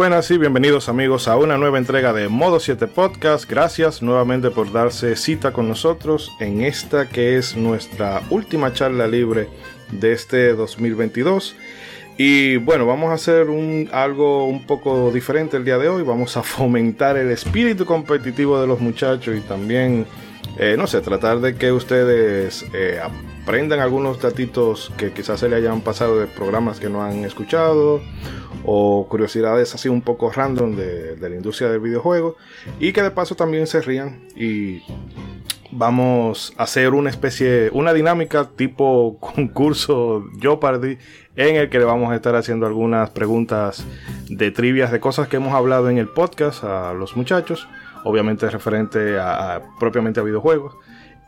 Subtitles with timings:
[0.00, 3.44] Buenas y bienvenidos amigos a una nueva entrega de Modo 7 Podcast.
[3.44, 9.50] Gracias nuevamente por darse cita con nosotros en esta que es nuestra última charla libre
[9.92, 11.54] de este 2022.
[12.16, 16.02] Y bueno, vamos a hacer un, algo un poco diferente el día de hoy.
[16.02, 20.06] Vamos a fomentar el espíritu competitivo de los muchachos y también,
[20.56, 23.00] eh, no sé, tratar de que ustedes eh,
[23.42, 28.00] aprendan algunos datitos que quizás se le hayan pasado de programas que no han escuchado
[28.64, 32.36] o curiosidades así un poco random de, la industria del videojuego
[32.78, 34.82] y que de paso también se rían y
[35.72, 40.98] vamos a hacer una especie, una dinámica tipo concurso Jeopardy
[41.36, 43.84] en el que le vamos a estar haciendo algunas preguntas
[44.28, 47.66] de trivias de cosas que hemos hablado en el podcast a los muchachos,
[48.04, 50.74] obviamente referente a, propiamente a videojuegos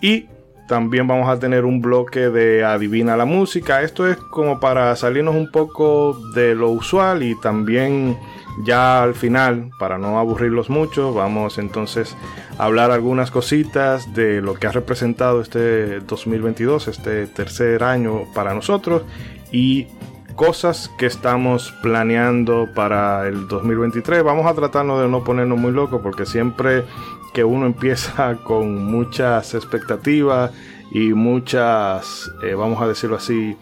[0.03, 0.27] y
[0.73, 3.83] también vamos a tener un bloque de adivina la música.
[3.83, 8.17] Esto es como para salirnos un poco de lo usual y también
[8.65, 12.17] ya al final, para no aburrirlos mucho, vamos entonces
[12.57, 18.55] a hablar algunas cositas de lo que ha representado este 2022, este tercer año para
[18.55, 19.03] nosotros
[19.51, 19.89] y
[20.37, 24.25] cosas que estamos planeando para el 2023.
[24.25, 26.85] Vamos a tratarnos de no ponernos muy locos porque siempre
[27.33, 30.51] que uno empieza con muchas expectativas
[30.91, 33.57] y muchas, eh, vamos a decirlo así,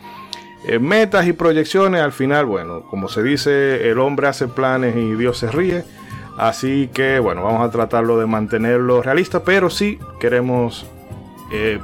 [0.66, 5.14] eh, metas y proyecciones, al final, bueno, como se dice, el hombre hace planes y
[5.14, 5.84] Dios se ríe.
[6.36, 10.86] Así que, bueno, vamos a tratarlo de mantenerlo realista, pero sí queremos
[11.52, 11.78] eh,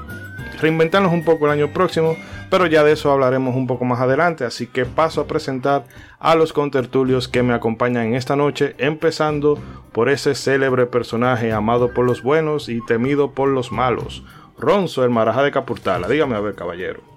[0.60, 2.16] reinventarnos un poco el año próximo,
[2.50, 4.44] pero ya de eso hablaremos un poco más adelante.
[4.44, 5.84] Así que paso a presentar
[6.18, 9.58] a los contertulios que me acompañan en esta noche, empezando
[9.92, 14.24] por ese célebre personaje amado por los buenos y temido por los malos,
[14.58, 16.08] Ronzo, el Maraja de Capurtala.
[16.08, 17.16] Dígame a ver, caballero.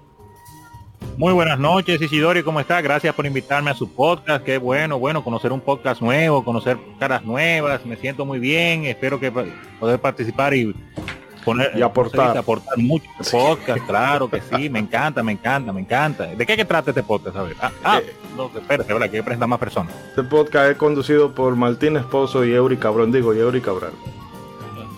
[1.16, 2.80] Muy buenas noches, Isidori, ¿cómo está?
[2.80, 4.44] Gracias por invitarme a su podcast.
[4.44, 7.84] Qué bueno, bueno, conocer un podcast nuevo, conocer caras nuevas.
[7.84, 8.86] Me siento muy bien.
[8.86, 10.74] Espero que poder participar y
[11.44, 13.86] poner y aportar, aportar mucho podcast.
[13.86, 16.26] Claro que sí, me encanta, me encanta, me encanta.
[16.26, 17.36] ¿De qué que trata este podcast?
[17.36, 17.56] A ver.
[17.60, 19.10] Ah, ah eh, no, espérate.
[19.10, 19.94] Que presenta más personas.
[20.08, 23.92] Este podcast es conducido por Martín Esposo y Eury Cabrón, digo, y Eury Cabral.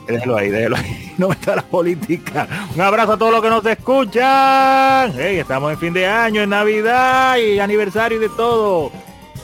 [0.06, 1.12] Déjelo ahí, déjelo ahí.
[1.18, 2.48] No está la política.
[2.74, 5.12] Un abrazo a todos los que nos escuchan.
[5.14, 8.90] Hey, estamos en fin de año, en Navidad y aniversario y de todo.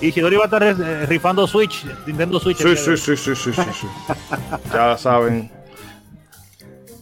[0.01, 2.59] Y Chidori va a estar eh, rifando Switch, Nintendo Switch.
[2.59, 3.87] Sí, sí, sí, sí, sí, sí,
[4.73, 5.58] ya saben.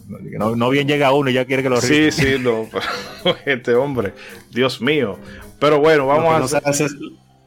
[0.08, 1.80] No, bien llega uno y ya quiere que lo.
[1.80, 2.66] Sí, sí, no.
[3.46, 4.14] este hombre,
[4.50, 5.18] Dios mío.
[5.58, 6.90] Pero bueno, vamos a hacer...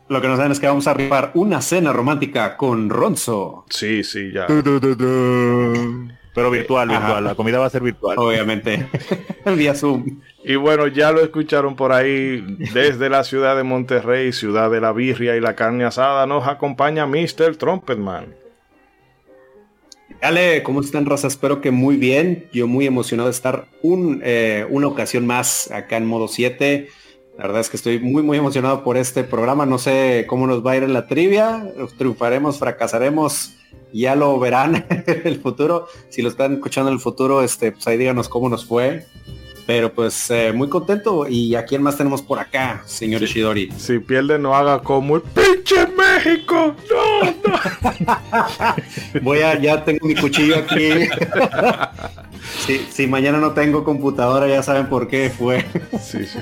[0.09, 3.65] Lo que no saben es que vamos a rifar una cena romántica con Ronzo.
[3.69, 4.47] Sí, sí, ya.
[4.47, 4.79] Pero
[6.49, 7.23] virtual, virtual.
[7.23, 8.17] La comida va a ser virtual.
[8.17, 8.87] Obviamente.
[9.55, 10.21] Vía Zoom.
[10.43, 12.57] Y bueno, ya lo escucharon por ahí.
[12.73, 17.05] Desde la ciudad de Monterrey, ciudad de la birria y la carne asada, nos acompaña
[17.05, 17.57] Mr.
[17.57, 18.33] Trumpetman.
[20.21, 21.27] Dale, ¿cómo están, Rosa?
[21.27, 22.49] Espero que muy bien.
[22.51, 26.89] Yo muy emocionado de estar eh, una ocasión más acá en modo 7.
[27.37, 29.65] La verdad es que estoy muy, muy emocionado por este programa.
[29.65, 31.71] No sé cómo nos va a ir en la trivia.
[31.97, 33.55] Triunfaremos, fracasaremos.
[33.93, 35.87] Ya lo verán en el futuro.
[36.09, 39.05] Si lo están escuchando en el futuro, este, pues ahí díganos cómo nos fue.
[39.69, 41.27] Pero pues eh, muy contento.
[41.27, 43.71] ¿Y a quién más tenemos por acá, señor Ishidori?
[43.77, 46.75] Si pierde, no haga como el pinche México.
[46.89, 48.75] No, no.
[49.21, 51.07] Voy a, ya tengo mi cuchillo aquí.
[52.89, 55.63] si, mañana no tengo computadora, ya saben por qué fue.
[56.01, 56.39] sí, sí.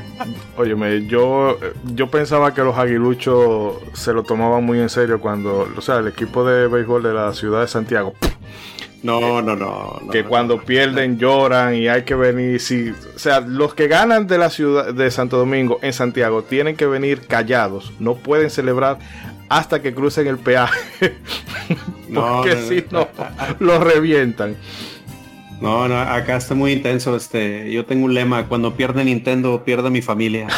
[0.55, 1.59] Óyeme, yo,
[1.95, 6.07] yo pensaba que los aguiluchos se lo tomaban muy en serio cuando, o sea, el
[6.07, 8.13] equipo de béisbol de la ciudad de Santiago.
[9.03, 9.99] No, no, no.
[10.11, 12.59] que cuando pierden lloran y hay que venir.
[12.59, 16.75] Sí, o sea, los que ganan de la ciudad de Santo Domingo en Santiago tienen
[16.75, 17.93] que venir callados.
[17.99, 18.97] No pueden celebrar
[19.49, 20.79] hasta que crucen el peaje.
[22.13, 23.07] porque si no,
[23.59, 24.55] los revientan.
[25.61, 27.15] No, no, acá está muy intenso.
[27.15, 30.47] Este, yo tengo un lema: cuando pierde Nintendo, pierde mi familia.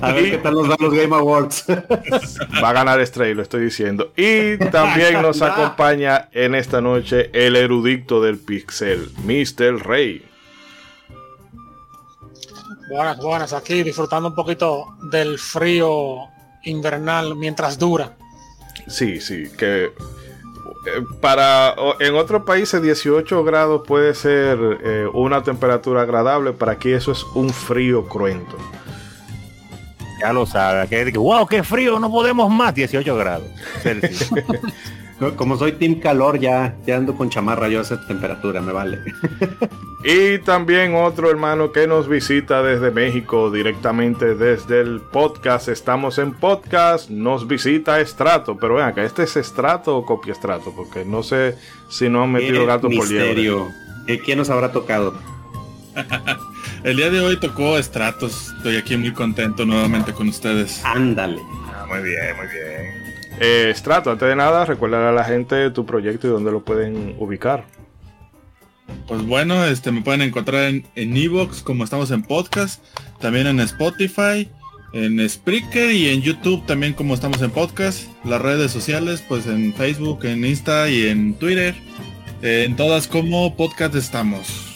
[0.00, 1.64] A ver qué tal nos dan los Game Awards.
[2.62, 4.12] Va a ganar Stray, lo estoy diciendo.
[4.16, 9.86] Y también nos acompaña en esta noche el erudito del Pixel, Mr.
[9.86, 10.24] Rey.
[12.90, 13.52] Buenas, buenas.
[13.52, 16.28] Aquí disfrutando un poquito del frío
[16.64, 18.16] invernal mientras dura.
[18.86, 19.92] Sí, sí, que
[21.20, 27.12] para en otros países 18 grados puede ser eh, una temperatura agradable, para aquí eso
[27.12, 28.56] es un frío cruento.
[30.20, 33.48] Ya lo sabe, que, wow, qué frío, no podemos más, 18 grados
[35.36, 39.00] Como soy team calor, ya, ya ando con chamarra yo a esa temperatura, me vale.
[40.04, 45.68] y también otro hermano que nos visita desde México, directamente desde el podcast.
[45.68, 48.56] Estamos en podcast, nos visita Estrato.
[48.56, 50.72] Pero vean acá, ¿este es Estrato o copia Estrato?
[50.74, 51.54] Porque no sé
[51.90, 53.66] si no han metido gato por liebre.
[54.24, 55.14] ¿Quién nos habrá tocado?
[56.82, 58.54] el día de hoy tocó Estratos.
[58.56, 60.82] Estoy aquí muy contento nuevamente con ustedes.
[60.82, 61.40] Ándale.
[61.66, 62.99] Ah, muy bien, muy bien.
[63.40, 67.16] Eh, Strato, antes de nada, recuerda a la gente tu proyecto y dónde lo pueden
[67.18, 67.64] ubicar.
[69.08, 72.84] Pues bueno, este me pueden encontrar en Evox, como estamos en podcast,
[73.18, 74.48] también en Spotify,
[74.92, 78.08] en Spreaker y en YouTube también como estamos en podcast.
[78.24, 81.74] Las redes sociales, pues en Facebook, en Insta y en Twitter.
[82.42, 84.69] en todas como podcast estamos.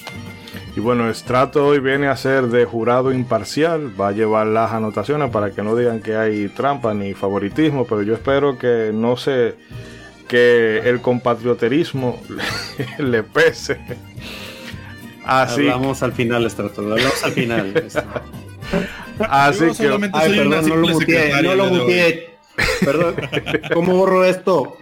[0.76, 5.30] Y bueno, Estrato hoy viene a ser de jurado imparcial, va a llevar las anotaciones
[5.30, 9.54] para que no digan que hay trampa ni favoritismo, pero yo espero que no se
[10.26, 12.20] que el compatrioterismo
[12.98, 13.78] le pese.
[15.24, 17.84] Así Vamos al final, Estrato, hablamos al final.
[19.20, 22.38] Así que Ay, perdón, no lo muteé, no lo muteé.
[22.84, 23.14] Perdón,
[23.72, 24.76] ¿cómo borro esto?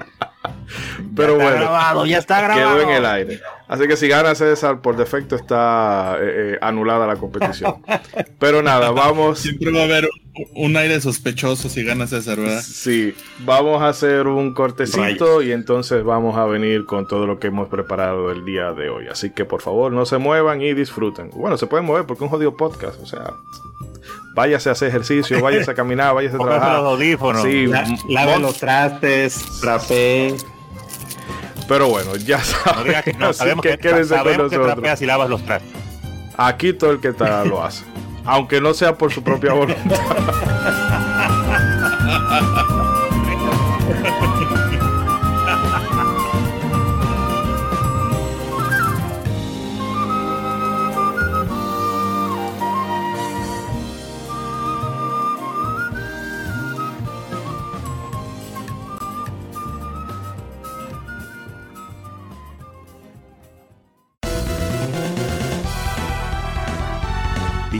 [1.14, 2.76] Pero ya bueno, grabado, ya está grabado.
[2.76, 3.40] Quedó en el aire.
[3.68, 7.76] Así que si gana César, por defecto está eh, eh, anulada la competición.
[8.38, 9.38] Pero nada, vamos.
[9.38, 10.08] Siempre va a haber
[10.54, 12.62] un aire sospechoso si gana César, ¿verdad?
[12.62, 17.48] Sí, vamos a hacer un cortecito y entonces vamos a venir con todo lo que
[17.48, 19.06] hemos preparado el día de hoy.
[19.08, 21.30] Así que por favor, no se muevan y disfruten.
[21.34, 23.34] Bueno, se pueden mover porque es un jodido podcast, o sea,
[24.34, 26.78] váyase a hacer ejercicio, váyase a caminar, váyase a trabajar.
[26.78, 27.42] los audífonos.
[27.42, 27.66] Sí,
[28.08, 30.36] lave los trastes, trapé.
[31.68, 32.92] Pero bueno, ya saben.
[32.92, 35.70] No que no, sabemos que, que, sabemos que trapeas y lavas los trastes.
[36.36, 37.84] Aquí todo el que está lo hace.
[38.24, 40.00] Aunque no sea por su propia voluntad.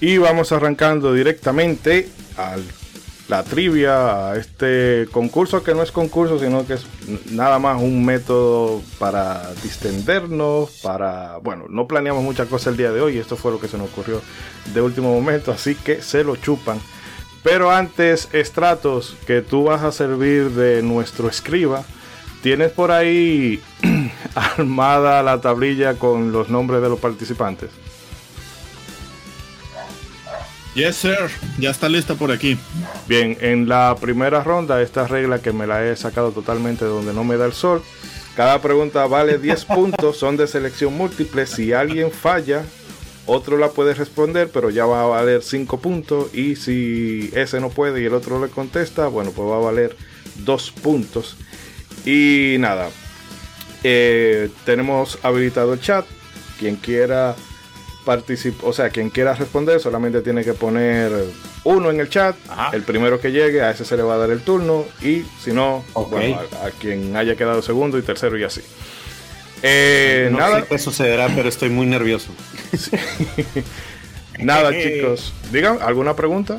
[0.00, 2.56] Y vamos arrancando directamente a
[3.30, 6.86] la trivia, a este concurso que no es concurso, sino que es
[7.30, 13.00] nada más un método para distendernos, para, bueno, no planeamos muchas cosas el día de
[13.00, 14.20] hoy, esto fue lo que se nos ocurrió
[14.74, 16.80] de último momento, así que se lo chupan.
[17.42, 21.84] Pero antes, Estratos, que tú vas a servir de nuestro escriba,
[22.42, 23.62] tienes por ahí
[24.34, 27.70] armada la tablilla con los nombres de los participantes.
[30.74, 31.30] Yes, sir.
[31.58, 32.56] Ya está lista por aquí.
[33.08, 37.12] Bien, en la primera ronda, esta regla que me la he sacado totalmente de donde
[37.12, 37.82] no me da el sol.
[38.36, 41.46] Cada pregunta vale 10 puntos, son de selección múltiple.
[41.46, 42.64] Si alguien falla,
[43.26, 46.32] otro la puede responder, pero ya va a valer 5 puntos.
[46.34, 49.96] Y si ese no puede y el otro le contesta, bueno, pues va a valer
[50.44, 51.36] 2 puntos.
[52.06, 52.88] Y nada,
[53.82, 56.04] Eh, tenemos habilitado el chat.
[56.58, 57.34] Quien quiera
[58.04, 61.12] participar, o sea, quien quiera responder solamente tiene que poner
[61.64, 62.36] uno en el chat.
[62.48, 62.70] Ajá.
[62.74, 64.84] El primero que llegue, a ese se le va a dar el turno.
[65.02, 68.62] Y si no, bueno, a, a quien haya quedado segundo y tercero y así.
[69.62, 72.30] Eh, no nada, sé qué sucederá, pero estoy muy nervioso.
[74.38, 75.34] nada, chicos.
[75.52, 76.58] Digan, ¿alguna pregunta?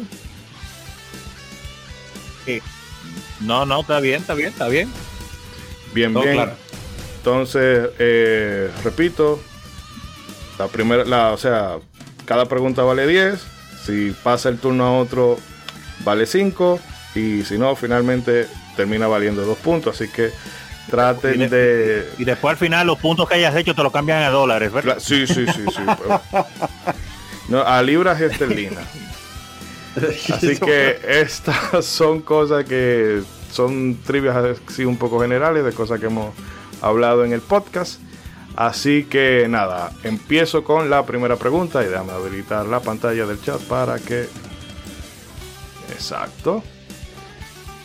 [3.40, 4.90] No, no, está bien, está bien, está bien.
[5.94, 6.36] Bien, Todo bien.
[6.36, 6.54] claro.
[7.18, 9.42] Entonces, eh, repito,
[10.58, 11.78] la primera, la, o sea,
[12.26, 13.40] cada pregunta vale 10.
[13.86, 15.38] Si pasa el turno a otro,
[16.04, 16.80] vale 5.
[17.16, 19.96] Y si no, finalmente termina valiendo 2 puntos.
[19.96, 20.32] Así que
[20.90, 22.10] traten Y de.
[22.18, 24.98] Y después al final los puntos que hayas hecho te los cambian a dólares, ¿verdad?
[25.00, 25.82] Sí, sí, sí, sí.
[27.48, 28.86] No, a libras esterlinas.
[30.34, 36.06] Así que estas son cosas que son trivias así un poco generales de cosas que
[36.06, 36.34] hemos
[36.82, 38.00] hablado en el podcast.
[38.56, 43.60] Así que nada, empiezo con la primera pregunta y déjame habilitar la pantalla del chat
[43.62, 44.28] para que...
[45.94, 46.64] Exacto.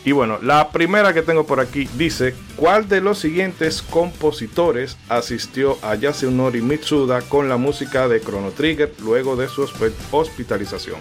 [0.03, 5.77] Y bueno, la primera que tengo por aquí dice, ¿cuál de los siguientes compositores asistió
[5.81, 10.99] a Yasunori Mitsuda con la música de Chrono Trigger luego de su hosp- hospitalización?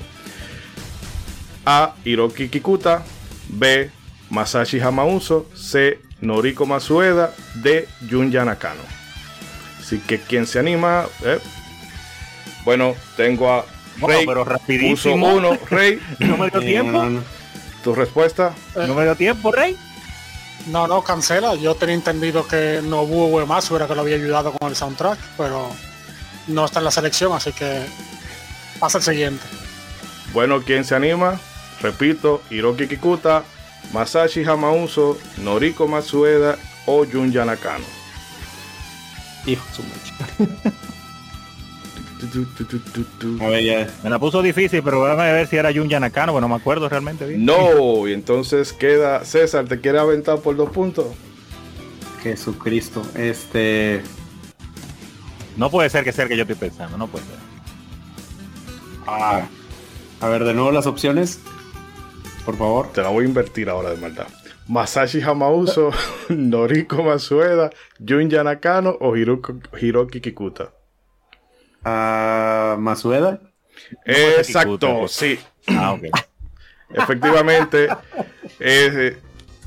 [1.64, 1.94] A.
[2.04, 3.04] Hiroki Kikuta.
[3.48, 3.90] B.
[4.30, 5.46] Masashi Hamauso.
[5.54, 6.00] C.
[6.20, 7.32] Noriko Masueda.
[7.54, 7.86] D.
[8.10, 8.82] Junya Nakano.
[9.86, 11.06] Así que quien se anima.
[11.24, 11.38] eh.
[12.64, 13.64] Bueno, tengo a
[14.00, 14.26] Rey.
[14.26, 15.34] pero puso rapidísimo.
[15.34, 15.56] uno.
[15.70, 17.22] Rey, No me dio Eh, tiempo.
[17.84, 18.52] tu respuesta.
[18.74, 19.76] No me dio tiempo, Rey.
[20.66, 21.54] No, no, cancela.
[21.54, 25.70] Yo tenía entendido que Nobuo Uematsu era que lo había ayudado con el soundtrack, pero
[26.48, 27.86] no está en la selección, así que
[28.80, 29.44] pasa el siguiente.
[30.32, 31.38] Bueno, quien se anima.
[31.80, 33.44] Repito, Hiroki Kikuta,
[33.92, 37.84] Masashi Hamauso, Noriko Matsueda o Junya Nakano.
[39.46, 39.82] Hijo de su.
[43.40, 43.94] A ver, ya.
[44.02, 46.88] Me la puso difícil, pero déjame ver si era Jun Yanakano, que no me acuerdo
[46.88, 47.44] realmente bien.
[47.44, 51.06] No, y entonces queda César, ¿te quiere aventar por dos puntos?
[52.22, 53.02] Jesucristo.
[53.14, 54.02] Este.
[55.56, 57.34] No puede ser que sea el que yo estoy pensando, no puede ser.
[59.06, 59.46] ah,
[60.20, 61.38] a ver, de nuevo las opciones.
[62.44, 62.92] Por favor.
[62.92, 64.26] Te la voy a invertir ahora de maldad.
[64.68, 65.92] Masashi Hamauso,
[66.28, 67.70] Noriko Matsueda,
[68.00, 70.72] Junya Nakano o Hiroki, Hiroki Kikuta.
[71.84, 73.40] Ah, Masueda.
[74.04, 75.12] Exacto, Kikuta, pues.
[75.12, 75.38] sí.
[75.68, 76.04] Ah, ok.
[76.94, 77.88] Efectivamente,
[78.60, 79.16] eh,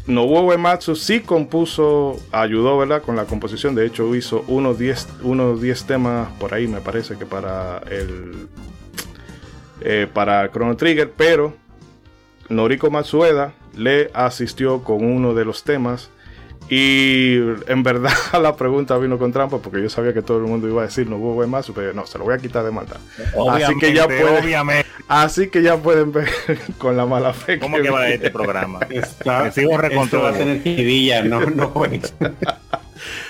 [0.07, 3.03] Nobuo Uematsu sí compuso, ayudó, ¿verdad?
[3.03, 3.75] Con la composición.
[3.75, 8.47] De hecho, hizo unos 10 unos 10 temas por ahí, me parece que para el
[9.81, 11.53] eh, para Chrono Trigger, pero
[12.49, 16.09] Noriko Matsueda le asistió con uno de los temas.
[16.71, 17.37] Y
[17.67, 20.83] en verdad la pregunta vino con trampa porque yo sabía que todo el mundo iba
[20.83, 22.97] a decir Nobuo Uematsu, pero no, se lo voy a quitar de maldad.
[23.17, 24.89] Así que ya Obviamente, puede- Obviamente.
[25.07, 26.29] Así que ya pueden ver
[26.77, 27.57] con la mala fe.
[27.57, 28.15] ¿Cómo que va viene.
[28.15, 28.79] este programa?
[28.91, 31.73] Está, Me sigo esto va a tener no, no.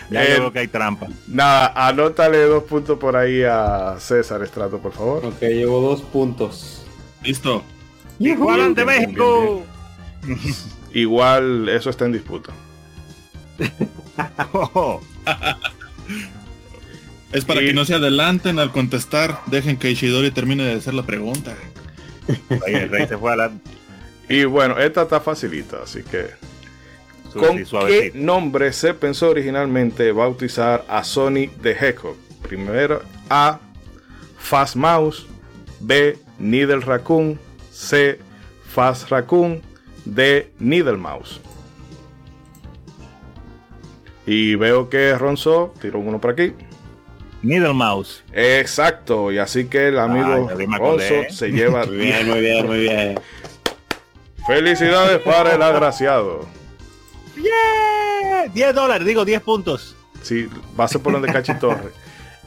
[0.10, 1.08] Ya Eh, yo veo que hay trampa.
[1.28, 5.24] Nada, anótale dos puntos por ahí a César Estrato, por favor.
[5.26, 6.84] Ok, llevo dos puntos.
[7.24, 7.64] Listo.
[8.20, 9.64] Igual ante México.
[10.94, 12.54] Igual eso está en disputa.
[17.32, 19.42] Es para Y- que no se adelanten al contestar.
[19.46, 21.56] Dejen que Ishidori termine de hacer la pregunta.
[22.66, 23.52] ahí el rey se fue a la
[24.28, 26.28] Y bueno, esta está facilita, así que...
[27.34, 32.18] ¿Con qué nombre se pensó originalmente bautizar a Sony the Hedgehog?
[32.42, 33.60] Primero, A.
[34.40, 35.28] Fast Mouse.
[35.80, 36.18] B.
[36.40, 37.40] Needle Raccoon.
[37.80, 38.20] C.
[38.68, 39.62] Fast Raccoon.
[40.06, 40.52] D.
[40.60, 41.40] Needle Mouse.
[44.26, 46.54] Y veo que Ronzo tiró uno por aquí.
[47.42, 48.24] Needle Mouse.
[48.34, 50.66] Exacto, y así que el amigo Ay.
[50.66, 53.20] Ronzo se lleva Muy bien, muy bien, muy bien.
[54.46, 56.46] Felicidades para el agraciado.
[57.38, 58.52] ¡Yeah!
[58.54, 59.96] 10 dólares, digo 10 puntos.
[60.22, 61.92] Sí, va a ser por donde Cachitorre.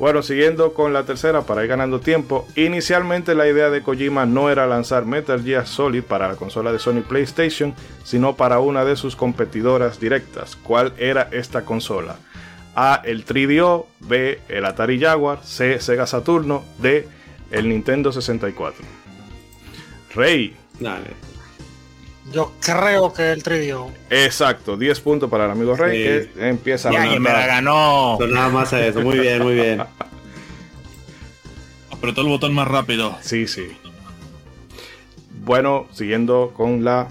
[0.03, 2.49] Bueno, siguiendo con la tercera para ir ganando tiempo.
[2.57, 6.81] Inicialmente la idea de Kojima no era lanzar Metal Gear Solid para la consola de
[6.81, 10.57] Sony PlayStation, sino para una de sus competidoras directas.
[10.57, 12.17] ¿Cuál era esta consola?
[12.75, 13.01] A.
[13.05, 14.41] El 3DO, B.
[14.49, 15.79] El Atari Jaguar, C.
[15.79, 17.07] Sega Saturno, D.
[17.53, 18.85] El Nintendo 64.
[20.17, 21.32] Rey, Dale.
[22.33, 23.89] Yo creo que el tridio.
[24.11, 26.29] exacto, 10 puntos para el amigo Rey Sí.
[26.35, 28.15] que empieza a Ya, que me la ganó.
[28.19, 29.01] Pues nada más a eso.
[29.01, 29.83] Muy bien, muy bien.
[31.91, 33.17] Apretó el botón más rápido.
[33.21, 33.69] Sí, sí.
[35.45, 37.09] Bueno, siguiendo con la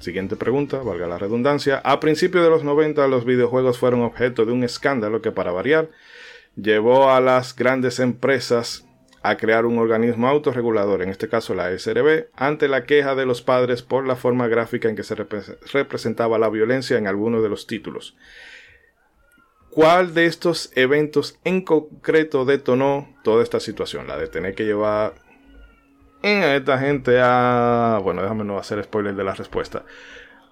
[0.00, 1.76] Siguiente pregunta, valga la redundancia.
[1.84, 5.90] A principios de los 90 los videojuegos fueron objeto de un escándalo que para variar
[6.56, 8.86] llevó a las grandes empresas
[9.22, 13.42] a crear un organismo autorregulador, en este caso la SRB, ante la queja de los
[13.42, 17.66] padres por la forma gráfica en que se representaba la violencia en algunos de los
[17.66, 18.16] títulos.
[19.70, 24.08] ¿Cuál de estos eventos en concreto detonó toda esta situación?
[24.08, 25.14] La de tener que llevar
[26.22, 28.00] a esta gente a...
[28.02, 29.84] Bueno, déjame no hacer spoiler de la respuesta.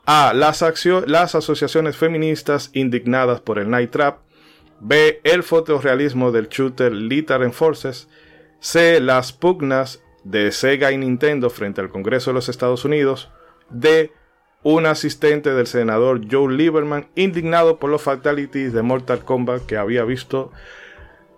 [0.06, 0.32] A.
[0.34, 0.62] Las,
[1.06, 4.20] las asociaciones feministas indignadas por el Night Trap.
[4.80, 5.20] B.
[5.24, 8.08] El fotorrealismo del shooter Lethal Forces.
[8.60, 9.00] C.
[9.00, 13.30] Las pugnas de Sega y Nintendo frente al Congreso de los Estados Unidos.
[13.70, 14.12] D
[14.62, 20.04] un asistente del senador Joe Lieberman, indignado por los fatalities de Mortal Kombat que había
[20.04, 20.52] visto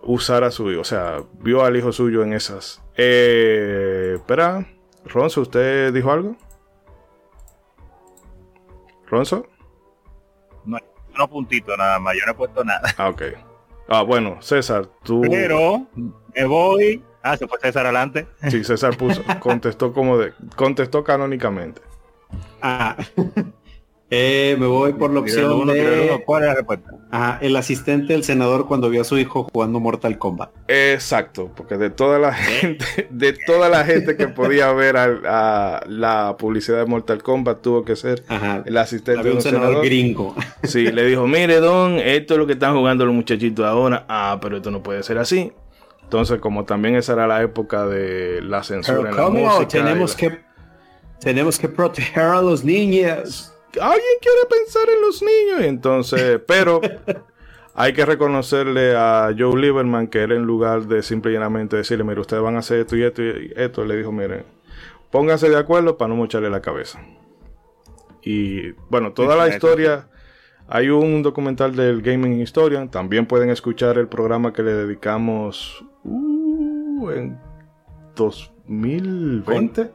[0.02, 0.80] usar a su hijo.
[0.80, 2.82] O sea, vio al hijo suyo en esas.
[2.96, 4.66] Eh, espera,
[5.04, 6.36] Ronzo, ¿usted dijo algo?
[9.06, 9.46] ¿Ronzo?
[10.64, 10.78] No,
[11.16, 12.94] no puntito nada más, yo no he puesto nada.
[12.96, 13.22] Ah, ok.
[13.88, 15.22] Ah, bueno, César, tú.
[15.22, 15.86] Pero
[16.34, 17.04] me voy.
[17.22, 18.26] Ah, se fue César adelante.
[18.48, 21.80] Sí, César puso, contestó como de, contestó canónicamente.
[22.62, 22.96] Ah.
[24.12, 26.20] Eh, me voy por la opción de...
[26.26, 26.90] ¿Cuál es la respuesta?
[27.40, 30.50] el asistente del senador cuando vio a su hijo jugando Mortal Kombat.
[30.66, 36.36] Exacto, porque de toda la gente, de toda la gente que podía ver a, la
[36.36, 38.24] publicidad de Mortal Kombat tuvo que ser
[38.64, 40.34] el asistente de un senador, gringo.
[40.64, 44.06] Sí, le dijo, mire don, esto es lo que están jugando los muchachitos ahora.
[44.08, 45.52] Ah, pero esto no puede ser así.
[46.10, 49.68] Entonces, como también esa era la época de la censura en la música.
[49.68, 50.40] Tenemos que
[51.20, 53.54] tenemos que proteger a los niños.
[53.80, 55.60] Alguien quiere pensar en los niños.
[55.60, 56.80] Entonces, pero
[57.76, 62.02] hay que reconocerle a Joe Lieberman que él en lugar de simple y llanamente decirle,
[62.02, 64.42] mire, ustedes van a hacer esto y esto y esto, le dijo, miren,
[65.12, 67.00] pónganse de acuerdo para no mocharle la cabeza.
[68.20, 70.08] Y bueno, toda la historia,
[70.66, 75.84] hay un documental del Gaming Historian, también pueden escuchar el programa que le dedicamos
[77.08, 77.38] en
[78.16, 79.90] 2020.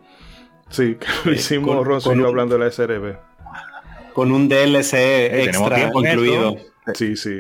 [0.70, 3.16] Sí, lo eh, hicimos con, hablando de la SRB.
[4.14, 4.94] Con un DLC
[5.46, 6.56] extra incluido.
[6.94, 7.40] Sí, sí.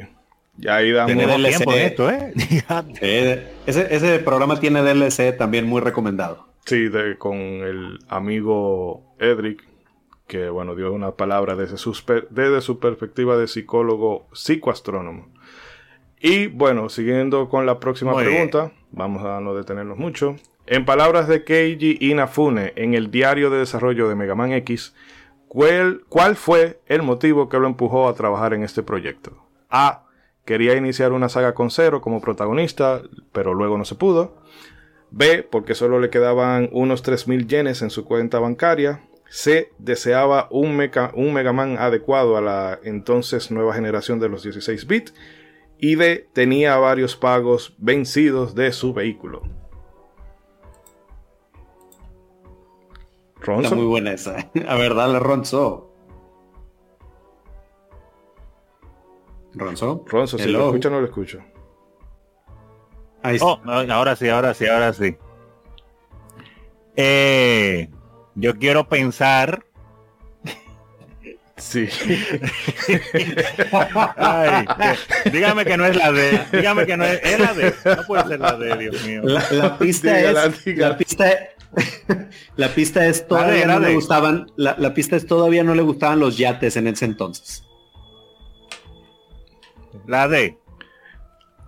[0.58, 1.68] Ya ahí damos tiene DLC.
[1.68, 2.34] Esto, ¿eh?
[3.66, 6.48] ese, ese, programa tiene DLC también muy recomendado.
[6.66, 9.64] Sí, de, con el amigo Edric,
[10.28, 11.94] que bueno, dio una palabra desde su,
[12.30, 15.28] desde su perspectiva de psicólogo psicoastrónomo.
[16.20, 20.38] Y bueno, siguiendo con la próxima pregunta, vamos a no detenernos mucho.
[20.66, 24.96] En palabras de Keiji Inafune en el diario de desarrollo de Mega Man X,
[25.48, 29.46] ¿cuál, ¿cuál fue el motivo que lo empujó a trabajar en este proyecto?
[29.70, 30.06] A.
[30.44, 34.38] Quería iniciar una saga con Zero como protagonista, pero luego no se pudo.
[35.12, 35.44] B.
[35.44, 39.02] Porque solo le quedaban unos 3.000 yenes en su cuenta bancaria.
[39.28, 39.72] C.
[39.80, 40.80] Deseaba un,
[41.14, 45.14] un Mega Man adecuado a la entonces nueva generación de los 16 bits.
[45.78, 46.30] Y D.
[46.34, 49.44] Tenía varios pagos vencidos de su vehículo.
[53.42, 54.50] Está muy buena esa.
[54.68, 55.92] A ver, dale Ronzo.
[59.54, 60.04] ¿Ronzo?
[60.08, 61.40] Ronzo, si lo escucho no lo escucho.
[63.24, 65.18] Ahí oh, ahora sí, ahora sí, ahora sí.
[66.96, 67.90] Eh,
[68.36, 69.65] yo quiero pensar.
[71.58, 71.88] Sí.
[75.32, 76.42] dígame que no es la D.
[76.52, 77.74] Dígame que no es, es la D.
[77.86, 79.22] No puede ser la D, Dios mío.
[79.24, 80.34] La, pista es.
[80.78, 81.56] La pista es
[82.56, 86.38] la pista es todavía no le gustaban, la, pista es todavía no le gustaban los
[86.38, 87.64] yates en ese entonces.
[90.08, 90.58] La D.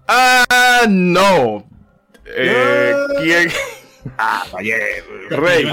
[0.07, 1.67] Ah, no.
[2.25, 3.49] Eh, ¿Quién?
[4.17, 4.77] Ah, fallé.
[5.29, 5.65] Rey.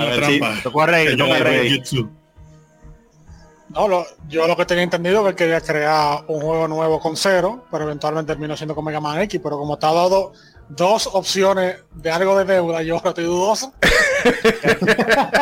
[3.75, 7.17] No, lo, yo lo que tenía entendido es que quería crear un juego nuevo con
[7.17, 10.33] cero, pero eventualmente terminó siendo con Mega Man X, pero como está dado
[10.69, 13.73] dos opciones de algo de deuda, yo ahora estoy dudoso.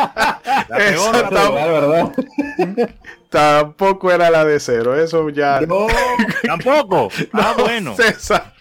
[0.01, 0.41] la
[0.75, 2.11] peor, ¿verdad?
[3.29, 5.61] Tampoco era la de cero, eso ya.
[5.61, 5.85] No,
[6.43, 7.09] tampoco.
[7.33, 7.95] Ah, bueno.
[7.95, 8.53] César.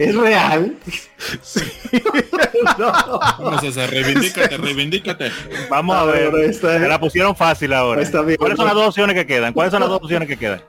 [0.00, 0.76] ¿Es real?
[1.42, 1.60] Sí.
[2.78, 3.60] no.
[3.60, 5.30] César, reivindícate, reivindícate.
[5.68, 6.34] Vamos a ver.
[6.36, 6.78] Esta...
[6.78, 8.02] la pusieron fácil ahora.
[8.38, 9.52] ¿Cuáles son las dos opciones que quedan?
[9.52, 10.62] ¿Cuáles son las dos opciones que quedan?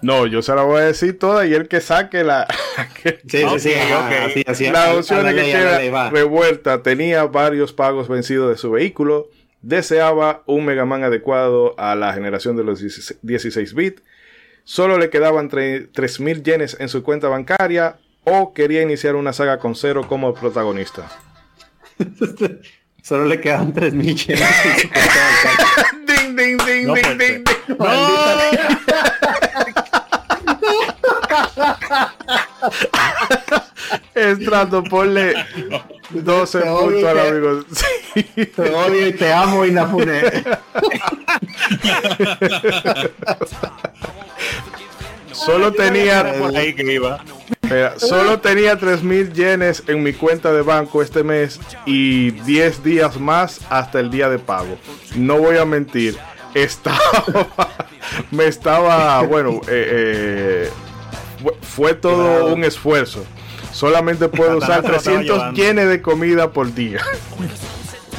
[0.00, 2.46] No, yo se la voy a decir toda y el que saque la.
[3.26, 3.72] sí, sí,
[4.54, 9.28] sí, La opción que queda revuelta tenía varios pagos vencidos de su vehículo.
[9.60, 14.02] Deseaba un Mega Man adecuado a la generación de los 16 bits.
[14.64, 17.98] Solo le quedaban 3.000 yenes en su cuenta bancaria.
[18.30, 21.08] O quería iniciar una saga con cero como protagonista.
[23.02, 25.66] Solo le quedaban 3.000 yenes en su cuenta bancaria.
[26.06, 27.44] ding, ding, No ding, ding, ding.
[34.14, 35.34] Estrato, ponle
[36.10, 37.64] 12 Te odio, puntos al amigo.
[37.72, 37.86] Sí.
[38.46, 40.20] Te odio y te amo, Inafune.
[45.32, 47.20] Solo tenía, Por ahí que iba.
[47.70, 53.18] Mira, solo tenía 3000 yenes en mi cuenta de banco este mes y 10 días
[53.20, 54.76] más hasta el día de pago.
[55.16, 56.16] No voy a mentir,
[56.54, 56.98] estaba,
[58.30, 60.70] me estaba, bueno, eh, eh,
[61.62, 63.24] fue- todo un esfuerzo.
[63.72, 65.62] Solamente puedo usar Satanás te lo estaba 300 llevando.
[65.62, 67.00] yenes de comida por día.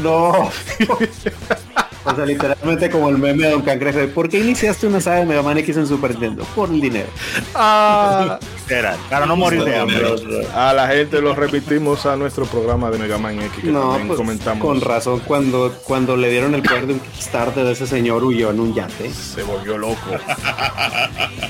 [0.02, 0.50] No.
[2.12, 4.00] O sea, literalmente como el meme de Don Cangrejo.
[4.00, 6.44] de, ¿Por qué iniciaste una saga de Mega Man X en Super Nintendo?
[6.56, 7.08] Por el dinero.
[7.56, 10.06] Ah, Era, para no morir de hambre.
[10.54, 14.08] a la gente lo remitimos a nuestro programa de Mega Man X que No, también
[14.08, 14.62] pues, comentamos.
[14.66, 18.50] con razón, cuando, cuando le dieron el poder de un Kickstarter de ese señor huyó
[18.52, 19.10] en un yate.
[19.12, 19.98] Se volvió loco.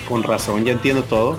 [0.07, 1.37] Con razón, ya entiendo todo.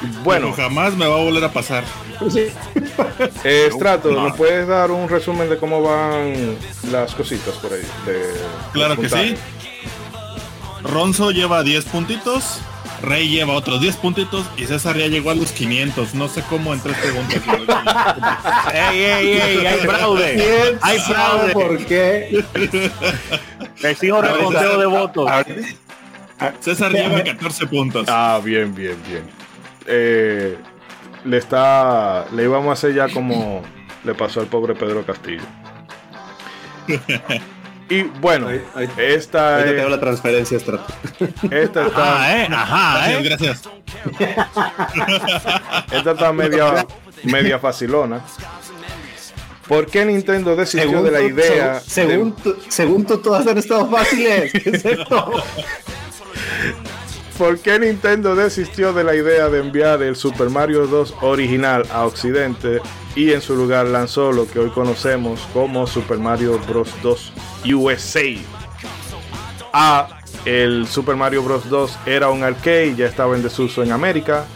[0.00, 1.84] Bueno, Bueno, jamás me va a volver a pasar.
[3.44, 6.56] eh, Strato, ¿nos puedes dar un resumen de cómo van
[6.90, 7.82] las cositas por ahí?
[8.06, 8.34] De,
[8.72, 9.34] Claro que sí.
[10.82, 12.60] Ronzo lleva 10 puntitos.
[13.02, 16.14] Rey lleva otros 10 puntitos y César ya llegó a los 500.
[16.14, 17.36] No sé cómo en 3 segundos.
[18.72, 19.66] ¡Ey, ey, ey!
[19.66, 20.34] ¡Hay fraude!
[20.34, 21.52] ¿Quién ¡Hay fraude!
[21.52, 22.44] por qué?
[23.82, 25.30] Exijo reconteo de votos.
[26.60, 28.06] César lleva 14 puntos.
[28.08, 29.35] Ah, bien, bien, bien.
[29.86, 30.56] Eh,
[31.24, 32.26] le está.
[32.32, 33.62] Le íbamos a hacer ya como
[34.04, 35.42] le pasó al pobre Pedro Castillo.
[37.88, 40.92] Y bueno, Ahí- ahí- esta, es- la transferencia, Strato.
[41.52, 42.48] esta está, Ajá, ¿eh?
[42.50, 43.62] Ajá, Gracias,
[44.18, 44.34] ¿eh?
[44.34, 45.86] gracias.
[45.92, 46.84] esta está media,
[47.22, 48.22] media facilona.
[49.68, 51.76] ¿Por qué Nintendo desistió de la idea?
[51.76, 54.50] seg- según, tu- según tú, todas han estado fáciles.
[54.52, 55.32] ¿Qué es esto?
[57.38, 62.06] ¿Por qué Nintendo desistió de la idea de enviar el Super Mario 2 original a
[62.06, 62.80] Occidente
[63.14, 66.88] y en su lugar lanzó lo que hoy conocemos como Super Mario Bros.
[67.02, 67.32] 2
[67.74, 68.22] USA?
[69.70, 70.08] A.
[70.46, 71.68] El Super Mario Bros.
[71.68, 74.46] 2 era un arcade ya estaba en desuso en América.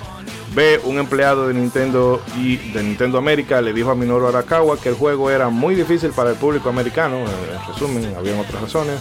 [0.55, 0.81] B.
[0.85, 4.95] Un empleado de Nintendo y de Nintendo América le dijo a Minoru Arakawa que el
[4.95, 7.19] juego era muy difícil para el público americano.
[7.19, 9.01] En resumen, habían otras razones.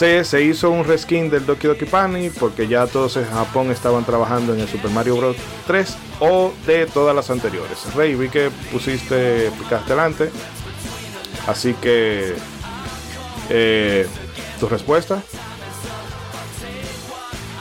[0.00, 4.54] Se hizo un reskin del Doki Doki Panic porque ya todos en Japón estaban trabajando
[4.54, 5.36] en el Super Mario Bros.
[5.66, 7.78] 3 o de todas las anteriores.
[7.94, 10.30] Rey, vi que pusiste, picaste delante.
[11.46, 12.34] Así que,
[13.50, 14.08] eh,
[14.58, 15.22] ¿tu respuesta?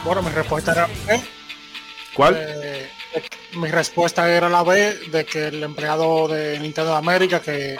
[0.05, 1.21] Bueno, mi respuesta era B.
[2.15, 2.37] ¿Cuál?
[2.39, 2.89] Eh,
[3.55, 7.75] mi respuesta era la B de que el empleado de Nintendo de América que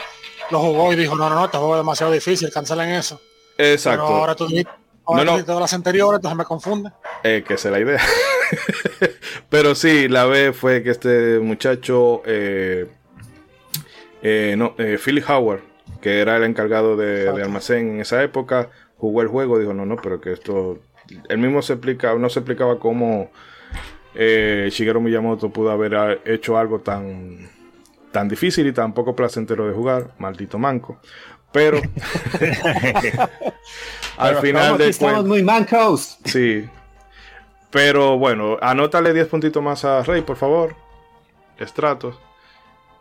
[0.52, 3.22] lo jugó y dijo, no, no, no, este juego es demasiado difícil, cancelen eso.
[3.60, 4.06] Exacto.
[4.06, 4.72] Pero ahora tú dijiste,
[5.06, 5.60] ahora No, no.
[5.60, 6.91] las anteriores, entonces me confunde.
[7.24, 8.02] Eh, que esa es la idea.
[9.50, 12.88] Pero sí, la B fue que este muchacho, eh,
[14.22, 15.62] eh, no, eh, Philly Howard,
[16.02, 19.86] que era el encargado de, de almacén en esa época, jugó el juego, dijo, no,
[19.86, 20.80] no, pero que esto,
[21.28, 23.32] él mismo se explica, no se explicaba cómo
[24.15, 27.50] eh, Shigeru Miyamoto pudo haber ah, hecho algo tan,
[28.12, 31.00] tan difícil y tan poco placentero de jugar, maldito manco.
[31.52, 31.78] Pero
[34.18, 36.18] al Pero final de estamos muy mancos.
[36.26, 36.68] Sí.
[37.72, 40.76] Pero bueno, anótale 10 puntitos más a Rey, por favor.
[41.58, 42.20] Estratos.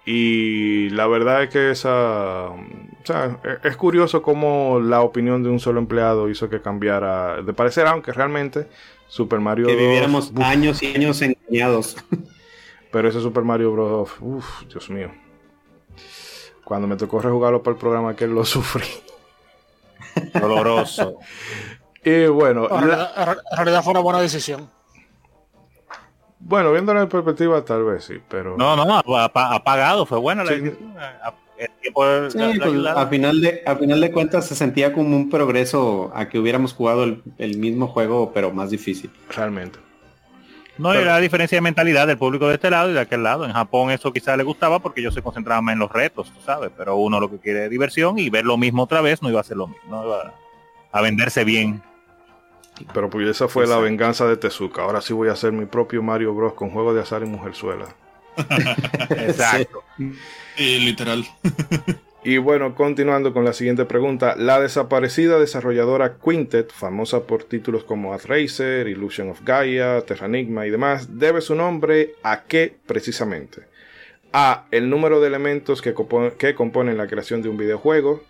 [0.05, 2.47] Y la verdad es que esa.
[2.49, 2.57] O
[3.05, 7.53] sea, e- es curioso cómo la opinión de un solo empleado hizo que cambiara de
[7.53, 8.69] parecer, aunque realmente
[9.07, 11.97] Super Mario Que 2, viviéramos uf, años y años engañados.
[12.91, 14.11] pero ese Super Mario Bros.
[14.21, 15.11] Uf, Dios mío.
[16.69, 18.85] Cuando me tocó rejugarlo para el programa que lo sufrí.
[20.39, 21.17] Doloroso.
[22.05, 24.71] Y bueno, En la- realidad, en realidad fue una buena decisión.
[26.39, 28.57] bueno, viéndolo en perspectiva, tal vez sí, pero.
[28.59, 30.61] No, no, ap- apagado, fue buena la Sí.
[30.61, 30.95] decisión.
[30.99, 34.55] A- El tiempo Sí, la- la pues, a final de a final de cuentas se
[34.55, 39.11] sentía como un progreso a que hubiéramos jugado el, el mismo juego pero más difícil.
[39.31, 39.81] Realmente.
[40.79, 43.45] No, y la diferencia de mentalidad del público de este lado y de aquel lado.
[43.45, 46.41] En Japón eso quizás le gustaba porque ellos se concentraban más en los retos, tú
[46.41, 46.71] sabes.
[46.77, 49.41] Pero uno lo que quiere es diversión y ver lo mismo otra vez no iba
[49.41, 49.83] a ser lo mismo.
[49.91, 50.35] No iba
[50.93, 51.83] a venderse bien.
[52.95, 54.83] Pero pues esa fue la venganza de Tezuka.
[54.83, 56.55] Ahora sí voy a hacer mi propio Mario Bros.
[56.55, 57.87] con juego de azar y mujerzuela.
[59.11, 59.83] Exacto.
[60.57, 61.27] Y literal.
[62.25, 64.35] Y bueno, continuando con la siguiente pregunta.
[64.37, 71.19] La desaparecida desarrolladora Quintet, famosa por títulos como Racer, Illusion of Gaia, Terranigma y demás,
[71.19, 73.63] debe su nombre a qué precisamente?
[74.33, 74.67] A.
[74.73, 78.23] El número de elementos que, compo- que componen la creación de un videojuego.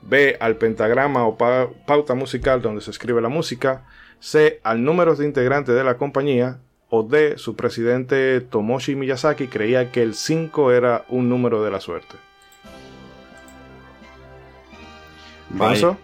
[0.00, 0.36] B.
[0.40, 3.84] Al pentagrama o pa- pauta musical donde se escribe la música.
[4.20, 4.58] C.
[4.64, 6.58] Al número de integrantes de la compañía.
[6.88, 7.34] O D.
[7.36, 12.16] Su presidente Tomoshi Miyazaki creía que el 5 era un número de la suerte.
[15.56, 15.96] ¿Ronzo?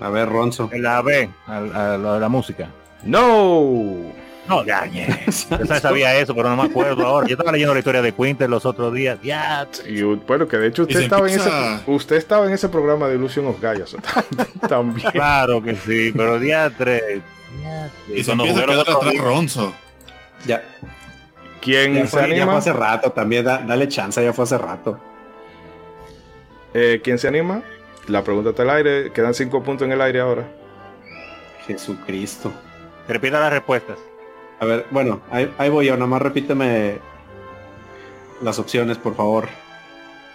[0.00, 0.70] A ver, Ronzo.
[0.74, 1.56] La B, a,
[1.94, 2.68] a lo de la música.
[3.04, 4.12] ¡No!
[4.48, 5.06] No, ya, ya.
[5.26, 7.26] Yo sabía eso, pero no me acuerdo ahora.
[7.26, 9.18] Yo estaba leyendo la historia de Quinter los otros días.
[9.22, 9.68] Ya.
[9.86, 11.50] Y bueno, que de hecho usted estaba, en ese,
[11.86, 13.84] usted estaba en ese programa de Illusion of Gaia.
[14.68, 15.10] también.
[15.10, 17.02] Claro que sí, pero día 3.
[18.14, 19.74] Y se empieza a quedar atrás Ronzo.
[20.46, 20.62] Ya,
[21.60, 22.56] ¿Quién ya, se fue, ya fue anima?
[22.56, 23.44] hace rato también.
[23.44, 24.98] da- dale chance, ya fue hace rato.
[26.72, 27.62] Eh, ¿Quién se anima?
[28.08, 29.12] La pregunta está al aire.
[29.12, 30.48] Quedan cinco puntos en el aire ahora.
[31.66, 32.50] Jesucristo.
[33.06, 33.98] Repita las respuestas.
[34.60, 35.94] A ver, bueno, ahí, ahí voy yo.
[35.94, 36.98] Nada más repíteme
[38.42, 39.48] las opciones, por favor.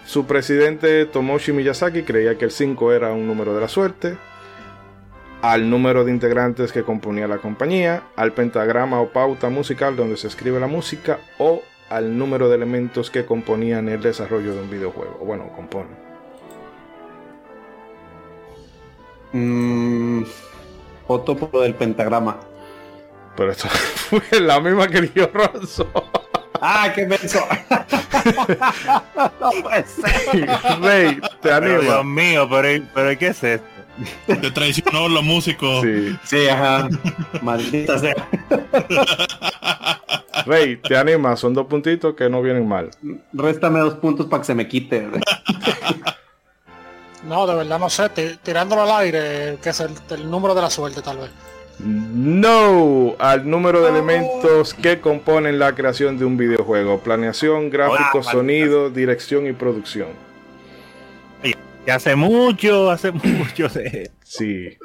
[0.06, 4.16] Su presidente Tomoshi Miyazaki creía que el 5 era un número de la suerte.
[5.42, 10.28] Al número de integrantes que componía la compañía, al pentagrama o pauta musical donde se
[10.28, 15.18] escribe la música, o al número de elementos que componían el desarrollo de un videojuego.
[15.24, 16.03] Bueno, componen.
[19.34, 20.22] Mm,
[21.08, 22.38] voto por lo del pentagrama.
[23.36, 25.88] Pero esto fue la misma que dio Ronzo.
[26.60, 27.40] ¡Ah, qué menso!
[29.40, 30.48] no puede ser.
[30.80, 33.66] Rey, te Pero Dios mío, pero, pero ¿qué es esto?
[34.26, 35.82] Te traicionó los músicos.
[35.82, 36.16] Sí.
[36.24, 36.88] Sí, ajá.
[37.42, 38.14] Maldita sea.
[40.46, 41.36] Rey, te anima.
[41.36, 42.90] Son dos puntitos que no vienen mal.
[43.32, 45.08] Réstame dos puntos para que se me quite.
[47.26, 50.62] No, de verdad no sé, ti- tirándolo al aire, que es el, el número de
[50.62, 51.30] la suerte tal vez.
[51.80, 57.00] No al número de elementos que componen la creación de un videojuego.
[57.00, 60.08] Planeación, gráfico, sonido, dirección y producción.
[61.84, 64.76] Que hace mucho, hace mucho de Sí.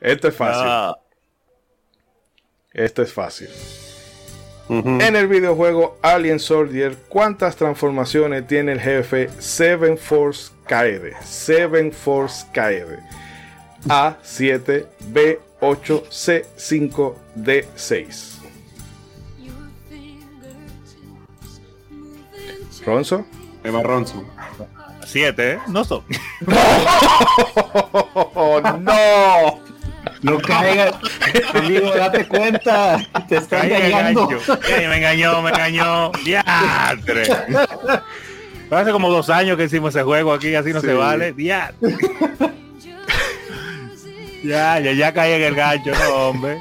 [0.00, 0.62] Esto es fácil.
[0.66, 0.96] Ah,
[2.72, 3.48] Esto es fácil.
[4.68, 4.88] Ujú.
[5.00, 11.14] En el videojuego Alien Soldier, ¿cuántas transformaciones tiene el jefe Seven Force Kaede?
[11.22, 12.98] Seven Force Kaede.
[13.88, 18.30] A 7, B 8, C 5, D 6.
[22.84, 23.24] Ronzo.
[23.62, 24.24] Eva Ronzo.
[25.06, 25.58] siete, ¿eh?
[25.68, 26.02] No son.
[28.34, 29.60] ¡Oh, no!
[30.22, 30.94] No caigas.
[31.54, 32.98] Amigo, date cuenta.
[33.28, 34.28] Te está Ay, me engañando.
[34.76, 36.10] Ay, me engañó, me engañó.
[36.24, 37.24] Diatre.
[38.70, 40.86] Hace como dos años que hicimos ese juego aquí, así no Sí.
[40.88, 41.32] se vale.
[41.32, 41.96] Diatre.
[44.42, 46.58] Ya, ya, ya caí en el gancho, no, hombre.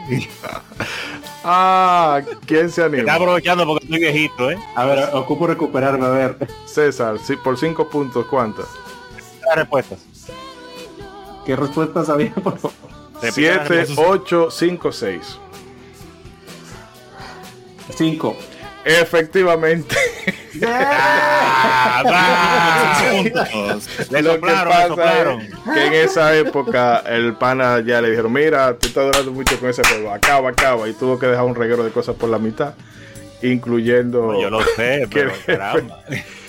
[1.44, 3.14] Ah, ¿quién se Está anima?
[3.16, 4.58] aprovechando porque estoy viejito, ¿eh?
[4.76, 6.38] A ver, ocupo recuperarme, a ver.
[6.66, 8.68] César, sí, por 5 puntos, ¿cuántas?
[9.46, 10.00] Las respuestas.
[11.46, 12.93] ¿Qué respuestas había, por favor?
[13.24, 14.06] Repita las 7, respuestas.
[14.08, 15.40] 8, 5, 6.
[17.96, 18.38] Cinco.
[18.86, 19.96] Efectivamente.
[20.66, 23.12] Ah, va.
[23.12, 24.12] Puntos.
[24.12, 24.50] Le Lo que
[24.88, 29.32] soplaron, es que en esa época el pana ya le dijeron, mira, tú estás durando
[29.32, 32.30] mucho con ese juego, acaba, acaba, y tuvo que dejar un reguero de cosas por
[32.30, 32.76] la mitad,
[33.42, 35.32] incluyendo Yo lo sé, pero.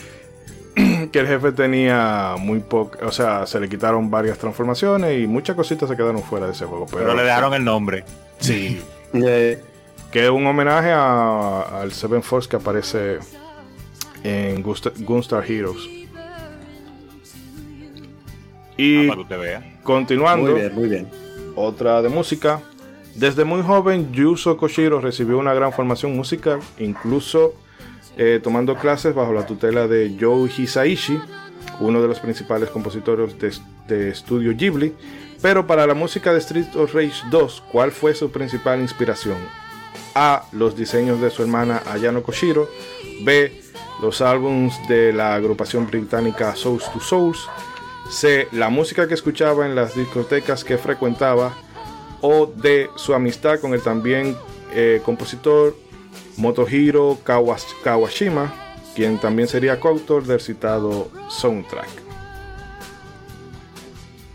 [1.12, 5.54] que el jefe tenía muy poco, o sea, se le quitaron varias transformaciones y muchas
[5.56, 6.86] cositas se quedaron fuera de ese juego.
[6.86, 8.04] Pero, Pero le dejaron el nombre.
[8.38, 8.80] Sí.
[10.14, 13.18] Que es un homenaje a- al Seven Force que aparece
[14.22, 15.88] en Gunstar Heroes.
[18.76, 19.78] Y Para que usted vea.
[19.82, 21.08] continuando, muy bien, muy bien.
[21.54, 22.60] otra de música.
[23.14, 27.54] Desde muy joven, Yuzo Koshiro recibió una gran formación musical, incluso
[28.16, 31.20] eh, tomando clases bajo la tutela de Joe Hisaishi,
[31.80, 33.34] uno de los principales compositores
[33.88, 34.94] de, estudio Ghibli.
[35.42, 39.36] Pero para la música de Street of Rage 2, ¿cuál fue su principal inspiración?
[40.14, 40.44] A.
[40.52, 42.68] Los diseños de su hermana Ayano Koshiro.
[43.24, 43.60] B.
[44.00, 47.48] Los álbums de la agrupación británica Souls to Souls.
[48.10, 48.48] C.
[48.52, 51.52] La música que escuchaba en las discotecas que frecuentaba.
[52.20, 52.88] O D.
[52.96, 54.36] Su amistad con el también
[54.72, 55.76] eh, compositor
[56.36, 58.52] Motohiro Kawas- Kawashima,
[58.94, 61.88] quien también sería coautor del citado soundtrack.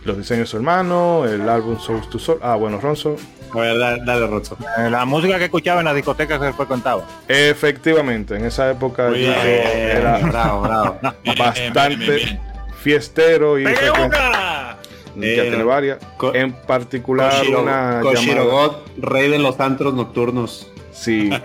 [0.05, 2.39] Los diseños de su hermano, el álbum Souls to Souls.
[2.43, 3.15] Ah, bueno, Ronson.
[3.53, 4.57] A ver, dale, dale Ronzo.
[4.77, 7.03] Eh, La música que escuchaba en la discoteca que fue contaba.
[7.27, 9.33] Efectivamente, en esa época bien.
[9.33, 10.97] era bravo, bravo.
[11.01, 12.39] Bien, bien, bastante bien, bien.
[12.81, 14.77] fiestero y ya
[15.21, 15.97] Eh, tiene varias.
[16.33, 20.71] en particular Koshiro, una Koshiro llamada- God, rey de los antros nocturnos.
[20.93, 21.29] Sí.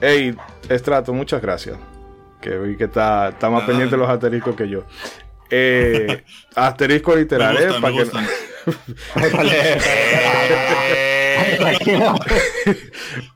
[0.00, 0.34] Ey,
[0.68, 1.76] Estrato, muchas gracias.
[2.40, 3.66] Que vi que está, está más Ah.
[3.66, 4.84] pendiente de los asteriscos que yo.
[5.50, 6.22] Eh,
[6.54, 7.68] asterisco literal, ¿eh?
[7.80, 8.06] Para que-.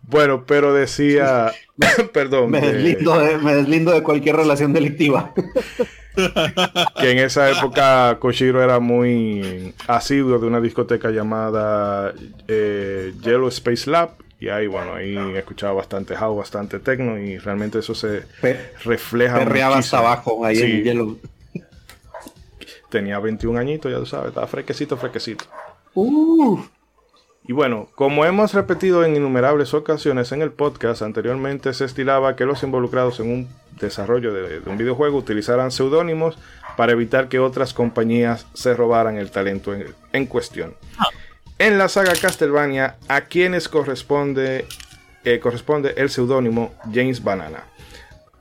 [0.02, 1.52] Bueno, pero decía,
[2.12, 5.32] perdón, Me que, deslindo, de, me deslindo de cualquier relación delictiva.
[7.00, 12.12] que en esa época Koshiro era muy asiduo de una discoteca llamada
[12.48, 14.10] eh, Yellow Space Lab.
[14.40, 19.38] Y ahí, bueno, ahí escuchaba bastante house, bastante techno y realmente eso se Pe- refleja
[19.38, 20.62] Perreaba hasta abajo ahí Sí.
[20.62, 21.16] en hielo.
[22.88, 25.44] Tenía 21 añitos, ya tú sabes, estaba fresquecito, fresquecito.
[25.94, 26.58] Uh,
[27.46, 32.44] Y bueno, como hemos repetido en innumerables ocasiones en el podcast, anteriormente se estilaba que
[32.46, 33.48] los involucrados en un
[33.80, 36.36] desarrollo de, de un videojuego utilizaran seudónimos
[36.76, 40.74] para evitar que otras compañías se robaran el talento en, en cuestión.
[41.60, 44.64] En la saga Castlevania, a quienes corresponde,
[45.24, 47.64] eh, corresponde el seudónimo James Banana.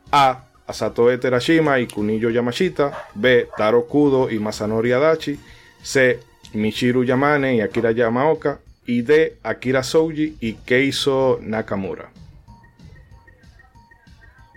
[0.10, 0.46] A.
[0.66, 3.10] A Satoe Terashima y Kuniyo Yamashita.
[3.16, 3.50] B.
[3.58, 5.38] Taro Kudo y Masanori Adachi.
[5.84, 6.22] C.
[6.54, 8.60] Michiru Yamane y Akira Yamaoka.
[8.86, 9.38] Y D.
[9.44, 12.12] Akira Souji y Keiso Nakamura.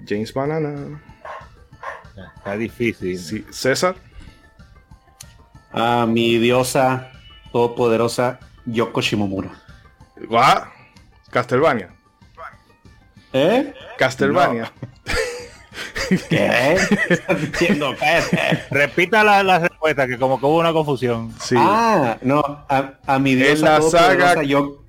[0.07, 1.03] James Banana.
[2.37, 3.19] Está difícil.
[3.19, 3.97] Sí, César.
[5.73, 7.11] a mi diosa
[7.51, 9.51] todopoderosa Yoko Shimomura.
[10.33, 10.71] Ah,
[11.31, 11.91] Castlevania.
[13.33, 13.73] ¿Eh?
[13.99, 14.71] Castlevania.
[16.29, 16.77] ¿Qué?
[17.09, 17.95] ¿Estás diciendo?
[18.71, 21.35] Repita la, la respuesta, que como que hubo una confusión.
[21.41, 21.55] Sí.
[21.59, 24.83] Ah, no, a, a mi diosa la todopoderosa saga- Yo-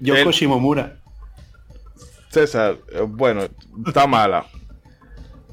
[0.00, 0.96] Yoko El- Shimomura.
[2.30, 3.42] César, eh, bueno,
[3.86, 4.46] está mala.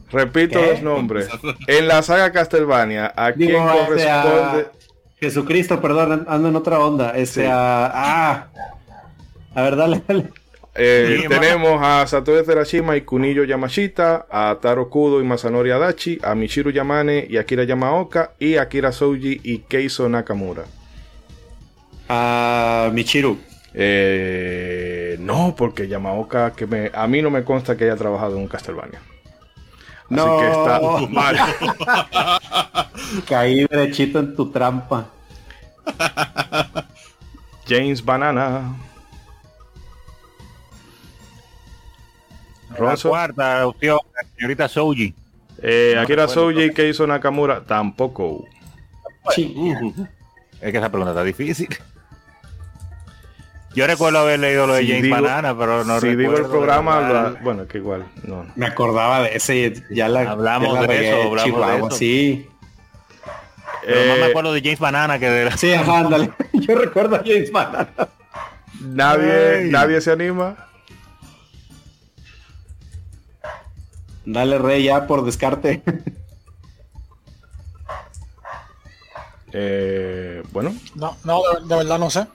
[0.10, 0.72] Repito ¿Qué?
[0.74, 1.30] los nombres.
[1.68, 4.68] En la saga Castlevania, ¿a Digo, quién este, corresponde?
[5.22, 7.12] Jesucristo, perdón, ando en otra onda.
[7.16, 7.48] Este, Sí.
[7.48, 8.48] a, ah,
[9.54, 10.30] a ver, dale, dale.
[10.74, 16.18] Eh, Sí, tenemos a Satoe Terashima y Kuniyo Yamashita, a Taro Kudo y Masanori Adachi,
[16.24, 20.64] a Michiru Yamane y Akira Yamaoka, y Akira Souji y Keiso Nakamura.
[22.10, 23.38] A Michiru.
[23.74, 28.42] Eh, no, porque Yamaoka, que me, a mí no me consta que haya trabajado en
[28.44, 29.02] un Castlevania.
[30.12, 30.38] Así No.
[30.40, 31.38] que está mal.
[33.28, 35.08] Caí derechito en tu trampa.
[37.68, 38.76] James Banana.
[42.78, 45.14] La cuarta opción, la señorita Souji.
[45.62, 48.46] Eh, Akira Souji y Nakamura tampoco.
[49.36, 49.54] Sí.
[50.60, 51.70] Es que esa pregunta está difícil.
[53.74, 56.46] Yo recuerdo haber leído lo de Si James digo- Banana, pero no si digo recuerdo
[56.46, 58.46] el programa, lo- bueno, que igual, no.
[58.56, 61.88] Me acordaba de ese, ya la Hablamos ya la de regué, eso, hablamos de Chihuahua,
[61.88, 61.98] eso.
[61.98, 62.48] sí.
[63.86, 65.58] Pero más me Eh, acuerdo de James Banana que de la...
[65.58, 66.32] Sí, ajá, ándale.
[66.54, 67.90] Yo recuerdo a James Banana.
[68.82, 69.70] nadie, Ay.
[69.70, 70.56] nadie se anima.
[74.26, 75.82] Dale rey ya por descarte.
[79.54, 82.28] Eh, bueno, No, no, de, de verdad no sé.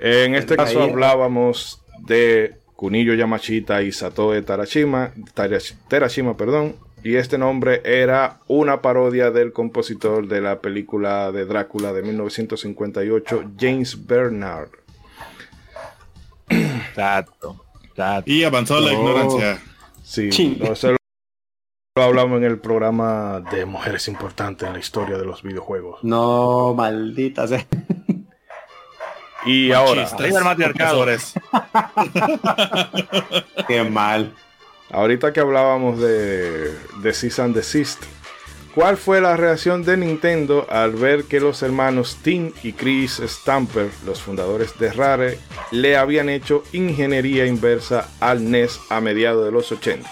[0.00, 7.38] En este caso hablábamos de Kuniyo Yamashita y Satoe Tarashima, Tarash- Terashima, perdón, y este
[7.38, 14.68] nombre era una parodia del compositor de la película de Drácula de 1958, James Bernard.
[16.48, 17.64] Exacto.
[17.84, 18.30] exacto.
[18.30, 18.98] Y avanzó la No.
[18.98, 19.58] ignorancia.
[20.02, 20.58] Sí, Sí.
[20.60, 20.96] no, eso
[21.96, 26.02] lo hablamos en el programa de mujeres importantes en la historia de los videojuegos.
[26.02, 27.66] No, maldita sea.
[29.44, 31.06] Y ahora, arriba el matriarcado.
[33.68, 34.34] Qué mal.
[34.90, 38.02] ahorita que hablábamos de, de Cease and Desist,
[38.74, 43.88] ¿cuál fue la reacción de Nintendo al ver que los hermanos Tim y Chris Stamper,
[44.04, 45.38] los fundadores de Rare,
[45.70, 50.06] le habían hecho ingeniería inversa al NES a mediados de los 80?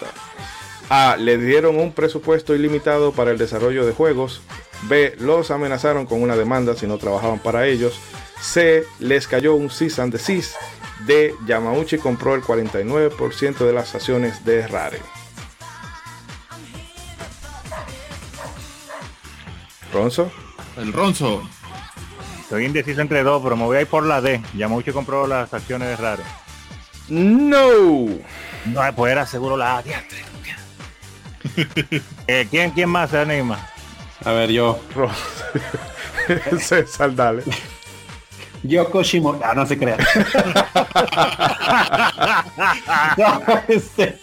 [0.91, 1.17] A.
[1.19, 4.41] Le dieron un presupuesto ilimitado para el desarrollo de juegos.
[4.89, 5.17] B.
[5.19, 8.01] Los amenazaron con una demanda si no trabajaban para ellos.
[8.41, 8.85] C.
[8.99, 10.55] Les cayó un cease and desist.
[11.07, 11.35] D.
[11.47, 15.01] Yamauchi compró el 49% de las acciones de Rare.
[19.93, 20.31] Ronzo.
[20.77, 21.43] El Ronzo.
[22.41, 24.41] Estoy indeciso entre dos, pero me voy a ir por la D.
[24.55, 26.23] Yamauchi compró las acciones de Rare.
[27.09, 28.07] No.
[28.67, 29.85] No, pues era seguro la A.
[32.27, 33.69] Eh, ¿quién, ¿Quién más se anima?
[34.25, 34.79] A ver, yo.
[36.59, 37.43] César, dale.
[38.63, 39.39] Yoko Shimo.
[39.43, 39.97] Ah, no se crea.
[43.17, 44.19] no, este,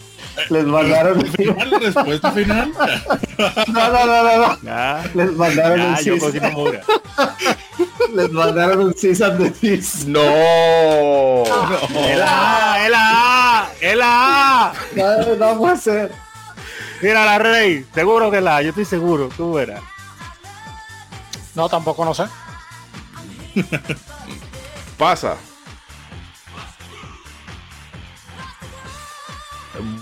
[0.50, 1.24] les mandaron.
[1.26, 1.70] ¿Final?
[1.80, 2.72] ¿Respuesta final?
[3.68, 4.58] No, no, no, no, no.
[4.68, 6.32] Ah, Les mandaron un ah, yo cease.
[6.32, 6.80] Shimomura.
[8.14, 10.06] Les mandaron un cease and desist.
[10.06, 10.22] No.
[11.44, 12.84] ¡Es la A!
[12.84, 13.68] ¡Es la A!
[13.80, 14.72] ¡Es la A!
[14.94, 16.12] No, no puede ser.
[17.02, 19.82] Mira la rey, seguro que la yo estoy seguro, tú verás.
[21.54, 22.24] No, tampoco no sé.
[24.98, 25.36] Pasa.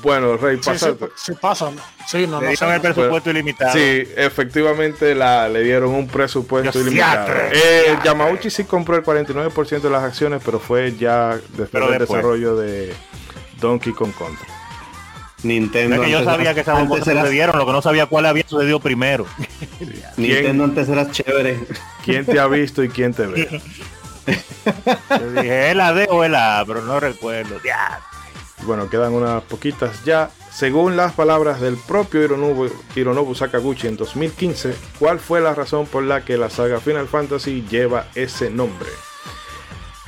[0.03, 0.95] Bueno, Rey, Sí, sí, pasa.
[1.17, 1.71] sí pasa.
[2.07, 2.93] Sí, no, Le no dieron el sé.
[2.93, 3.73] presupuesto ilimitado.
[3.73, 7.27] Sí, efectivamente la, le dieron un presupuesto Dios, ilimitado.
[7.53, 11.99] Eh, Yamauchi sí compró el 49% de las acciones, pero fue ya después Pero del
[12.01, 12.19] después.
[12.19, 12.95] desarrollo de
[13.61, 14.47] Donkey Kong Country.
[15.43, 15.97] Nintendo.
[15.97, 18.07] No es que yo sabía que esas antes cosas eras- sucedieron, lo que no sabía
[18.07, 19.27] cuál había sucedido primero.
[20.17, 21.59] Nintendo antes eras chévere.
[22.05, 23.61] ¿Quién te ha visto y quién te ve?
[24.27, 26.67] Yo dije, ¿es la D o es la A?
[26.67, 27.61] Pero no recuerdo.
[27.65, 28.01] Ya.
[28.63, 30.31] Bueno, quedan unas poquitas ya.
[30.51, 36.05] Según las palabras del propio Hironobu, Hironobu Sakaguchi en 2015, ¿cuál fue la razón por
[36.05, 38.89] la que la saga Final Fantasy lleva ese nombre?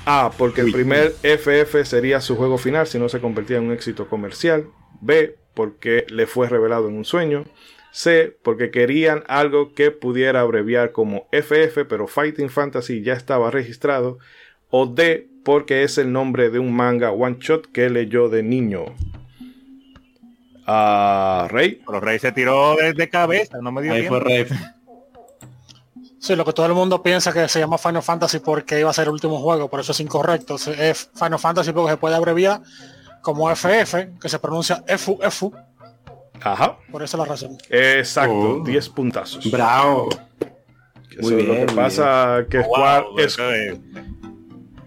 [0.07, 0.31] A.
[0.39, 4.09] Porque el primer FF sería su juego final si no se convertía en un éxito
[4.09, 4.69] comercial.
[5.01, 5.37] B.
[5.53, 7.45] Porque le fue revelado en un sueño.
[7.97, 8.37] C.
[8.43, 14.19] Porque querían algo que pudiera abreviar como FF, pero Fighting Fantasy ya estaba registrado.
[14.69, 15.29] O D.
[15.43, 18.85] Porque es el nombre de un manga one shot que leyó de niño.
[20.67, 21.81] Ah, Rey.
[21.87, 24.47] Pero Rey se tiró de, de cabeza, no me dio Ahí fue Rey.
[26.19, 28.93] Sí, lo que todo el mundo piensa que se llama Final Fantasy porque iba a
[28.93, 30.57] ser el último juego, pero eso es incorrecto.
[30.57, 32.61] Es Final Fantasy porque se puede abreviar
[33.23, 35.19] como FF, que se pronuncia FU,
[36.43, 36.79] Ajá.
[36.91, 37.57] por esa es la razón.
[37.71, 38.61] Exacto.
[38.61, 38.65] Oh.
[38.65, 39.51] 10 puntazos.
[39.51, 40.09] Bravo.
[41.11, 43.81] Eso Muy es bien, lo que muy pasa que Wow, Square,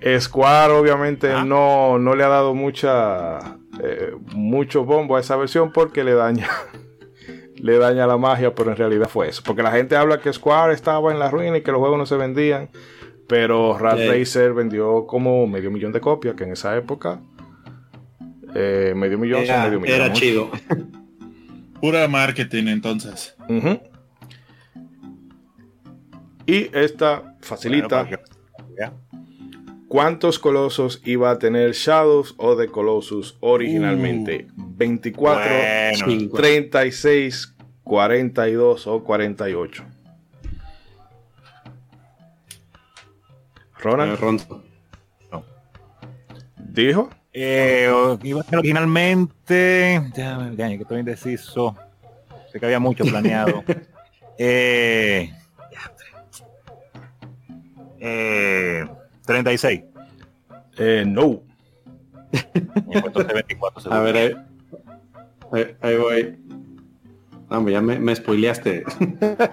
[0.01, 1.43] es- Square obviamente Ah.
[1.43, 6.47] no, no le ha dado mucha eh, mucho bombo a esa versión porque le daña
[7.55, 9.41] le daña la magia, pero en realidad fue eso.
[9.45, 12.05] Porque la gente habla que Square estaba en la ruina y que los juegos no
[12.05, 12.69] se vendían,
[13.27, 14.07] pero Rat Sí.
[14.07, 17.19] Racer vendió como medio millón de copias, que en esa época
[18.55, 19.95] eh, medio millón, Era, medio millón.
[20.01, 20.49] era chido.
[21.81, 23.35] Pura marketing entonces.
[26.45, 28.03] Y esta facilita.
[28.03, 29.09] Bueno.
[29.87, 34.47] ¿Cuántos colosos iba a tener Shadows o The Colossus originalmente?
[34.55, 36.37] ¿24, Bueno, Cinco.
[36.37, 39.83] 36, 42 o 48?
[39.83, 39.85] Eh,
[43.81, 44.63] Ronald Ronzo.
[46.57, 47.09] dijo
[47.41, 47.89] Eh,
[48.23, 50.01] iba a ser originalmente.
[50.13, 51.73] Déjame, déjame, que estoy indeciso.
[52.51, 53.63] Sé que había mucho planeado.
[54.37, 55.31] eh,
[57.99, 58.85] eh,
[59.25, 59.81] 36.
[60.77, 61.41] eh, no.
[62.91, 64.03] Entonces 24 A segundos.
[64.03, 64.35] ver, ahí,
[65.51, 66.39] ahí- ahí voy.
[67.49, 68.83] Hombre, ya me, me spoileaste.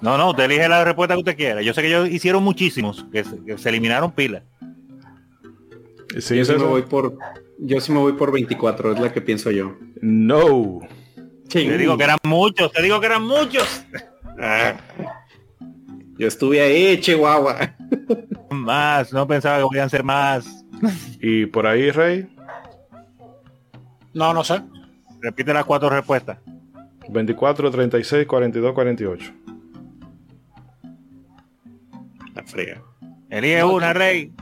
[0.00, 1.62] No, no, usted elige la respuesta que usted quiera.
[1.62, 4.42] Yo sé que ellos hicieron muchísimos, que se, que se eliminaron pilas.
[6.18, 7.16] ¿Sí yo sí me voy por.
[7.58, 9.76] Yo sí me voy por 24, es la que pienso yo.
[10.00, 10.80] No.
[11.48, 13.84] Te digo que eran muchos, te digo que eran muchos.
[14.42, 14.74] Ah.
[16.18, 17.76] Yo estuve ahí, Chihuahua.
[18.50, 20.64] Más, no pensaba que podían ser más.
[21.20, 22.28] Y por ahí, Rey,
[24.14, 24.62] No, no sé.
[25.20, 26.38] Repite las cuatro respuestas.
[27.08, 29.32] 24, 36, 42, 48.
[32.34, 32.82] La frega.
[33.28, 34.32] Elige una, Rey.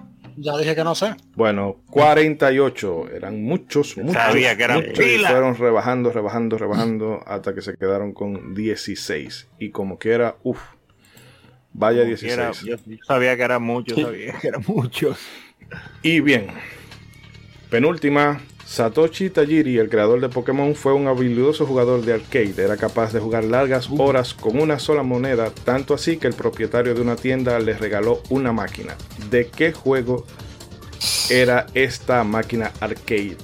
[0.41, 1.15] Ya dije que no sé.
[1.35, 3.09] Bueno, 48.
[3.15, 4.15] Eran muchos, muchos.
[4.15, 9.49] Sabía que eran muchos, y fueron rebajando, rebajando, rebajando hasta que se quedaron con 16.
[9.59, 10.61] Y como que era, uff,
[11.73, 12.33] vaya 16.
[12.33, 15.19] Era- yo, yo sabía que eran muchos, sabía que eran muchos.
[16.03, 16.47] Y bien,
[17.71, 22.55] penúltima, Satoshi Tajiri, el creador de Pokémon, fue un habilidoso jugador de arcade.
[22.63, 26.95] Era capaz de jugar largas horas con una sola moneda, tanto así que el propietario
[26.95, 28.95] de una tienda le regaló una máquina.
[29.31, 30.27] ¿De qué juego
[31.31, 33.39] era esta máquina arcade?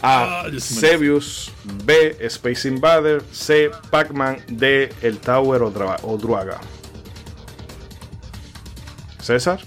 [0.00, 0.42] A.
[0.42, 1.50] Ah, Sebius.
[1.84, 2.16] B.
[2.20, 3.20] Space Invader.
[3.32, 3.68] C.
[3.90, 4.38] Pac-Man.
[4.46, 4.90] D.
[5.02, 6.60] El Tower o, Dra- o Druaga.
[9.20, 9.60] César.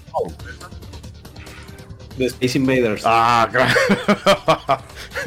[2.18, 3.02] The Space Invaders.
[3.04, 3.74] Ah, claro.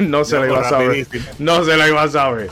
[0.00, 1.06] no se la iba a saber.
[1.38, 2.48] No se la iba a saber.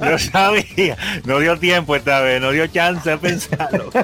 [0.00, 0.96] Yo sabía.
[1.24, 3.90] No dio tiempo esta vez, no dio chance de pensarlo.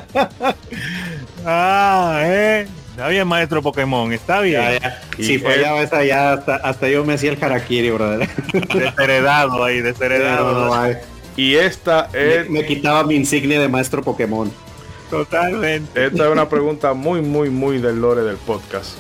[1.47, 2.67] Ah, eh.
[2.93, 4.63] Está bien, maestro Pokémon, está bien.
[4.63, 5.03] Ya, ya.
[5.19, 8.27] Y Si él- fallaba esa ya hasta, hasta yo me hacía el harakiri, brother.
[8.73, 10.75] Desheredado ahí, desheredado.
[10.75, 10.99] No,
[11.37, 14.51] Y esta es, me, me quitaba mi insignia de maestro Pokémon.
[15.11, 16.07] Totalmente.
[16.07, 18.97] esta es una pregunta muy, muy, muy del lore del podcast.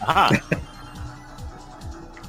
[0.00, 0.30] Ajá.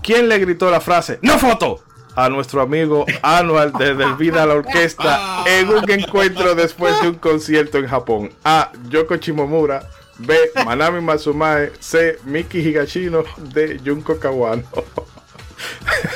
[0.01, 1.83] ¿Quién le gritó la frase ¡No foto!
[2.15, 7.09] a nuestro amigo Anual desde el Vida a la Orquesta en un encuentro después de
[7.09, 8.31] un concierto en Japón?
[8.43, 8.71] A.
[8.89, 9.87] Yoko Shimomura.
[10.17, 10.35] B.
[10.65, 11.71] Manami Matsumae.
[11.79, 12.17] C.
[12.25, 13.23] Miki Higashino.
[13.53, 13.79] D.
[13.83, 14.63] Junko Kawano.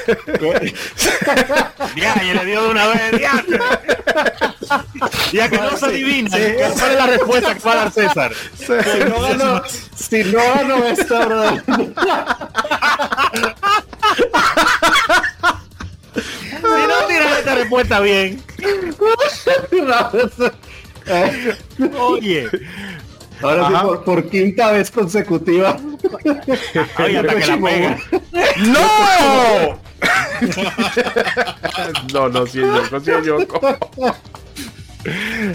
[1.95, 3.11] Ya, y le dio de una vez.
[3.17, 3.59] diantre.
[5.31, 6.43] Y a que no se adivina sí.
[6.77, 8.33] cuál es la respuesta que va a dar César.
[8.57, 8.71] Si
[9.09, 9.61] no gano,
[9.95, 11.63] si no gano esto, brother.
[16.45, 18.43] Si no tiras esta respuesta bien,
[21.97, 22.49] oye,
[23.41, 23.83] Ahora sí, Ajá.
[23.83, 25.77] por, por quinta vez consecutiva.
[26.99, 27.97] oye, hasta que la pega.
[28.57, 29.79] ¡No!
[32.13, 33.59] no, no, si es Yoko, si es Yoko.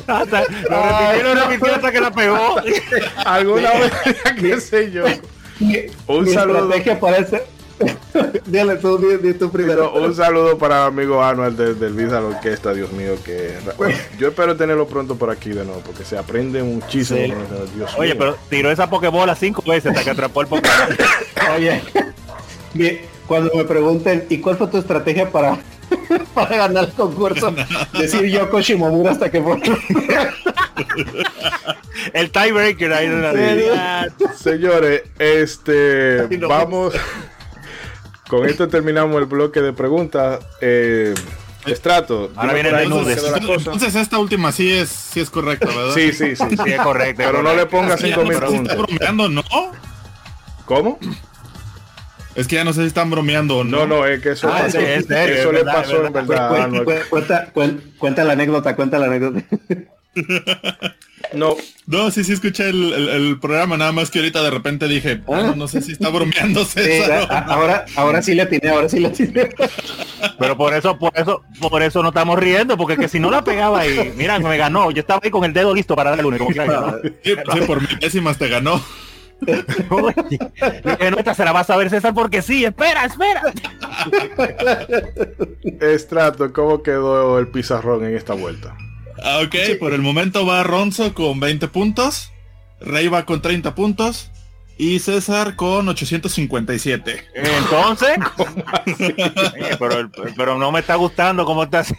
[0.06, 2.56] Hasta, lo repitió, lo repitió hasta que la pegó.
[3.24, 3.92] Alguna vez,
[4.40, 5.04] qué sé yo.
[5.58, 5.76] Mi,
[6.06, 6.58] Un mi saludo.
[6.60, 7.42] estrategia para este.
[8.46, 9.90] Dile tú, di, tú primero.
[9.92, 13.54] Pero un saludo para mi amigo Anuel de- del Visa la Orquesta, Dios mío, que
[13.76, 17.18] bueno, yo espero tenerlo pronto por aquí de nuevo, porque se aprende muchísimo.
[17.20, 17.30] Sí.
[17.32, 18.16] con eso, Dios Oye, mío.
[18.18, 20.76] pero tiró esa pokebola cinco veces hasta que atrapó el Pokémon.
[21.56, 21.82] Oye,
[22.74, 25.56] mi- cuando me pregunten, ¿y cuál fue tu estrategia para,
[26.34, 27.54] para ganar el concurso?
[27.96, 29.58] Decir Yoko Shimomura hasta que por
[32.12, 34.08] El tiebreaker ahí de la.
[34.36, 36.48] Señores, este, Ay, no.
[36.48, 36.94] vamos.
[38.30, 40.40] Con esto terminamos el bloque de preguntas.
[40.60, 41.12] Eh,
[41.66, 42.74] Estrato, Ahora viene el
[43.46, 43.72] cosa.
[43.72, 45.92] Entonces esta última sí es, sí es correcta, ¿verdad?
[45.94, 46.44] Sí, sí, sí.
[46.48, 46.56] sí.
[46.56, 47.22] Sí, es correcto.
[47.22, 48.38] es Pero no le pongas Es que ya 5 no mil
[48.78, 49.42] bromeando, ¿no?
[50.64, 50.98] ¿Cómo?
[52.34, 53.78] Es que ya no sé si están bromeando o no.
[53.78, 56.06] No, no, es que eso, Ah, pasó- es serio, eso es le verdad, pasó es
[56.06, 56.48] en verdad.
[57.10, 57.52] cuenta,
[57.98, 59.42] cuenta la anécdota, cuenta la anécdota.
[61.34, 61.56] No,
[61.86, 65.16] No, sí, sí escuché el, el- el programa, nada más que ahorita de repente dije,
[65.26, 67.28] bueno, no sé si está bromeando César.
[67.30, 67.52] o a- no.
[67.52, 69.50] ahora, ahora sí le atiné, ahora sí le atiné.
[70.38, 73.44] Pero por eso, por eso, por eso no estamos riendo, porque que si no la
[73.44, 74.90] pegaba ahí, mira, me ganó.
[74.90, 76.48] Yo estaba ahí con el dedo listo para darle el único.
[77.22, 78.82] Sí, sí, por milésimas te ganó.
[79.90, 80.08] no,
[81.18, 83.42] esta se la vas a ver César porque sí, espera, espera.
[85.80, 88.76] Estrato, ¿cómo quedó el pizarrón en esta vuelta?
[89.22, 92.30] Ah, Ok, por el momento va Ronzo con 20 puntos,
[92.80, 94.30] Rey va con 30 puntos
[94.78, 97.24] y César con 857.
[97.34, 98.16] Entonces,
[98.86, 99.76] Oye,
[100.36, 101.92] pero, no me está gustando cómo estás.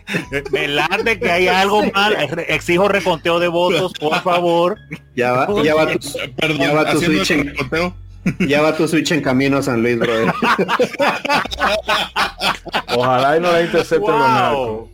[0.52, 2.16] Me late que hay algo mal.
[2.48, 4.78] Exijo reconteo de votos, por favor.
[5.16, 7.96] Ya va, ya va, tu, Eh, Perdón, Ya va tu switch en- reconteo.
[8.40, 10.32] ya va tu switch en camino a San Luis, brother.
[12.96, 14.90] Ojalá y no la intercepten los narcos.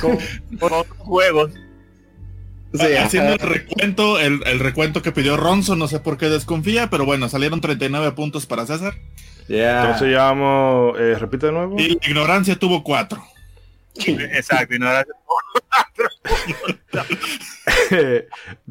[0.00, 0.18] Con,
[0.58, 1.52] con otros juegos.
[2.72, 6.88] Sí, haciendo el recuento, el, el recuento que pidió Ronzo, no sé por qué desconfía,
[6.88, 8.94] pero bueno, salieron 39 puntos para César.
[9.48, 9.82] Ya.
[9.82, 11.76] Entonces ya vamos, eh, repite de nuevo.
[11.80, 13.20] Y ignorancia tuvo 4.
[14.06, 15.04] Exacto, y no era-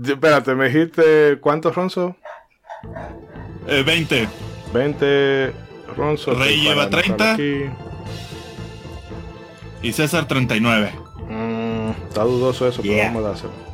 [0.01, 2.15] Espérate, me dijiste cuántos Ronzo?
[3.67, 4.27] Eh, 20.
[4.73, 5.53] 20
[5.97, 6.33] Ronzo.
[6.35, 7.33] Rey lleva para anotarlo 30.
[7.33, 7.88] aquí.
[9.81, 10.91] Y César 39.
[11.29, 13.69] Mm, está dudoso eso, pero vamos a hacerlo.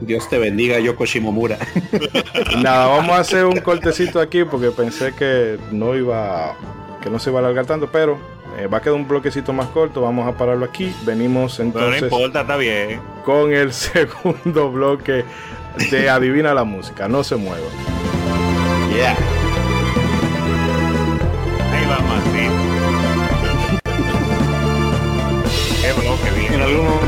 [0.00, 1.58] Dios te bendiga, Yoko Shimomura.
[2.62, 6.54] Nada, vamos a hacer un cortecito aquí porque pensé que no iba,
[7.02, 8.16] que no se iba a alargar tanto, pero
[8.56, 10.02] eh, va a quedar un bloquecito más corto.
[10.02, 10.94] Vamos a pararlo aquí.
[11.04, 13.00] Venimos Pero no entonces importa, está bien.
[13.24, 15.24] con el segundo bloque
[15.90, 17.08] de Adivina la música.
[17.08, 17.66] No se mueva.
[18.94, 19.16] Yeah.
[21.72, 22.77] Ahí va más, sí.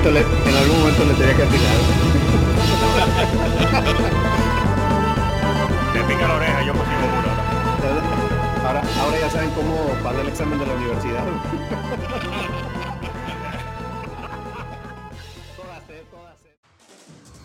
[0.00, 0.20] Momento le,
[0.50, 1.76] en algún momento le tenía que atinar.
[5.92, 7.28] Te pica la oreja, yo consigo uno.
[8.66, 11.24] Ahora, ahora ya saben cómo pasar el examen de la universidad.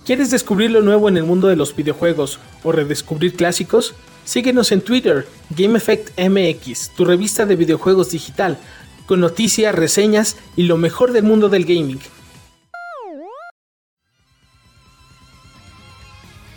[0.06, 3.96] ¿Quieres descubrir lo nuevo en el mundo de los videojuegos o redescubrir clásicos?
[4.24, 8.58] Síguenos en Twitter, GameEffectMX, tu revista de videojuegos digital,
[9.08, 12.00] con noticias, reseñas y lo mejor del mundo del gaming.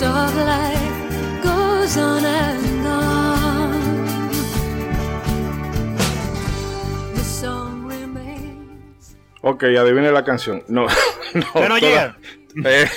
[0.00, 4.30] Life goes on and on.
[7.14, 9.16] The song remains.
[9.42, 10.62] Ok, adivine la canción.
[10.68, 10.86] No,
[11.34, 11.42] no.
[11.54, 12.16] ¿Ya no toda- llega?
[12.64, 12.88] Eh,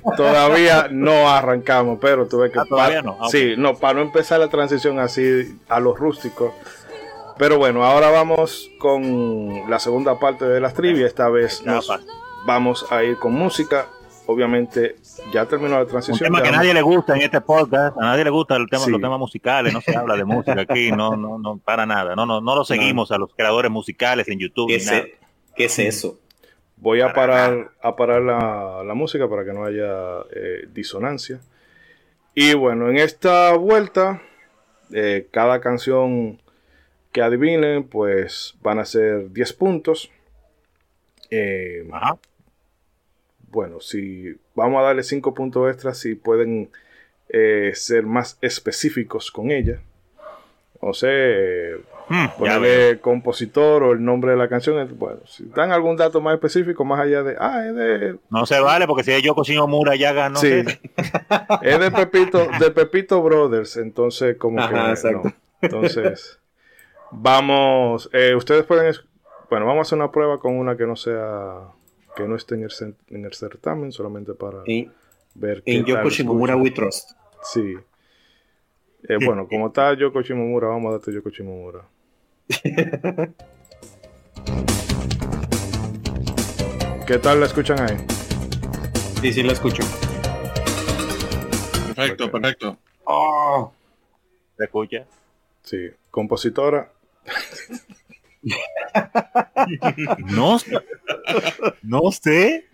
[0.16, 2.58] todavía no arrancamos, pero tuve que.
[2.58, 3.18] Ah, no.
[3.20, 3.28] Ah.
[3.30, 6.52] Sí, no, para no empezar la transición así a los rústicos.
[7.36, 11.08] Pero bueno, ahora vamos con la segunda parte de las trivias.
[11.08, 11.88] Esta vez nos
[12.46, 13.86] vamos a ir con música.
[14.26, 14.96] Obviamente,
[15.32, 16.18] ya terminó la Un transición.
[16.26, 18.84] tema que a nadie le gusta en este podcast, a nadie le gusta el tema,
[18.84, 18.90] Sí.
[18.90, 22.26] los temas musicales, no se habla de música aquí, no, no, no, para nada, no,
[22.26, 24.68] no, no lo seguimos a los creadores musicales en YouTube.
[24.68, 24.98] ¿Qué ni es, nada.
[24.98, 25.18] e-
[25.56, 26.18] ¿Qué es eso?
[26.76, 31.40] Voy a parar, a parar la, la música para que no haya eh, disonancia.
[32.34, 34.22] Y bueno, en esta vuelta,
[34.92, 36.40] eh, cada canción
[37.10, 40.10] que adivinen, pues van a ser 10 puntos.
[41.30, 42.16] Eh, Ajá.
[43.50, 46.70] bueno, si vamos a darle 5 puntos extras, si pueden
[47.28, 49.80] eh, ser más específicos con ella.
[50.80, 51.10] O sea,
[52.08, 54.88] Hmm, ponerle compositor o el nombre de la canción.
[54.98, 58.58] Bueno, si dan algún dato más específico, más allá de, ah, es de, No se
[58.60, 60.38] vale porque si es Yoko Shimomura ya ganó.
[60.38, 60.48] sí,
[61.62, 65.22] es de Pepito, de Pepito Brothers, entonces como Ajá, que exacto.
[65.24, 65.32] no.
[65.60, 66.38] Entonces,
[67.10, 68.94] vamos, eh, ustedes pueden,
[69.50, 71.58] bueno, vamos a hacer una prueba con una que no sea,
[72.18, 72.72] que no esté en el,
[73.10, 74.92] en el certamen, solamente para En,
[75.34, 76.64] ver qué en tal Yoko Shimomura escuchan.
[76.64, 77.12] We Trust.
[77.44, 77.76] Sí.
[79.08, 81.84] Eh, bueno, como está Yoko Shimomura, vamos a darte Yoko Shimomura.
[87.06, 87.96] ¿Qué tal la escuchan ahí?
[89.20, 89.84] Sí, sí, la escucho.
[91.94, 92.78] Perfecto, perfecto.
[93.04, 93.72] Oh,
[94.56, 95.06] ¿Se escucha?
[95.62, 96.90] Sí, compositora.
[100.26, 100.78] No sé.
[101.82, 102.68] No sé.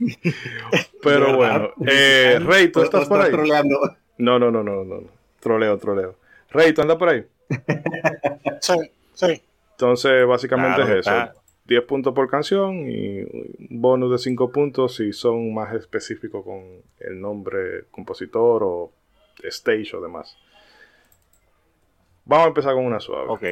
[1.03, 3.33] Pero bueno, eh, Rey, ¿tú estás por ahí?
[4.19, 4.85] No, no, no, no, no.
[4.85, 5.09] no.
[5.41, 6.17] Troleo, troleo.
[6.51, 7.27] Rey, ¿tú andas por ahí?
[8.61, 8.75] Sí,
[9.13, 9.43] sí.
[9.73, 11.11] Entonces, básicamente Claro, es eso.
[11.11, 11.35] está.
[11.67, 16.63] 10 puntos por canción y un bonus de 5 puntos si son más específicos con
[17.01, 18.93] el nombre compositor o
[19.43, 20.37] stage o demás.
[22.27, 23.27] Vamos a empezar con una suave.
[23.29, 23.43] Ok.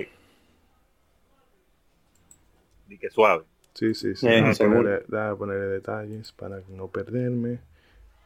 [2.93, 3.45] Y que suave.
[3.72, 4.26] Sí, sí, sí.
[4.26, 7.59] Eh, Déjame ponerle, déjame ponerle detalles para no perderme.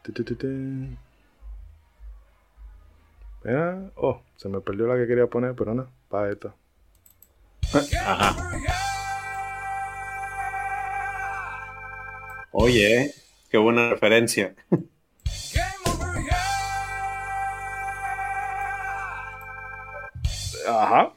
[0.03, 0.47] Tu, tu, tu, tu.
[3.45, 6.53] Mira, Oh, se me perdió la que quería poner, pero no, para esta.
[8.05, 8.35] Ajá.
[12.51, 13.13] Oye,
[13.49, 14.53] qué buena referencia.
[20.69, 21.13] Ajá.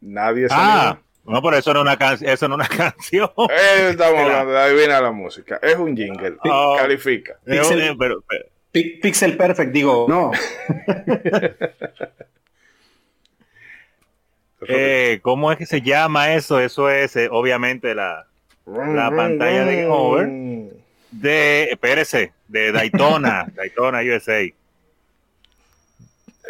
[0.00, 0.98] Nadie se Ah.
[1.26, 2.30] No, pero eso no es una canción.
[2.30, 3.30] Eso no es una canción.
[3.50, 5.58] Eh, estamos hablando de adivina la música.
[5.62, 6.36] Es un jingle.
[6.44, 6.76] Oh.
[6.78, 7.38] Califica.
[7.46, 10.32] Pixel- pero- pero- Pi- Pixel Perfect, digo, no.
[14.68, 16.60] eh, ¿Cómo es que se llama eso?
[16.60, 18.26] Eso es eh, obviamente la
[18.66, 20.26] la pantalla de Game Over.
[21.10, 24.40] de, espérese, de Daytona, Daytona USA.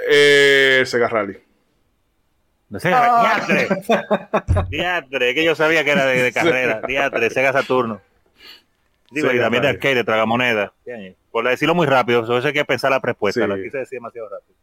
[0.09, 1.39] Eh, Sega Rally.
[2.71, 3.69] No sé, diatre,
[4.71, 8.01] diatre, que yo sabía que era de, de carrera, diatre, Sega Saturno.
[9.11, 10.73] Digo, y también de arcade, de tragamoneda.
[11.31, 13.47] Por decirlo muy rápido, eso hay que pensar la respuesta, Sí.
[13.47, 14.55] la quise decir demasiado rápido.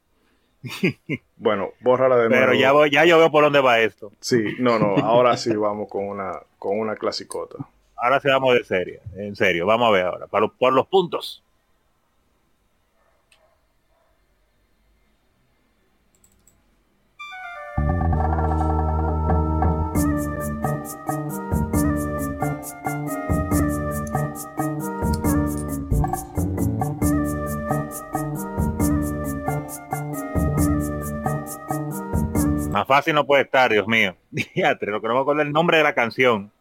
[1.37, 2.41] Bueno, bórrala de nuevo.
[2.45, 4.11] Pero ya voy, ya yo veo por dónde va esto.
[4.19, 4.95] Sí, no, no.
[4.97, 7.55] Ahora sí vamos con una, con una clasicota.
[7.95, 11.43] Ahora sí vamos de serio, en serio, vamos a ver ahora, para por los puntos.
[32.81, 34.15] Más fácil no puede estar, Dios mío.
[34.31, 36.51] Diatre, lo que no me acuerdo el nombre de la canción.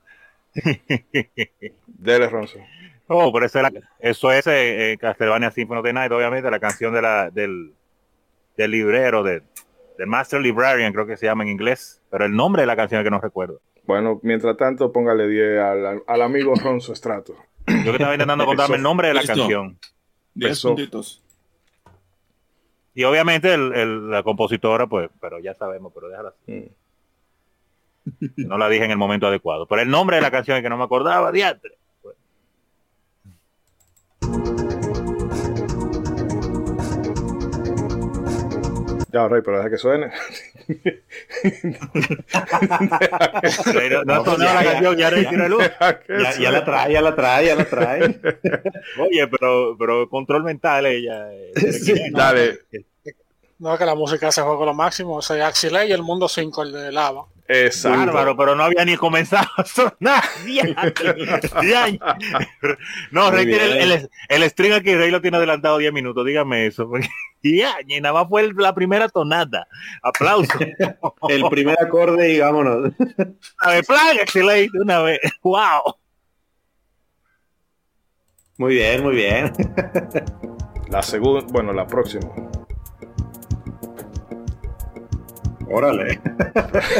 [1.86, 2.58] Dele, Ronzo.
[3.06, 6.50] Oh, pero eso es, la- eso es eh, eh, Castlevania Symphony of the Night, obviamente,
[6.50, 7.72] la canción de la, del,
[8.56, 9.42] del librero, de,
[9.98, 13.00] del Master Librarian, creo que se llama en inglés, pero el nombre de la canción
[13.00, 13.60] es que no recuerdo.
[13.84, 17.34] Bueno, mientras tanto, póngale 10 al, al amigo Ronzo Estrato.
[17.66, 19.36] Yo que estaba intentando contarme el nombre de la Listo.
[19.36, 19.78] canción.
[20.34, 20.68] Diez Eso.
[20.68, 21.22] puntitos.
[22.94, 26.52] Y obviamente el- el- la compositora, pues, pero ya sabemos, pero déjala así.
[26.52, 26.68] Mm.
[28.48, 29.66] No la dije en el momento adecuado.
[29.66, 31.76] Pero el nombre de la canción es que no me acordaba, diatre.
[39.12, 40.10] Ya, Rey, pero deja que suene.
[44.04, 48.00] no, no, la canción, ya, ya, ya, la trae, ya la trae, ya la trae.
[48.98, 51.28] Oye, pero, pero control mental ella.
[51.72, 52.60] Sí, dale.
[53.58, 55.16] No, que la música se juega lo máximo.
[55.16, 57.26] O sea, Axile y el mundo 5, el de lava.
[57.52, 57.98] Exacto.
[57.98, 60.22] Bárbaro, pero no había ni comenzado a sonar.
[63.10, 66.88] no, Rey tiene el, el, string aquí, Rey lo tiene adelantado 10 minutos, dígame eso.
[67.42, 67.62] Y
[68.02, 69.66] nada más fue la primera tonada.
[70.02, 70.58] Aplauso.
[71.30, 72.92] el primer acorde y vámonos.
[73.60, 75.20] A ver, plan, excelente, una vez.
[75.42, 75.96] Wow.
[78.58, 79.50] Muy bien, muy bien.
[80.90, 82.28] La segunda, bueno, la próxima.
[85.72, 86.20] Órale.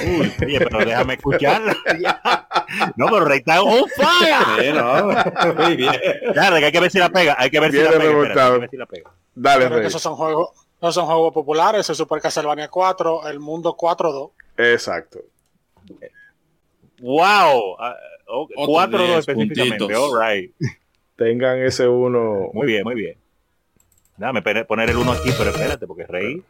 [0.07, 1.77] Uy, oye, pero déjame escucharla.
[2.97, 4.61] no, pero Rey está on fire.
[4.61, 5.93] Sí, no, muy bien.
[6.33, 7.35] Claro, que hay que ver si la pega.
[7.37, 9.11] Hay que ver, si la, pega, espera, hay que ver si la pega.
[9.35, 9.87] Dale, Rey.
[9.87, 10.51] Esos son juegos,
[10.81, 11.89] esos son juegos populares.
[11.89, 14.31] El Super Castlevania 4, el Mundo 4-2.
[14.57, 15.18] Exacto.
[17.01, 17.77] Wow.
[18.29, 19.95] Uh, 4-2 específicamente.
[19.95, 20.55] All right.
[21.16, 22.51] Tengan ese uno.
[22.53, 23.18] Muy bien, muy bien.
[24.16, 26.45] Déjame poner el uno aquí, pero espérate, porque Rey.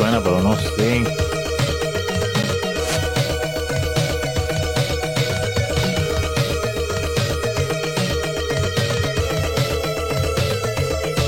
[0.00, 1.00] Suena, pero no sé.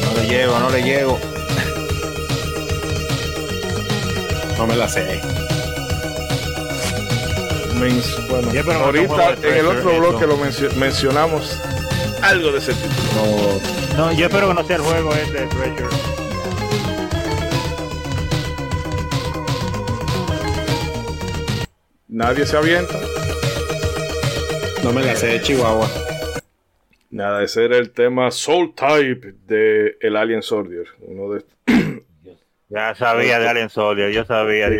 [0.00, 1.20] No le llego, no le llego.
[4.56, 5.20] No me la sé.
[8.30, 10.38] bueno, ahorita en el otro bloque lo
[10.76, 11.60] mencionamos
[12.22, 13.60] algo de ese título.
[13.98, 16.21] No, yo espero que no sea el juego este, Treasure.
[22.22, 23.00] Nadie se avienta.
[24.84, 25.88] No me la sé de Chihuahua.
[27.10, 30.86] Nada, ese era el tema Soul Type de el Alien Soldier.
[31.00, 31.44] Uno de
[32.68, 34.70] ya sabía de Alien Soldier, yo sabía.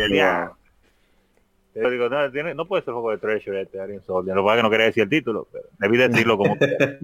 [1.75, 4.37] Yo digo, no, tiene, no puede ser juego de Treasure este Alien Soldier.
[4.37, 6.97] Lo que que no quería decir el título, pero debí decirlo como que.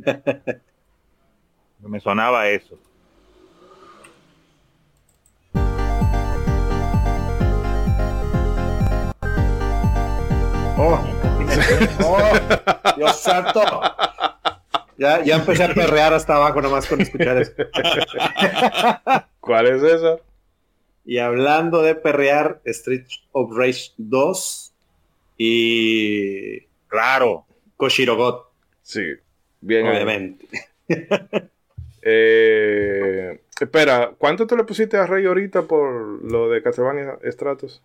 [1.82, 2.80] me sonaba eso.
[10.82, 10.98] Oh,
[12.06, 13.62] oh, Dios santo.
[14.98, 17.52] Ya, ya empecé a perrear hasta abajo nomás con escuchar eso.
[19.42, 20.20] ¿Cuál es esa?
[21.04, 24.72] Y hablando de perrear, Street of Rage 2
[25.38, 28.50] y claro, Koshirogot.
[28.82, 29.04] Sí,
[29.60, 29.86] bien.
[29.86, 30.48] Obviamente.
[32.02, 37.82] Eh, espera, ¿cuánto te le pusiste a Rey ahorita por lo de Castlevania Stratos?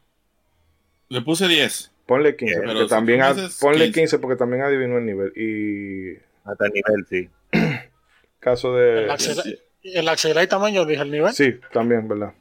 [1.08, 1.93] Le puse 10.
[2.06, 3.20] Ponle 15, porque también
[3.60, 4.18] ponle 15.
[4.18, 5.32] porque también adivinó el nivel.
[5.36, 6.18] Y.
[6.44, 7.28] Hasta el nivel, sí.
[8.40, 9.08] Caso de.
[9.82, 11.32] El Axelite también yo dije el nivel.
[11.32, 12.32] Sí, también, ¿verdad?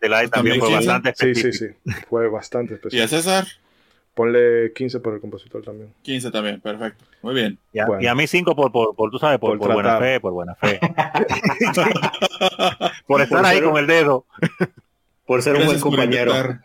[0.00, 1.52] El también fue bastante específico.
[1.52, 1.92] Sí, sí, sí.
[2.08, 3.00] Fue bastante específico.
[3.00, 3.46] ¿Y a César?
[4.14, 5.92] Ponle 15 por el compositor también.
[6.02, 7.04] 15 también, perfecto.
[7.22, 7.58] Muy bien.
[7.72, 10.20] Y a, y a mí 5 por, por, por, tú sabes, por, por, buena fe,
[10.20, 10.78] por buena fe.
[13.06, 14.26] por estar ahí con el dedo.
[15.26, 16.32] Por ser un buen compañero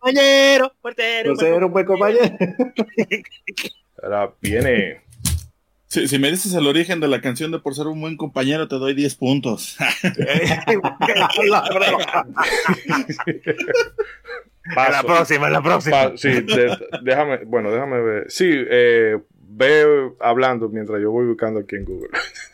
[0.00, 1.36] compañero, portero.
[1.36, 2.24] ser un buen compañero.
[4.02, 5.02] Ahora viene.
[5.86, 8.68] Si, si, me dices el origen de la canción de Por ser un buen compañero,
[8.68, 9.76] te doy 10 puntos.
[14.76, 16.16] la próxima, la próxima.
[16.16, 16.28] sí,
[17.02, 18.30] déjame, bueno, déjame ver.
[18.30, 22.10] Sí, eh, ve hablando mientras yo voy buscando aquí en Google.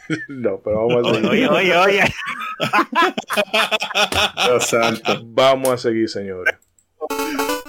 [0.28, 1.30] no, pero vamos a seguir.
[1.30, 2.04] Oye, oye, oye.
[4.46, 5.20] Dios santo.
[5.26, 6.54] Vamos a seguir, señores.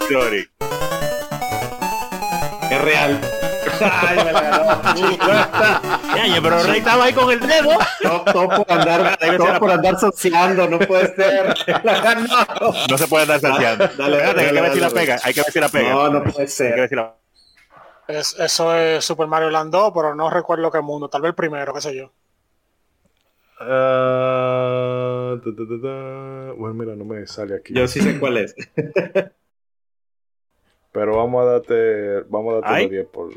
[0.08, 0.48] Sorry.
[2.70, 3.20] Es real.
[3.80, 4.82] Ay, me la ganó.
[6.42, 7.70] pero Rey estaba ahí con el dedo.
[8.32, 11.54] Todo, por andar, todo por andar saciando, no puede ser.
[12.90, 13.88] No se puede andar saciando.
[13.98, 15.18] Dale, dale, hay que ver si la pega.
[15.22, 15.90] Hay que ver si la pega.
[15.90, 16.90] No, no puede ser.
[18.08, 21.10] Es, eso es Super Mario Land 2, pero no recuerdo qué mundo.
[21.10, 22.10] Tal vez el primero, qué sé yo.
[23.60, 25.36] Uh,
[26.56, 27.74] bueno, mira, no me sale aquí.
[27.74, 28.54] Yo sí sé cuál es.
[30.92, 33.30] Pero vamos a darte, vamos a darte los 10 por.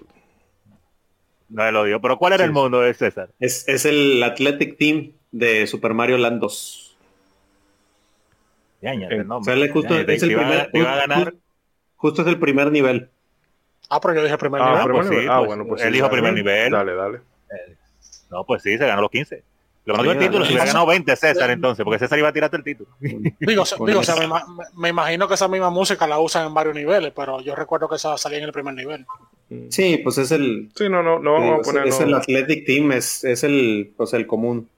[1.49, 1.99] No lo dio.
[1.99, 3.29] Pero ¿cuál era el mundo de César?
[3.39, 6.97] Es, es, el Athletic Team de Super Mario Land 2.
[8.81, 9.53] Ya, ya, el nombre.
[9.53, 11.33] Sale justo, ya, es el primer, iba a ganar.
[11.97, 13.09] Justo es el primer nivel.
[13.89, 14.91] Ah, pero yo dije primer ah, nivel.
[14.91, 16.71] Pues sí, ah, pues, bueno, pues Él dijo primer nivel.
[16.71, 17.19] Dale, dale.
[18.31, 19.43] no, pues sí, se ganó los 15.
[19.83, 22.57] Lo ganó el título, si hubiera ganado 20 César entonces, porque César iba a tirarte
[22.57, 22.89] el título.
[22.99, 24.27] Digo, digo o sea, me,
[24.75, 27.95] me, imagino que esa misma música la usan en varios niveles, pero yo recuerdo que
[27.95, 29.05] esa salía en el primer nivel.
[29.69, 30.71] Sí, pues es el.
[30.75, 31.87] Sí, no, no, no vamos a poner.
[31.87, 34.69] Es el Athletic Team, es, es el, pues el común.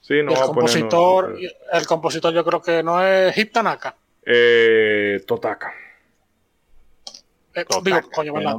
[0.00, 1.36] Sí, no el compositor,
[1.72, 3.94] el compositor yo creo que no es Hip Tanaka.
[4.24, 5.74] Eh, Totaka.
[7.54, 8.56] Eh, digo, coño, ¿verdad?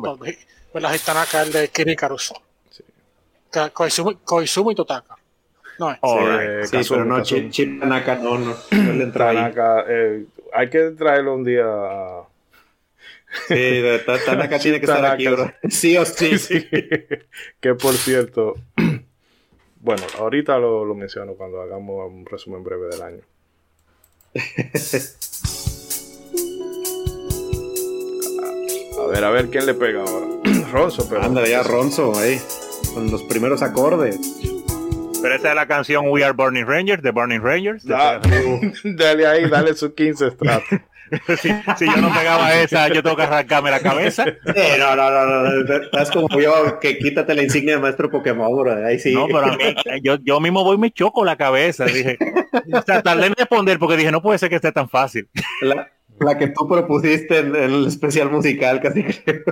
[0.74, 0.94] ¿verdad?
[0.94, 2.34] Hip Tanaka es el de Kirikarus.
[2.70, 2.84] Sí.
[3.74, 5.18] Koizumi, Koizumi Totaka.
[5.82, 10.26] No sí, sí pero no, Chip, Chip, Tanaka no, no, no le entra Tanaka, eh,
[10.54, 11.66] hay que traerlo un día
[13.48, 13.82] Sí,
[14.26, 15.52] Tanaka tiene que estar aquí, bro.
[15.70, 16.38] Sí o sí.
[16.38, 16.68] sí.
[17.60, 18.56] que por cierto,
[19.80, 23.22] bueno, ahorita lo, lo, menciono cuando hagamos un resumen breve del año.
[29.00, 30.28] a ver, a ver quién le pega ahora.
[30.72, 31.24] Ronzo, pero.
[31.24, 32.40] Anda ya, Ronzo, ahí.
[32.94, 34.20] Con los primeros acordes.
[35.22, 37.84] Pero esa es la canción We Are Burning Rangers, de Burning Rangers.
[38.84, 40.80] dale ahí, dale sus 15 estratos.
[41.42, 44.26] si, si, yo no pegaba esa, yo tengo que arrancarme la cabeza.
[44.26, 48.86] no, no, no, no, Estás como yo, que quítate la insignia de maestro Pokémon, bro.
[48.86, 49.14] Ahí sí.
[49.14, 51.86] No, pero a mí, yo, yo mismo voy y me choco la cabeza.
[51.86, 52.18] Dije,
[52.74, 55.30] o sea, tardé en responder porque dije, no puede ser que esté tan fácil.
[55.62, 55.92] La,
[56.22, 59.44] la que tú propusiste en, en, el especial musical, casi creo.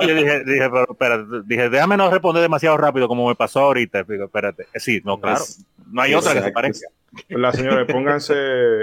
[0.00, 4.02] yo dije, dije, pero espérate, dije, déjame no responder demasiado rápido como me pasó ahorita.
[4.04, 4.66] Digo, espérate.
[4.74, 5.44] Sí, no, claro.
[5.90, 6.88] No hay otra que se parezca.
[7.28, 8.34] La señora, pónganse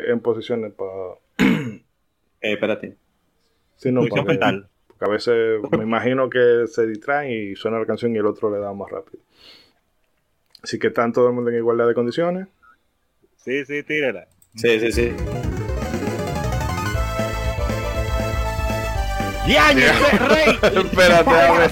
[0.08, 1.20] en posiciones para
[2.42, 2.96] eh, espérate.
[3.78, 4.22] Sí, no, porque,
[4.88, 8.52] porque, a veces me imagino que se distraen y suena la canción y el otro
[8.52, 9.22] le da más rápido.
[10.62, 12.48] Así que están todo el mundo en igualdad de condiciones.
[13.38, 14.28] Sí, sí, tírela.
[14.56, 15.43] Sí, sí, sí.
[19.46, 19.86] ¡Diaño,
[20.30, 20.58] rey!
[20.62, 21.70] Espérate, a ver.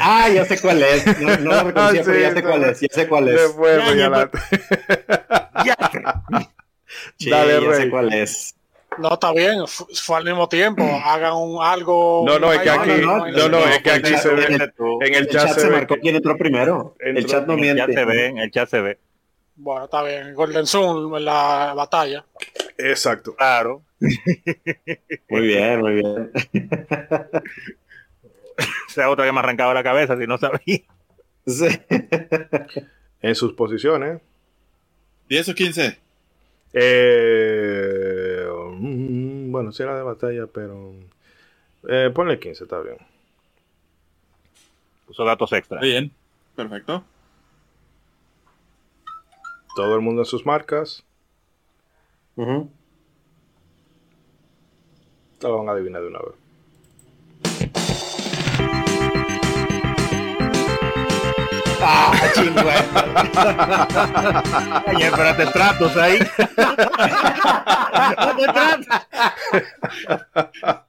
[0.00, 1.20] ah, ya sé cuál es.
[1.20, 2.80] No, no lo reconocía, sí, pero ya sé cuál es.
[2.80, 3.34] Ya sé cuál es.
[3.40, 3.78] Después,
[7.18, 8.54] Dale, ya sé cuál es.
[8.98, 12.24] No, está bien, fue al mismo tiempo, hagan un algo.
[12.26, 14.44] No, no, es que aquí, no, no, es que aquí se ve.
[15.00, 16.94] En el chat, se, marcó quién entró primero.
[17.00, 17.82] el chat no miente.
[17.82, 18.98] El chat se ve, el chat se ve.
[19.56, 20.34] Bueno, está bien.
[20.34, 22.24] Golden Zoom en la batalla.
[22.78, 23.34] Exacto.
[23.34, 23.82] Claro.
[25.30, 26.30] Muy bien, muy bien.
[28.88, 30.80] sea otra que me arrancaba la cabeza si no sabía.
[31.46, 31.68] Sí.
[33.22, 34.20] En sus posiciones.
[35.28, 35.98] 10 o 15.
[36.72, 38.46] Eh,
[38.78, 40.92] mm, bueno, si era de batalla, pero.
[41.88, 42.96] Eh, ponle 15, está bien.
[45.06, 45.80] Puso datos extra.
[45.80, 46.10] Bien,
[46.54, 47.04] perfecto.
[49.76, 51.04] Todo el mundo en sus marcas.
[52.34, 52.68] Uh -huh.
[55.38, 56.34] Te lo van a adivinar de una vez.
[61.82, 62.72] Ah, chingüe.
[64.86, 66.18] Ay, espérate, tratos ahí.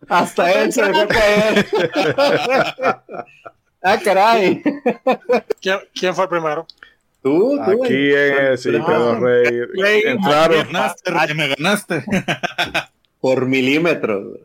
[0.07, 1.67] Hasta él se dejó caer.
[3.83, 4.63] ah, caray.
[5.61, 6.65] ¿Quién, ¿Quién, fue el primero?
[7.27, 7.83] Tú, tú.
[7.83, 9.61] Aquí en sí, Pedro Rey.
[9.75, 10.01] Rey.
[10.05, 10.65] Entraron.
[10.65, 12.05] Ganaste, Rey, me ganaste.
[13.21, 14.39] Por milímetros.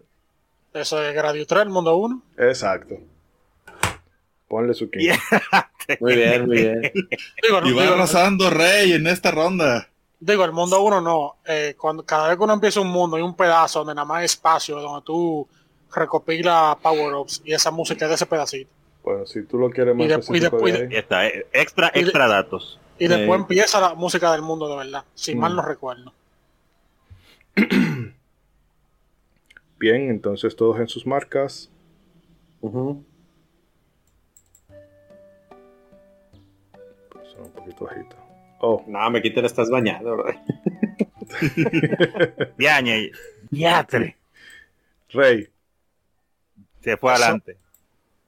[0.74, 2.22] Eso es Radio 3, el mundo 1.
[2.38, 2.96] Exacto.
[4.48, 5.18] Ponle su 15.
[6.00, 6.92] muy bien, muy bien.
[7.42, 9.88] Digo, y va arrasando Rey en esta ronda.
[10.18, 11.36] Digo, el mundo 1 no.
[11.46, 14.18] Eh, cuando, cada vez que uno empieza un mundo, hay un pedazo donde nada más
[14.18, 15.46] hay espacio, donde tú
[15.94, 18.70] recopilas power-ups y esa música de ese pedacito.
[19.02, 22.24] Bueno, si tú lo quieres más y de, y después, de, está, eh, extra, extra
[22.24, 22.78] y de, datos.
[22.98, 23.42] Y después eh.
[23.42, 25.38] empieza la música del mundo de verdad, si mm.
[25.38, 26.12] mal no recuerdo.
[29.78, 31.68] Bien, entonces todos en sus marcas.
[32.60, 33.04] Uh -huh.
[37.32, 38.16] Son un poquito bajito.
[38.60, 38.84] Oh.
[38.86, 40.32] No, me quiten, estás bañado, bro.
[42.58, 43.10] Yañe.
[43.50, 44.16] Yatre.
[45.08, 45.48] Rey.
[46.80, 47.56] Se fue adelante.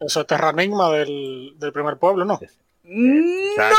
[0.01, 2.41] Eso es Terranigma del, del primer pueblo, ¿no?
[2.43, 3.79] Exacto.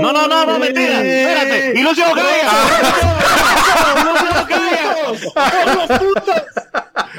[0.00, 1.02] No, no, no, no, mentira.
[1.02, 1.72] Espérate.
[1.78, 2.50] Ilusión Gaia.
[4.02, 4.40] Ilusión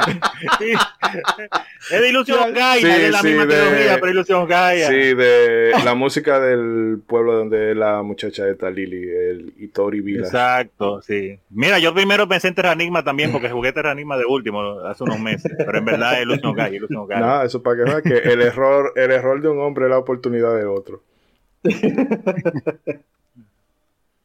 [1.92, 4.88] Es de Ilusión Gaia, sí, es de la sí, misma de, trilogía, pero Ilusión Gaia.
[4.88, 10.26] Sí, de la música del pueblo donde la muchacha está Lily, el Itori Vila.
[10.26, 11.38] Exacto, sí.
[11.50, 15.52] Mira, yo primero pensé en Terranigma también, porque jugué Terranigma de último hace unos meses,
[15.58, 17.22] pero en verdad es Ilusión Gaia, Ilusión Gaia.
[17.22, 19.98] Nada, eso para que vean que el error, el error de un hombre es la
[19.98, 21.02] oportunidad del otro.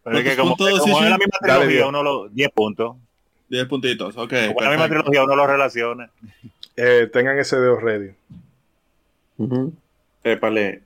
[0.07, 2.97] Pero es que como, como es la misma trilogía, uno lo 10 puntos.
[3.49, 4.33] 10 puntitos, ok.
[4.49, 6.11] Como la misma trilogía, uno lo relaciona.
[6.77, 8.13] Eh, tengan ese dedo ready.
[9.39, 9.73] Uh -huh.
[10.25, 10.83] Épale.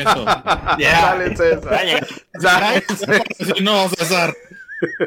[0.00, 0.24] Eso.
[0.78, 1.70] Dale, César.
[2.40, 3.22] Dale, César.
[3.38, 4.34] Si no, César.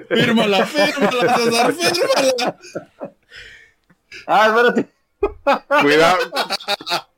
[0.09, 2.57] Fírmala, fírmala, César, fírmala.
[4.27, 4.89] Ah, espérate.
[5.81, 6.17] Cuidado.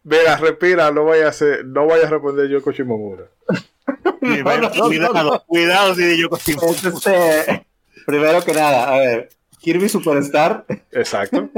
[0.03, 2.61] Mira, respira, no vaya a hacer, no vaya a responder yo
[4.19, 7.65] Primero, cuidado, cuidado si yo Es este,
[8.05, 9.29] primero que nada, a ver,
[9.59, 11.49] Kirby Superstar Exacto.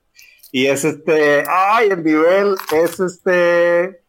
[0.52, 4.00] y es este, ay, el nivel es este,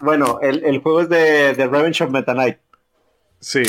[0.00, 2.58] bueno, el, el juego es de, de Revenge of Meta Knight.
[3.38, 3.62] Sí.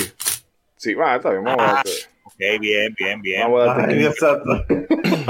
[0.77, 1.43] Sí, va, está bien.
[1.43, 1.91] Vamos a darte.
[2.25, 3.41] Ok, bien, bien, bien.
[3.41, 3.87] Vamos a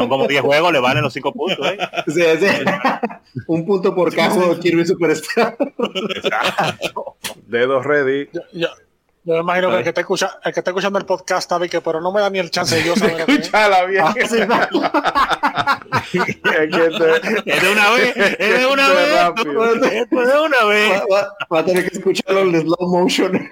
[0.01, 1.77] Son como 10 juegos, le valen los 5 puntos, ¿eh?
[2.07, 2.47] Sí, sí.
[3.47, 5.55] Un punto por de Kirby Superstar.
[7.47, 8.29] Dedos ready.
[8.33, 8.67] Yo, yo,
[9.23, 11.69] yo me imagino que el que, está escucha, el que está escuchando el podcast sabe
[11.69, 13.21] que, pero no me da ni el chance de yo saber.
[13.29, 14.03] Escúchala bien.
[14.03, 14.81] Ah, sí, no.
[17.45, 19.13] Es de una vez, es de una vez.
[19.15, 19.73] rápido.
[19.85, 21.01] Esto es de una vez.
[21.01, 23.47] Va, va- va a tener que escucharlo en slow motion.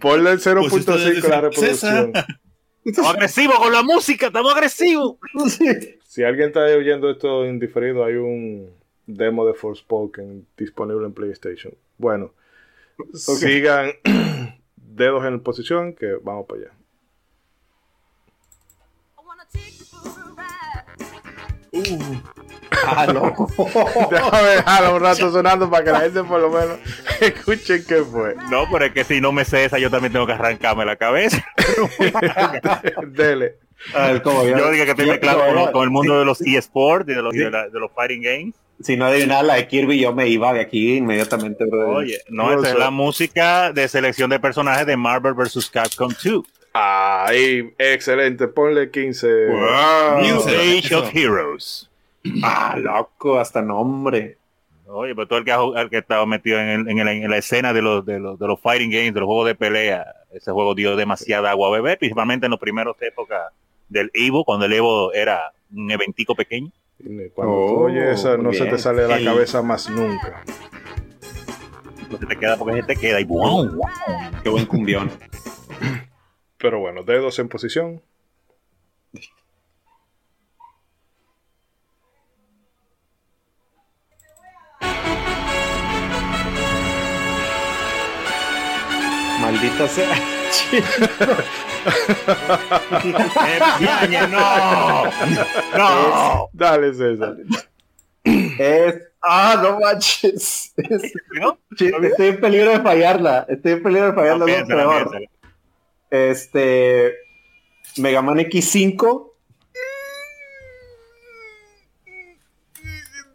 [0.00, 2.12] Ponle el Pues 0.5 ustedes la reproducción.
[2.84, 5.16] Estamos agresivos con la música, estamos agresivos.
[6.04, 8.70] Si alguien está oyendo esto indiferido, hay un
[9.06, 11.74] demo de Forspoken disponible en PlayStation.
[11.96, 12.34] Bueno,
[13.14, 13.92] sigan
[14.76, 16.72] dedos en posición que vamos para allá.
[23.12, 23.34] No.
[24.10, 26.78] Déjame dejarlo un rato sonando para que la gente por lo menos
[27.20, 28.34] escuche qué fue.
[28.50, 30.96] No, pero es que si no me sé esa, yo también tengo que arrancarme la
[30.96, 31.44] cabeza.
[33.06, 33.56] Dele.
[33.94, 36.24] A ver, ¿cómo Yo digo que estoy yo- mezclado yo- con, con el mundo de
[36.24, 38.54] los eSports y de los, de, la- de los fighting games.
[38.80, 41.88] Si no adivinaba la de Kirby, yo me iba de aquí inmediatamente, brother.
[41.96, 45.70] Oye, no, esa es la música de selección de personajes de Marvel vs.
[45.70, 46.44] Capcom 2.
[46.74, 48.48] Ahí, excelente.
[48.48, 49.26] Ponle 15.
[50.22, 51.88] New Eso, Age of Heroes.
[52.44, 54.38] Ah, loco, hasta nombre.
[54.86, 57.08] Oye, pero todo el que ha, el que ha estado metido en, el- en, el-
[57.08, 59.54] en la escena de los, de, los, de los fighting games, de los juegos de
[59.54, 63.52] pelea, ese juego dio demasiada agua a beber, principalmente en los primeros épocas
[63.88, 66.70] del Evo, cuando el Evo era un eventico pequeño.
[67.34, 70.44] Cuando tú Oh, oyes esa, no se te sale de la cabeza más nunca.
[72.10, 73.24] No se te queda porque se te queda y.
[73.24, 73.80] ¡wow!
[74.42, 75.10] Qué buen cumbión.
[76.58, 78.02] Pero bueno, dedos en posición.
[89.62, 90.12] Maldita sea.
[93.46, 95.04] ¡Eh, Piaña, ¡No!
[95.78, 96.48] ¡No!
[96.52, 97.36] Dale, César.
[98.24, 98.94] Es.
[99.22, 100.72] Ah, no manches.
[100.76, 101.58] Es- ¿No?
[101.78, 103.46] Sí, Estoy en peligro de fallarla.
[103.48, 104.46] Estoy en peligro de fallarla.
[104.66, 105.10] No, no.
[106.10, 107.14] Este.
[107.98, 109.28] Mega Man X5.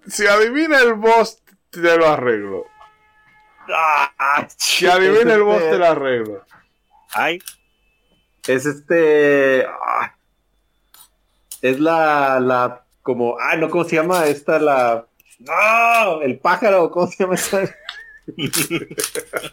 [0.08, 2.66] Si adivina el boss, te lo arreglo.
[3.74, 6.44] Ah, Si adivina el boss, te lo arreglo.
[7.14, 7.40] Ay,
[8.48, 9.66] Es este.
[9.66, 10.16] ah,
[11.62, 12.40] es la.
[12.40, 13.38] la como.
[13.40, 14.26] Ah, no, ¿cómo se llama?
[14.28, 15.06] Esta la.
[15.40, 16.22] ¡No!
[16.22, 17.62] El pájaro, ¿cómo se llama esa?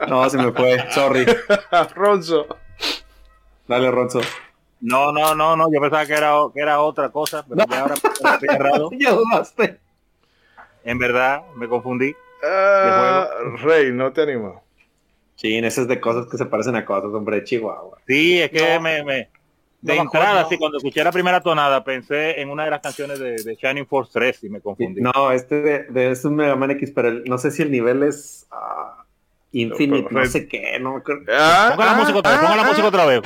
[0.08, 0.90] no, se me fue.
[0.92, 1.26] Sorry.
[1.94, 2.46] Ronzo.
[3.68, 4.20] Dale, Ronzo.
[4.80, 7.94] no, no, no, no, yo pensaba que era, que era otra cosa, pero ya ahora
[7.94, 8.90] estoy errado.
[10.86, 12.14] En verdad, me confundí.
[12.42, 13.28] Ah,
[13.62, 14.54] Rey, no te animas.
[15.36, 17.98] Sí, ese es de cosas que se parecen a cosas, hombre, de Chihuahua.
[18.06, 18.80] Sí, es que No.
[18.80, 19.28] me, me-
[19.80, 23.18] de No entrada, sí, cuando escuché la primera tonada, pensé en una de las canciones
[23.18, 25.00] de, de Shining Force 3 y me confundí.
[25.02, 27.70] No, este de, de es un Mega Man X, pero el- no sé si el
[27.70, 29.04] nivel es ah,
[29.52, 31.24] Infinite, No, pero no Red- sé qué, no me acuerdo.
[31.30, 32.66] Ah, Ponga la ah, música otra vez, ah, ponga la ah.
[32.66, 33.20] música otra vez.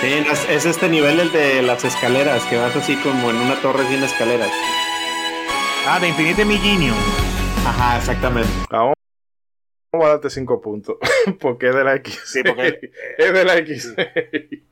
[0.00, 3.36] Sí, no, es, es este nivel el de las escaleras, que vas así como en
[3.36, 4.50] una torre sin escaleras.
[5.86, 6.96] Ah, de Infinite Millenium.
[7.66, 8.48] Ajá, exactamente.
[8.70, 8.94] Vamos
[9.92, 10.96] vamos a darte 5 puntos.
[11.40, 12.18] porque es de la X.
[12.24, 13.94] Sí, porque- es de la X.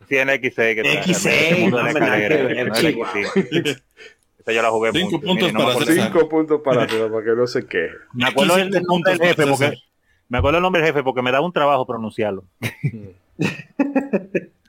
[0.09, 2.45] Sí, en X6 que está- X6, el mundo de la no me nada que escalera,
[2.49, 3.13] ver, no es la Chihuahua.
[3.35, 3.83] X6.
[4.39, 5.27] Esta yo la jugué Cinco mucho.
[5.27, 6.11] puntos no para César.
[6.13, 7.93] 5 puntos para para que no se queje.
[8.15, 9.75] Me acuerdo el, nombre del jefe porque
[10.31, 12.45] me acuerdo el nombre del jefe porque me da un trabajo pronunciarlo.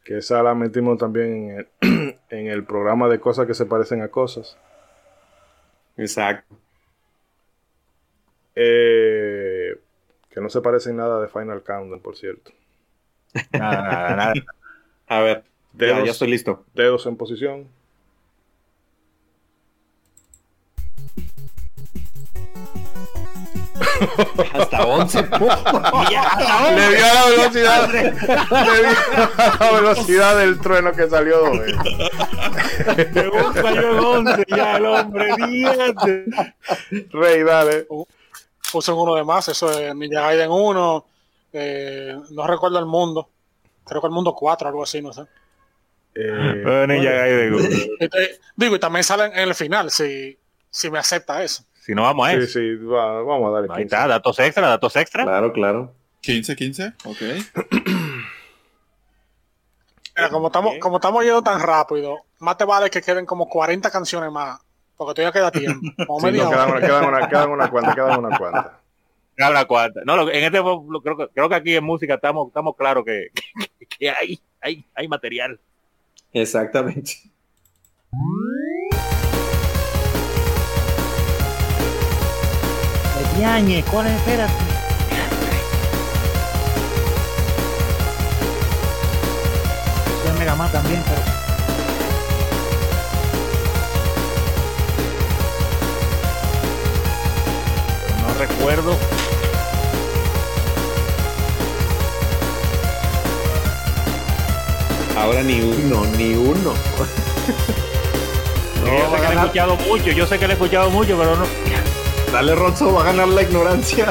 [0.09, 4.01] Que esa la metimos también en el, en el programa de cosas que se parecen
[4.01, 4.57] a cosas.
[5.97, 6.57] Exacto.
[8.55, 9.79] Eh,
[10.31, 12.51] que no se parecen nada de Final Countdown, por cierto.
[13.51, 14.33] Nada, nada, nada.
[15.07, 15.43] A ver,
[15.73, 16.05] ya, Dedos.
[16.05, 16.65] ya estoy listo.
[16.73, 17.67] Dedos en posición.
[24.53, 27.89] Hasta 11 Le dio la velocidad.
[27.89, 28.19] le dio
[29.59, 31.51] la velocidad del trueno que salió.
[31.51, 35.35] Me gusta yo en 11 ya el hombre.
[35.47, 36.25] Diente.
[37.11, 37.87] Rey, dale.
[38.71, 41.05] Puse uno de más, eso es Ninja Gaiden 1.
[41.53, 43.29] eh, no recuerdo el mundo.
[43.85, 45.23] Creo que el mundo 4, algo así, no sé.
[46.15, 47.91] Eh, Ninja Gaiden, güey.
[47.99, 50.37] Este, digo, y también salen en el final, si,
[50.69, 51.63] si me acepta eso.
[51.89, 52.59] Si no vamos a sí, eso.
[52.59, 53.95] sí, va- vamos a darle Ahí 15.
[53.95, 55.23] está, datos extra, datos extra.
[55.23, 55.91] Claro, claro.
[56.21, 57.17] 15, 15, ok.
[60.15, 63.89] Mira, como estamos, como estamos yendo tan rápido, más te vale que queden como 40
[63.89, 64.59] canciones más,
[64.97, 65.79] porque todavía queda tiempo.
[66.05, 66.57] Como Sí, media no, hora.
[66.59, 68.79] quedan, una- quedan, una, quedan una cuanta, quedan una cuanta.
[69.39, 70.01] Habla cuarta.
[70.05, 73.03] No, lo- en este lo- creo, que- creo que aquí en música estamos, estamos claros
[73.03, 73.29] que,
[73.79, 75.59] que, que hay, hay, hay material.
[76.33, 77.13] Exactamente.
[83.39, 84.13] Yañe, ¿cuál es?
[84.17, 84.53] Espérate.
[90.37, 91.21] Mega Man también, pero.
[98.07, 98.97] Pero no recuerdo.
[105.17, 106.73] Ahora ni uno, ni uno.
[108.85, 111.35] yo sé que le he escuchado mucho, yo sé que le he escuchado mucho, pero
[111.35, 111.45] no.
[112.31, 114.07] Dale, Ronzo, va a ganar la ignorancia.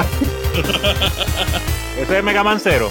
[1.99, 2.89] Ese es Mega Man Zero.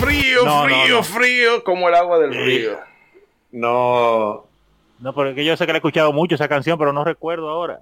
[0.00, 1.02] Frío, No, frío, no.
[1.02, 2.78] frío, como el agua del río.
[3.50, 4.46] No,
[5.00, 7.80] No, porque yo sé que le he escuchado mucho esa canción, pero no recuerdo ahora.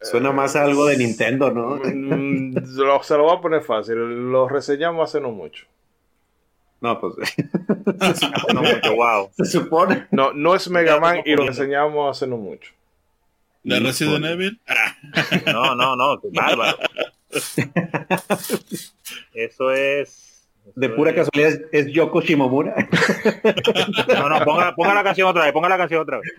[0.00, 1.76] suena más a algo de Nintendo, ¿no?
[1.84, 3.94] Mm, lo- se lo voy a poner fácil.
[4.32, 5.66] Lo reseñamos hace no mucho.
[6.80, 7.14] No, pues
[8.54, 9.30] No mucho, wow.
[9.36, 10.06] se supone.
[10.10, 12.72] No, no es Mega Man y lo reseñamos hace no mucho.
[13.64, 14.60] ¿De Resident Evil?
[14.66, 14.96] Ah,
[15.52, 16.76] No, no, no, qué bárbaro.
[19.34, 20.48] Eso es.
[20.76, 22.74] De pura es- casualidad es, es Yoko Shimomura.
[24.08, 26.30] No, no, ponga, ponga la canción otra vez, ponga la canción otra vez.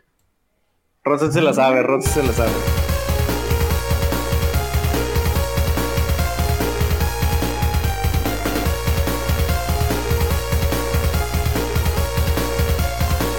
[1.03, 2.51] Ronzo se la sabe, Ronzo se la sabe.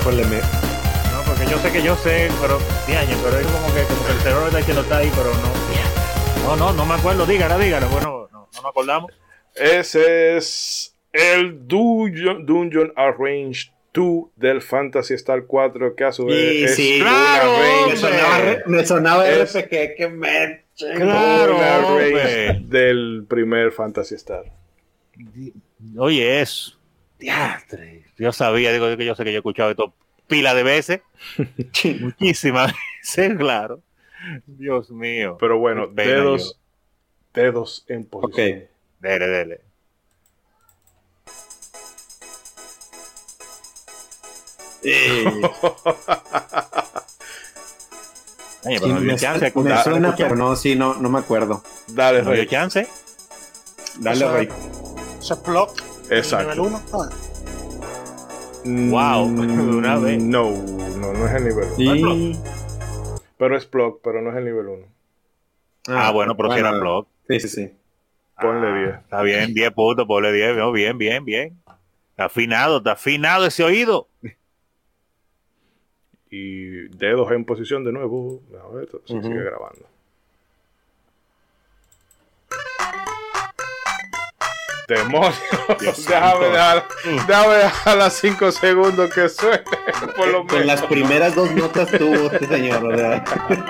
[0.00, 0.63] Híjole, me-
[1.44, 2.58] porque yo sé que yo sé, pero.
[2.86, 5.64] Diaño, pero es como que, como que el cerebro está diciendo está ahí, pero no.
[6.44, 7.86] No, no, no me acuerdo, dígala, dígala.
[7.86, 9.12] Bueno, no, no me acordamos.
[9.54, 16.36] Ese es el Dungeon, Dungeon Arrange 2 del Fantasy Star 4, que a su vez
[16.50, 20.64] Sí, es sí, una range- me sonaba, re- me sonaba Es- RPG, que me...
[20.76, 24.44] Claro, una range del primer Fantasy Star.
[25.96, 26.76] Oye, eso.
[27.18, 28.04] Diastre.
[28.18, 29.94] Yo sabía, digo que yo sé que yo he escuchado esto
[30.34, 31.00] pila de veces.
[32.00, 32.72] Muchísimas
[33.02, 33.80] veces, claro.
[34.46, 35.36] Dios mío.
[35.38, 36.58] Pero bueno, dedos,
[37.32, 38.62] dedos en posición.
[38.62, 38.68] Ok.
[39.00, 39.60] Dele, dele.
[48.62, 49.40] Pero no me, chance.
[49.40, 51.62] me escuchar- suena, escuchar- pero no, sí, no, no me acuerdo.
[51.88, 52.46] Dale, ¿No dio Rey.
[52.48, 52.88] chance?
[53.98, 54.48] Dale, Rey.
[56.10, 56.54] Exacto.
[56.54, 56.82] Nivel 1.
[58.64, 60.22] Wow, Mm, de una vez.
[60.22, 61.94] No, no, no es el nivel 1.
[62.14, 62.38] Y...
[63.36, 64.86] Pero es block, pero no es el nivel 1.
[65.88, 67.06] Ah, bueno, pero si era blog.
[67.28, 67.70] Sí, sí, sí.
[68.40, 68.94] Ponle Ah, 10.
[69.00, 70.56] Está bien, 10 puntos, ponle 10.
[70.56, 71.60] no, bien, bien, bien.
[72.10, 74.08] Está afinado, está afinado ese oído.
[76.30, 78.40] Y dedos en posición de nuevo.
[78.64, 79.28] A ver, esto se Ujú.
[79.28, 79.86] sigue grabando.
[84.88, 85.34] Demonios.
[86.08, 86.84] déjame dejar,
[87.26, 89.62] déjame dejar las 5 segundos que suene.
[90.16, 93.24] Por lo Con las primeras dos notas tuvo este señor, ¿verdad?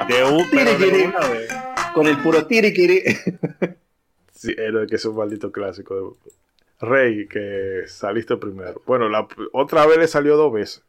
[0.09, 1.49] De un, pero de Tiri, una vez.
[1.95, 3.03] Con el puro tiriquiri.
[4.33, 5.95] Sí, era que es un maldito clásico.
[5.95, 6.33] de-
[6.81, 8.83] Rey, que saliste primero.
[8.85, 10.83] Bueno, la otra vez le salió dos veces.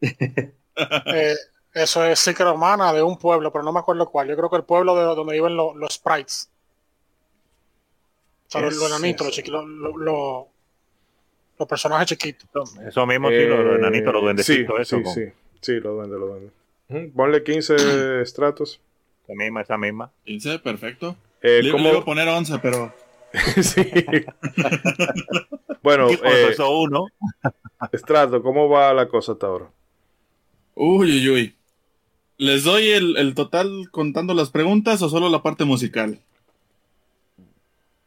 [0.00, 1.34] Eh,
[1.74, 2.56] eso es Secret
[2.94, 4.28] de un pueblo, pero no me acuerdo cuál.
[4.28, 6.50] Yo creo que el pueblo de donde viven los, los sprites.
[8.62, 10.44] Los, Es los enanitos, los, los, los- los-
[11.58, 12.76] los personajes chiquitos.
[12.78, 14.96] Eso mismo, sí, los, enanitos, los Eh, duendecitos, sí, eso.
[14.98, 15.22] Sí, con- sí,
[15.60, 17.12] sí, los duendes, los duendes.
[17.14, 17.76] Ponle 15
[18.22, 18.80] estratos.
[19.24, 20.10] Esa misma, esa misma.
[20.24, 21.16] 15, perfecto.
[21.42, 21.84] Eh, Le, ¿cómo?
[21.84, 22.92] le iba a poner 11, pero
[23.62, 23.82] sí.
[25.82, 27.06] bueno, eh, eso uno,
[27.92, 29.66] estrato, ¿cómo va la cosa hasta ahora?
[30.74, 31.54] Uy, uy, uy.
[32.36, 36.18] ¿Les doy el, el total contando las preguntas o solo la parte musical?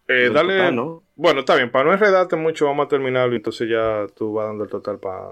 [0.07, 0.53] Eh, El dale.
[0.53, 1.03] total, ¿no?
[1.15, 3.35] Bueno, está bien, para no enredarte mucho, vamos a terminarlo.
[3.35, 5.31] Entonces ya tú vas dando el total para.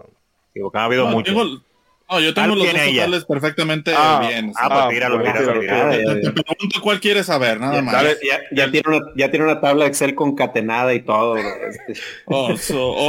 [0.54, 1.34] digo que han habido No, muchos.
[1.34, 1.62] tengo,
[2.10, 4.52] No, yo tengo los dos totales perfectamente ah, bien.
[4.58, 6.22] Ah, pues tíralo, tíralo, tíralo.
[6.22, 8.04] Te, pregunto cuál quieres saber, nada más.
[8.22, 11.38] ya, ya, tiene una, ya, tiene una, tabla Excel concatenada y todo.
[11.38, 11.94] Este.
[12.26, 12.54] Oh,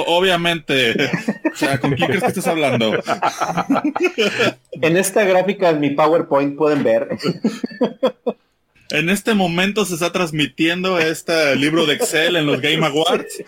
[0.06, 0.94] obviamente.
[1.52, 2.92] O sea, ¿con quién crees que estás hablando?
[4.72, 7.08] en esta gráfica en mi PowerPoint pueden ver.
[8.90, 13.42] En este momento se está transmitiendo este libro de Excel en los Game Awards.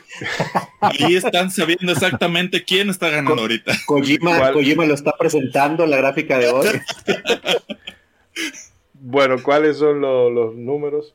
[0.98, 3.72] Y están sabiendo exactamente quién está ganando ahorita.
[3.86, 6.66] Kojima, Kojima lo está presentando en la gráfica de hoy.
[8.94, 11.14] bueno, ¿cuáles son los números?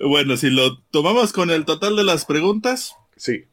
[0.00, 2.96] Bueno, si lo tomamos con el total de las preguntas.
[3.16, 3.44] Sí.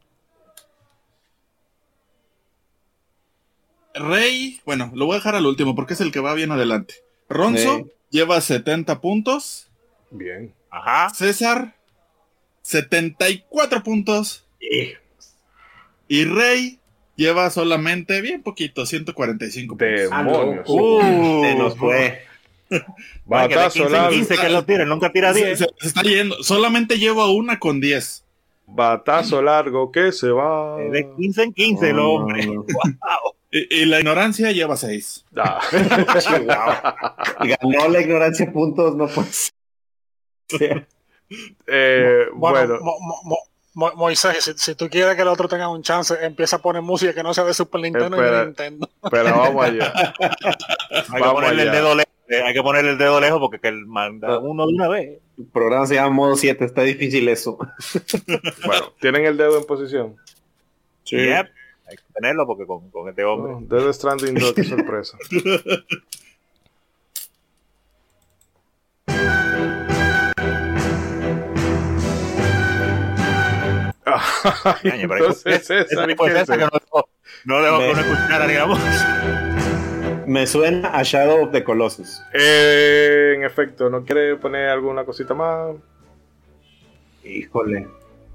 [3.93, 6.95] Rey, bueno, lo voy a dejar al último porque es el que va bien adelante.
[7.27, 9.69] Ronzo lleva 70 puntos.
[10.11, 10.53] Bien.
[10.69, 11.10] Ajá.
[11.14, 11.76] César,
[12.61, 14.45] 74 puntos.
[16.07, 16.80] Y Rey
[17.15, 19.99] lleva solamente bien poquito, 145 puntos.
[20.02, 20.65] Demonios.
[20.68, 22.23] Uh, se nos fue.
[23.26, 25.60] Batazo 15, 15 que lo tire, nunca tira 10.
[25.60, 26.41] Se, está yendo.
[26.44, 28.23] Solamente lleva una con 10.
[28.68, 30.77] Batazo largo que se va.
[30.77, 32.48] De 15 en 15 el hombre.
[32.57, 33.28] Wow.
[33.51, 35.26] Y, la ignorancia lleva seis.
[35.35, 35.59] Ah.
[37.39, 39.51] Ganó la ignorancia puntos, no pues.
[41.67, 42.80] eh, bueno.
[43.73, 47.23] Moisés, si, tú quieres que el otro tenga un chance, empieza a poner música que
[47.23, 48.89] no sea de Super Nintendo y de Nintendo.
[49.09, 49.93] Pero vamos allá.
[50.89, 53.69] hay, que ponerle el dedo lejos, eh, hay que ponerle el dedo lejos porque que
[53.69, 55.19] él manda uno de una vez.
[55.38, 57.57] El programa se llama modo 7, está difícil eso.
[58.65, 60.17] bueno, ¿tienen el dedo en posición?
[61.03, 61.15] Sí.
[61.15, 61.59] Yep
[61.90, 63.53] hay que tenerlo porque con, con este hombre.
[63.53, 65.18] Oh, Death Stranding 2, qué sorpresa.
[74.84, 76.70] Ay, entonces, esa que no,
[77.45, 78.80] no debo me, escuchar, digamos.
[80.26, 82.22] Me suena a Shadow of the Colossus.
[82.34, 85.76] Eh, en efecto, ¿no quiere poner alguna cosita más?
[87.24, 87.88] Híjole.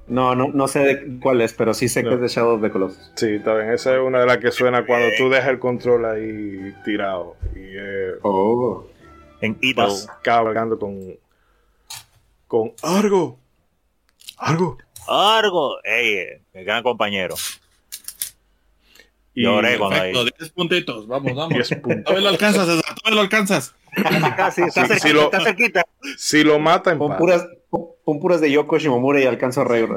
[0.07, 2.63] No, no, no sé de cuál es, pero sí sé que es de Shadow of
[2.63, 3.13] the Colossus.
[3.15, 3.71] Sí, está bien.
[3.71, 7.37] Esa es una de las que suena cuando tú dejas el control ahí tirado.
[7.55, 8.87] Y, eh, oh.
[9.41, 11.01] En Vas cabalgando con.
[12.47, 13.39] Con Argo.
[14.37, 14.79] Argo.
[15.07, 15.79] Argo.
[15.85, 17.35] Ey, el gran compañero.
[19.35, 20.13] Y Lloré cuando ahí.
[20.13, 21.07] 10 puntitos.
[21.07, 21.55] Vamos, vamos.
[21.55, 22.05] 10 puntos.
[22.05, 22.95] Todavía lo alcanzas, César.
[22.95, 23.75] Todavía lo alcanzas.
[24.37, 25.85] Casi, está, cerquita, lo, está cerquita.
[26.17, 27.47] Si lo mata, en Con puras,
[28.05, 29.89] Pon puras de Yoko Shimomura y alcanzo a reír.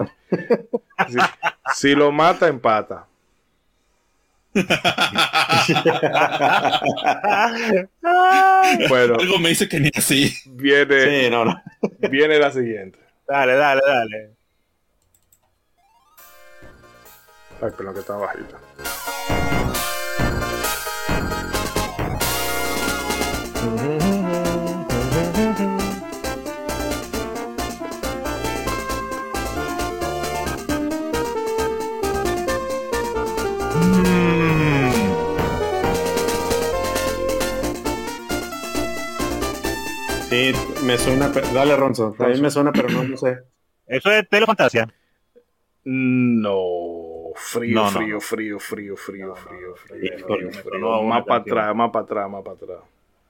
[1.76, 3.06] Si, lo mata, empata.
[8.90, 10.34] bueno, algo me dice que ni así.
[10.45, 11.62] Viene, sí, no, no.
[12.10, 12.98] viene la siguiente.
[13.28, 14.32] Dale, dale, dale.
[17.62, 18.58] Ay, pero que está bajita.
[40.30, 40.52] Sí,
[40.84, 41.30] me suena.
[41.30, 42.14] Dale, Ronzo.
[42.20, 43.40] A mí me suena, pero no, no sé.
[43.86, 44.94] ¿Eso es Telefantasia?
[45.86, 47.32] No.
[47.36, 52.44] Frío, frío, frío, frío, frío, frío, frío, frío, Más para atrás, más para atrás, más
[52.44, 52.80] para atrás.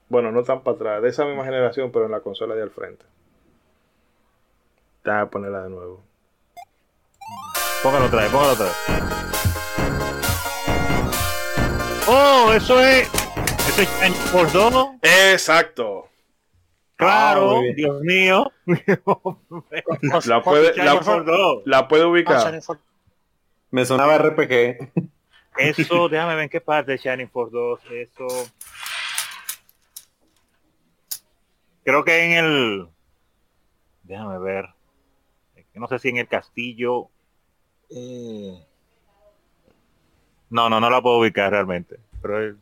[0.08, 1.02] Bueno, no tan para atrás.
[1.02, 3.04] De esa misma generación, pero en la consola de al frente.
[5.04, 6.02] Te voy a ponerla de nuevo.
[7.82, 8.76] Póngalo otra vez, póngalo otra vez.
[12.08, 13.08] Oh, eso es.
[13.68, 14.88] Eso es por dos.
[15.02, 16.08] Exacto.
[16.98, 18.50] Claro, ah, Dios mío.
[20.26, 20.74] la, puede,
[21.64, 22.60] la, puede ubicar.
[23.70, 24.90] Me sonaba RPG.
[25.58, 27.80] Eso, déjame ver en qué parte de Shining Force 2.
[27.92, 28.26] Eso.
[31.84, 32.88] Creo que en el.
[34.02, 34.66] Déjame ver.
[35.74, 37.10] No sé si en el castillo.
[37.90, 38.58] Eh...
[40.50, 42.00] No, no, no la puedo ubicar realmente.
[42.20, 42.56] Pero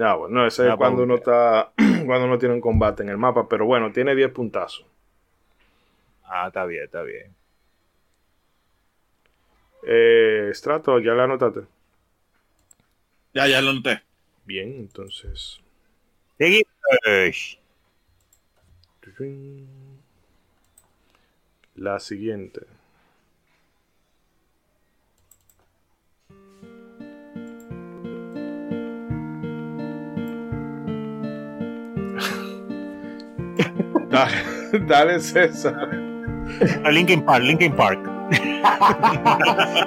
[0.00, 3.46] ya, bueno, ese es cuando uno está, cuando uno tiene un combate en el mapa,
[3.46, 4.86] pero bueno, tiene 10 puntazos.
[6.24, 7.34] Ah, está bien, está bien.
[9.82, 11.60] Eh, Strato, ¿ya la anotaste?
[13.34, 14.00] Ya, ya lo anoté.
[14.46, 15.60] Bien, entonces.
[21.74, 22.62] La siguiente.
[34.10, 34.34] Dale,
[34.88, 35.88] dale César.
[36.90, 38.00] Linkin Park, Linkin Park.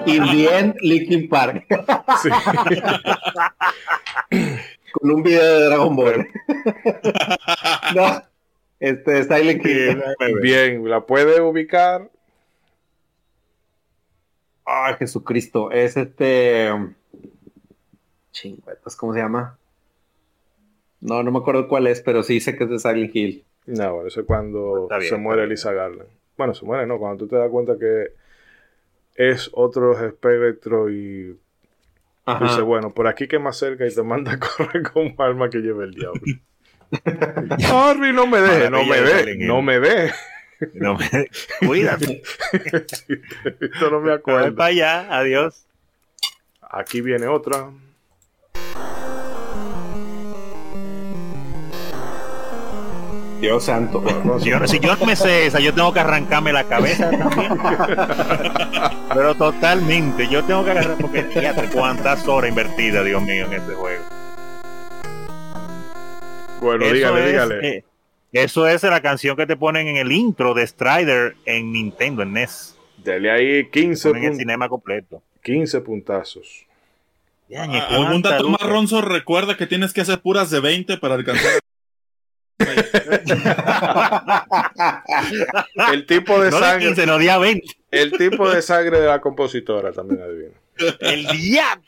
[0.06, 1.66] y bien Linkin Park.
[4.94, 6.28] Con un video de Dragon Ball.
[7.96, 8.24] no,
[8.80, 10.02] este Silent Hill.
[10.42, 12.10] Bien, la puede ubicar.
[14.66, 15.70] Ay, Jesucristo.
[15.72, 16.70] Es este.
[18.32, 19.58] Chingüetas, ¿cómo se llama?
[21.02, 23.44] No, no me acuerdo cuál es, pero sí sé que es de Silent Hill.
[23.66, 26.10] No, bueno, eso es cuando se muere Elisa Garland.
[26.38, 26.98] Bueno, se muere, ¿no?
[26.98, 28.14] Cuando tú te das cuenta que
[29.16, 31.38] es otro espectro y
[32.42, 35.50] dice, bueno, por aquí que más cerca y te manda a correr con un alma
[35.50, 36.22] que lleve el diablo.
[37.72, 40.12] Harvey, no me deje, no me ve, no me ve.
[40.74, 41.28] No me...
[41.66, 42.22] Cuídate.
[43.60, 44.56] Esto no me acuerdo.
[44.56, 45.66] para allá, adiós.
[46.62, 47.70] Aquí viene otra.
[53.44, 54.02] Dios santo.
[54.40, 57.52] Yo, si yo no me sé esa, yo tengo que arrancarme la cabeza también.
[59.14, 63.74] Pero totalmente, yo tengo que agarrar porque fíjate cuántas horas invertidas, Dios mío, en este
[63.74, 64.02] juego.
[66.62, 67.68] Bueno, dígale, dígale.
[67.68, 67.84] Eh,
[68.32, 72.32] eso es la canción que te ponen en el intro de Strider en Nintendo, en
[72.32, 72.78] NES.
[73.04, 74.26] Dale ahí 15 puntos.
[74.26, 75.22] el cinema completo.
[75.44, 76.66] 15 puntazos.
[77.50, 81.60] Ya, ah, dato más ronzo recuerda que tienes que hacer puras de 20 para alcanzar
[85.92, 87.06] el tipo de sangre.
[87.06, 87.68] no 20.
[87.92, 90.54] El tipo de sangre de la compositora también adivino.
[91.00, 91.84] El diablo.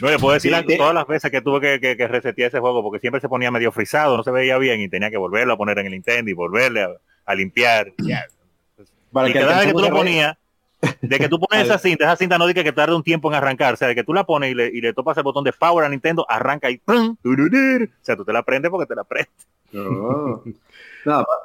[0.00, 3.20] No le puedo decir todas las veces que tuve que, resetear ese juego porque siempre
[3.20, 5.86] se ponía medio frisado, no se veía bien y tenía que volverlo a poner en
[5.86, 6.86] el Nintendo y volverle
[7.26, 7.92] a, limpiar.
[7.98, 8.12] y
[9.32, 10.36] cada vez que tú lo ponías,
[11.00, 13.34] de que tú pones esa cinta, esa cinta no dice que tarde un tiempo en
[13.34, 15.44] arrancar, o sea, de que tú la pones y le, y le topas el botón
[15.44, 17.16] de power a Nintendo, arranca y ¡pum!
[17.24, 19.32] o sea, tú te la prendes porque te la prendes.
[19.72, 20.42] No.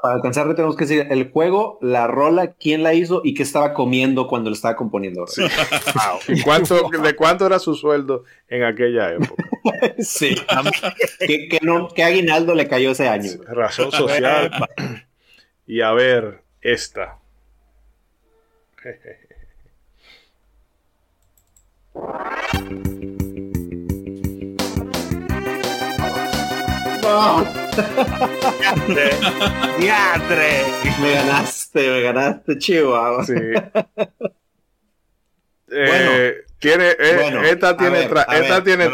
[0.02, 3.74] para alcanzarle tenemos que decir el juego, la rola, quién la hizo y qué estaba
[3.74, 5.26] comiendo cuando lo estaba componiendo.
[6.44, 9.44] ¿Cuánto, ¿De cuánto era su sueldo en aquella época?
[10.00, 10.36] sí.
[11.20, 13.32] ¿Qué, no, ¿Qué aguinaldo le cayó ese año?
[13.48, 14.52] Razón social.
[15.68, 17.20] y a ver, esta.
[29.80, 30.64] ¡Diatre!
[31.02, 33.26] Me ganaste, me ganaste, Chihuahua.
[33.26, 33.34] Sí.
[35.76, 36.96] Eh, tiene, eh,
[37.50, 38.36] esta tiene, esta tiene trampa.
[38.36, 38.90] esta tiene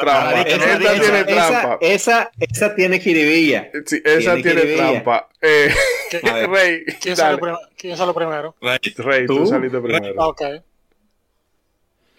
[1.26, 1.78] trampa.
[1.82, 3.70] Esa, esa tiene jiribilla.
[3.86, 5.28] Sí, esa tiene, trampa.
[5.42, 5.74] Eh,
[6.48, 8.56] Rey, ¿quién salió, ¿quién salió, primero?
[8.62, 10.26] Rey, Rey tú, saliste primero.
[10.26, 10.42] Ok.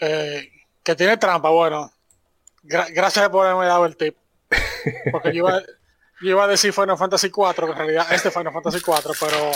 [0.00, 0.50] Eh,
[0.90, 1.92] que tiene trampa, bueno.
[2.62, 4.16] gracias por haberme dado el tip.
[5.12, 5.60] Porque yo iba,
[6.20, 9.52] yo iba a decir Final Fantasy 4, que en realidad este Final Fantasy 4, pero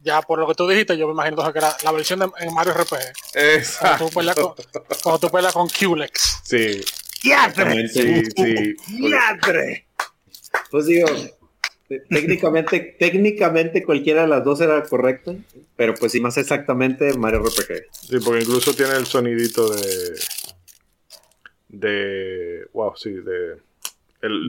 [0.00, 2.54] ya por lo que tú dijiste, yo me imagino que era la versión de en
[2.54, 3.00] Mario RPG.
[3.34, 4.08] Exacto.
[5.02, 6.40] Cuando tú peleas con, Culex.
[6.44, 6.84] Sí.
[7.22, 7.88] ¡Diatre!
[7.88, 8.76] Sí, sí.
[8.86, 9.88] ¡Diatre!
[10.70, 11.08] Pues digo,
[12.08, 15.32] técnicamente, técnicamente cualquiera de las dos era correcta,
[15.76, 17.84] pero pues sí, más exactamente Mario RPG.
[17.92, 20.14] Sí, porque incluso tiene el sonidito de.
[21.80, 22.68] De.
[22.72, 23.58] wow, sí, de.
[24.22, 24.48] El,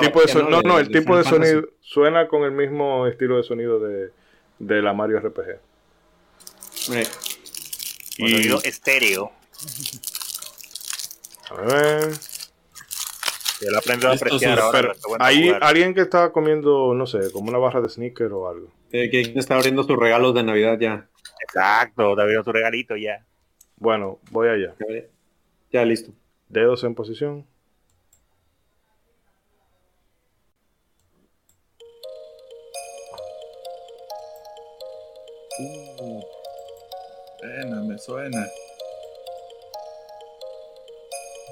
[0.00, 3.42] tipo de sonido, no, no, el tipo de sonido suena con el mismo estilo de
[3.42, 4.10] sonido de,
[4.58, 5.58] de la Mario RPG.
[8.18, 8.30] Y...
[8.30, 9.32] Sonido estéreo.
[11.50, 12.10] A ver.
[13.60, 14.94] Yo lo aprendo a apreciar ahora.
[15.18, 18.72] Hay alguien que está comiendo, no sé, como una barra de sneaker o algo.
[18.92, 21.08] Eh, que está abriendo sus regalos de Navidad ya.
[21.42, 23.24] Exacto, está abriendo su regalito ya.
[23.76, 24.74] Bueno, voy allá.
[25.72, 26.12] Ya listo.
[26.48, 27.46] Dedos en posición.
[35.60, 36.22] Uh,
[37.40, 38.46] suena, me suena.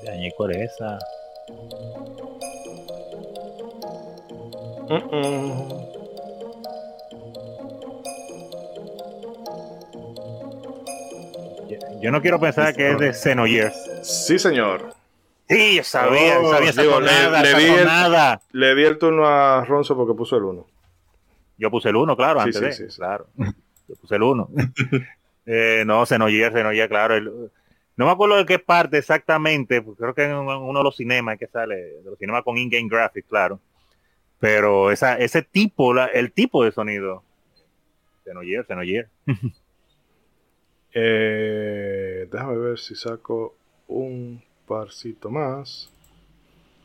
[0.05, 0.99] Dañé esa.
[12.01, 13.86] Yo no quiero pensar que es de Xenogears.
[14.07, 14.95] Sí, señor.
[15.49, 17.89] Sí, sabía, oh, sabía esa digo, nada, le, di el,
[18.53, 20.67] le di el turno a Ronzo porque puso el 1.
[21.59, 22.91] Yo puse el 1, claro, antes sí, de.
[22.91, 23.27] Sí, claro.
[23.37, 24.49] Yo puse el 1.
[25.47, 27.15] eh, no, Xenogears, Xenogears, claro.
[27.15, 27.51] El,
[27.97, 31.49] no me acuerdo de qué parte exactamente, creo que en uno de los cinemas que
[31.49, 33.61] sale, de los cinemas con in-game graphics, claro.
[34.39, 37.25] Pero esa, ese tipo, la, el tipo de sonido,
[38.23, 38.83] se no se no
[40.99, 43.55] eh, déjame ver si saco
[43.89, 45.91] un parcito más.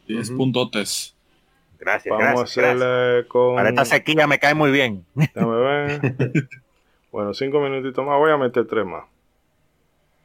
[0.08, 1.16] 10 puntotes.
[1.80, 3.56] Gracias, Vamos gracias, a hacerle con.
[3.56, 5.06] Para esta sequía me cae muy bien.
[5.16, 6.02] Déjame ver.
[7.12, 8.18] Bueno, cinco minutitos más.
[8.18, 9.04] Voy a meter tres más.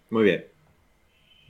[0.09, 0.47] Muy bien.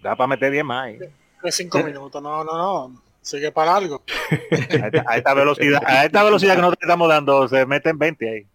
[0.02, 0.86] Da para meter 10 más.
[0.86, 0.98] ahí.
[1.42, 3.02] Que cinco minutos, no, no, no.
[3.20, 4.02] Sigue para algo.
[4.30, 8.30] A esta, a esta velocidad, a esta velocidad que nosotros estamos dando, se meten 20
[8.30, 8.46] ahí.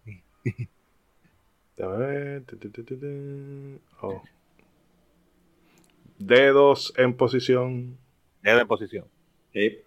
[1.76, 2.44] Déjame ver.
[4.00, 4.22] Oh.
[6.26, 7.98] Dedos en posición.
[8.42, 9.06] Dedo en posición.
[9.52, 9.78] Sí.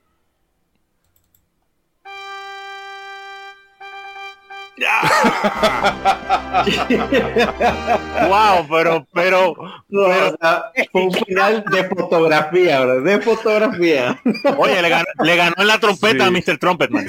[8.28, 9.53] Wow, pero, pero,
[9.90, 14.20] No, o sea, fue un final de fotografía, bro, de fotografía.
[14.57, 16.30] oye, le ganó, le ganó en la trompeta Sí.
[16.30, 16.57] a Mr.
[16.57, 17.07] Trumpetman.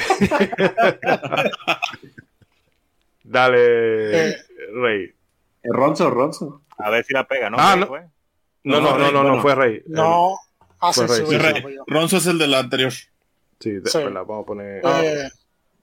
[3.24, 4.36] Dale, Eh.
[4.74, 5.12] Rey.
[5.64, 6.62] Ronzo, Ronzo.
[6.78, 7.56] A ver si la pega, ¿no?
[7.58, 7.80] Ah, ¿Qué
[8.66, 8.80] no.
[8.80, 9.42] No, no, No, no, Rey, no, no, bueno.
[9.42, 9.82] fue Rey.
[9.86, 10.36] No.
[10.80, 11.76] Ah, sí, fue sí, Rey, sí, sí.
[11.86, 12.92] Ronzo es el del anterior.
[12.92, 14.82] Sí, de- vamos a poner.
[14.84, 15.28] Eh,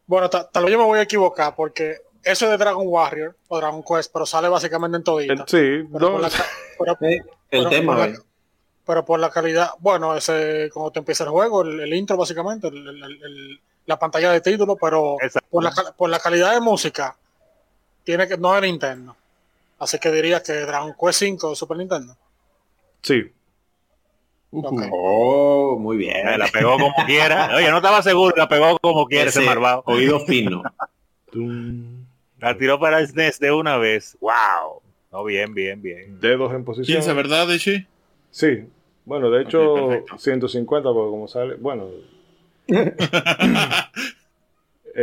[0.05, 3.35] bueno, ta- tal vez yo me voy a equivocar porque eso es de Dragon Warrior
[3.47, 5.45] o Dragon Quest, pero sale básicamente en Eh, todita.
[5.47, 6.29] sí, Pero la,
[6.77, 8.19] pero- El pero tema, por la- güey.
[8.85, 12.67] pero por la calidad, bueno, ese cuando te empieza el juego, el, el intro básicamente,
[12.67, 15.17] el- el- el- la pantalla de título, pero
[15.49, 17.15] por la, cal- por la calidad de música,
[18.03, 19.15] tiene que no es Nintendo.
[19.79, 22.15] Así que diría que Dragon Quest 5 de Super Nintendo.
[23.03, 23.31] Sí.
[24.51, 26.37] Oh, muy bien.
[26.37, 27.51] La pegó como quiera.
[27.55, 29.83] Oye, no estaba seguro, la pegó como quiera ese Ese malvado.
[29.85, 30.63] Oído fino.
[32.39, 34.17] La tiró para el SNES de una vez.
[34.19, 34.81] Wow.
[35.13, 36.19] No, bien, bien, bien.
[36.19, 36.97] Dedos en posición.
[36.97, 37.87] 15, ¿verdad, Ishi?
[38.31, 38.65] Sí.
[39.05, 40.17] Bueno, de hecho, Ok, perfecto.
[40.17, 41.55] 150, porque como sale.
[41.55, 41.87] Bueno.
[42.67, 42.95] en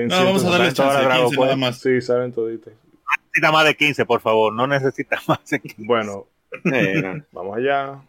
[0.08, 1.78] No, vamos a darle 150, Ahora chance, Dragon 15 nada más.
[1.78, 2.74] Sí, salen toditos.
[3.26, 4.52] Necesita más de 15, por favor.
[4.52, 5.76] No necesita más de 15.
[5.78, 6.26] Bueno,
[6.72, 8.00] Eh, vamos allá.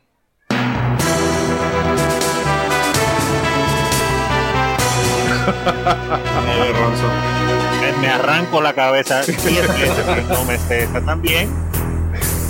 [7.99, 11.49] Me- arranco la cabeza 10 veces que no me esta también.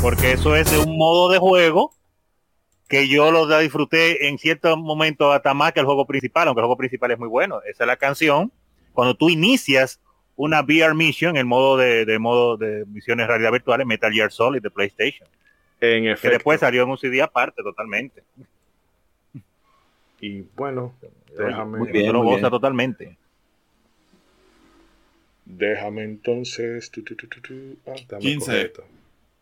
[0.02, 1.94] Porque eso es de un modo de juego
[2.88, 6.66] que yo lo disfruté en cierto momento hasta más que el juego principal, aunque el
[6.66, 7.60] juego principal es muy bueno.
[7.70, 8.52] Esa es la canción.
[8.94, 10.00] Cuando tú inicias
[10.36, 14.32] una VR mission, el modo de, de modo de misiones realidad virtual en Metal Gear
[14.32, 15.28] Solid de PlayStation,
[15.82, 18.24] En que después salió en un CD aparte totalmente.
[20.20, 20.94] Y bueno,
[21.36, 21.80] déjame.
[21.80, 22.14] muy bien.
[22.14, 23.18] Lo goza totalmente.
[25.46, 26.92] Déjame entonces.
[26.92, 27.54] tu, tu, tu, tu, tu.
[27.88, 28.46] Ah, déjame 15.
[28.46, 28.84] coger esto.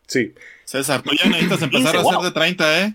[0.06, 0.34] Sí,
[0.64, 2.24] César, tú ya necesitas empezar a 15, hacer wow.
[2.24, 2.94] de 30, ¿eh?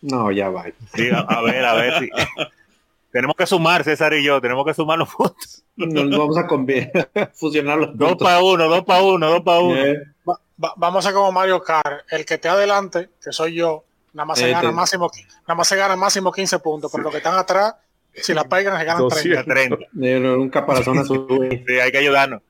[0.00, 0.66] No, ya va.
[0.94, 2.10] Sí, a, a ver, a ver si.
[3.10, 5.64] tenemos que sumar, César y yo, tenemos que sumar los puntos.
[5.76, 6.46] Nos vamos a
[7.34, 8.26] fusionar los Dos puntos.
[8.26, 9.84] para uno, dos para uno, dos para uno.
[9.84, 10.13] Eh,
[10.62, 12.04] Va- va- vamos a como Mario Kart.
[12.10, 15.10] El que esté adelante, que soy yo, nada más se Eh, gana máximo,
[15.42, 17.74] nada más se gana máximo 15 puntos, pero los que están atrás,
[18.14, 19.42] si la pegan, se ganan 30.
[19.42, 19.54] 200.
[19.98, 20.06] 30.
[20.06, 21.62] eh, un caparazón azul.
[21.66, 22.42] Sí, hay que ayudarnos.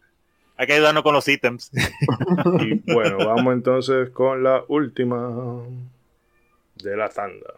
[0.57, 1.71] Hay que ayudarnos con los ítems.
[2.61, 5.63] Y bueno, vamos entonces con la última
[6.77, 7.55] de la tanda.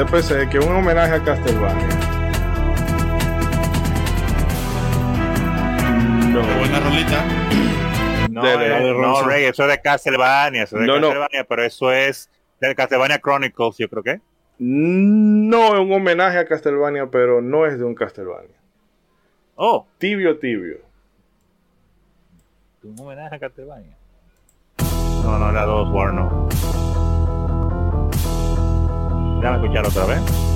[0.00, 1.86] De PC, que un homenaje a Castlevania.
[6.32, 6.40] No.
[6.40, 7.24] Qué buena rolita.
[8.30, 9.22] No, Dele, eh, no.
[9.24, 11.08] Rey, eso es de Castlevania, eso es de No, no.
[11.08, 12.30] Castlevania, pero eso es
[12.62, 14.20] de Castlevania Chronicles, yo creo que.
[14.58, 18.56] No es un homenaje a Castlevania, pero no es de un Castlevania.
[19.56, 20.78] Oh, Tibio, tibio.
[22.84, 23.98] un homenaje a Castlevania.
[25.22, 26.48] No, no, era dos War, no.
[29.40, 30.49] Déjame escuchar otra vez.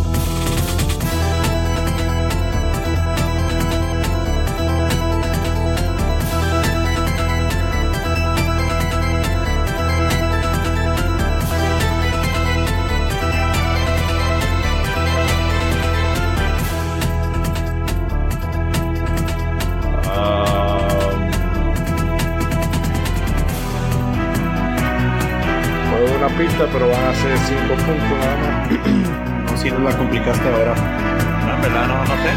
[26.57, 29.51] Pero van a ser 5 puntos nada más.
[29.51, 30.75] No, si no la complicaste ahora.
[30.75, 32.31] No, en verdad, no, no sé.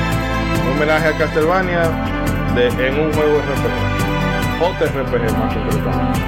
[0.61, 1.81] Un homenaje a Castlevania
[2.55, 3.97] de, en un juego RPG.
[4.59, 6.19] JRPG más concretamente.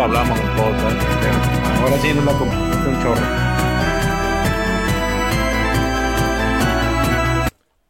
[0.00, 1.82] Hablamos un poco.
[1.82, 3.26] Ahora sí no la complicaste un chorro.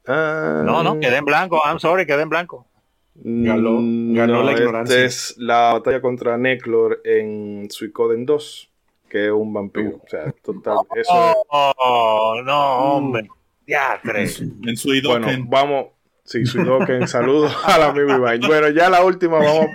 [0.06, 1.60] Ah, No, no, quedé en blanco.
[1.64, 2.66] I'm sorry, quedé en blanco.
[3.14, 5.04] Ganó- ganó la esta ignorancia.
[5.04, 8.66] es la batalla contra Neclor en Suicoden 2.
[9.08, 9.96] que es un vampiro.
[10.04, 10.78] O sea, total.
[10.94, 11.12] Eso
[11.48, 13.28] oh, no, hombre.
[13.66, 14.40] Ya, tres.
[14.40, 15.86] En su Bueno, vamos.
[16.24, 18.40] Sí, Suidoken, saludos al amigo Iván.
[18.46, 19.66] Bueno, ya la última, vamos.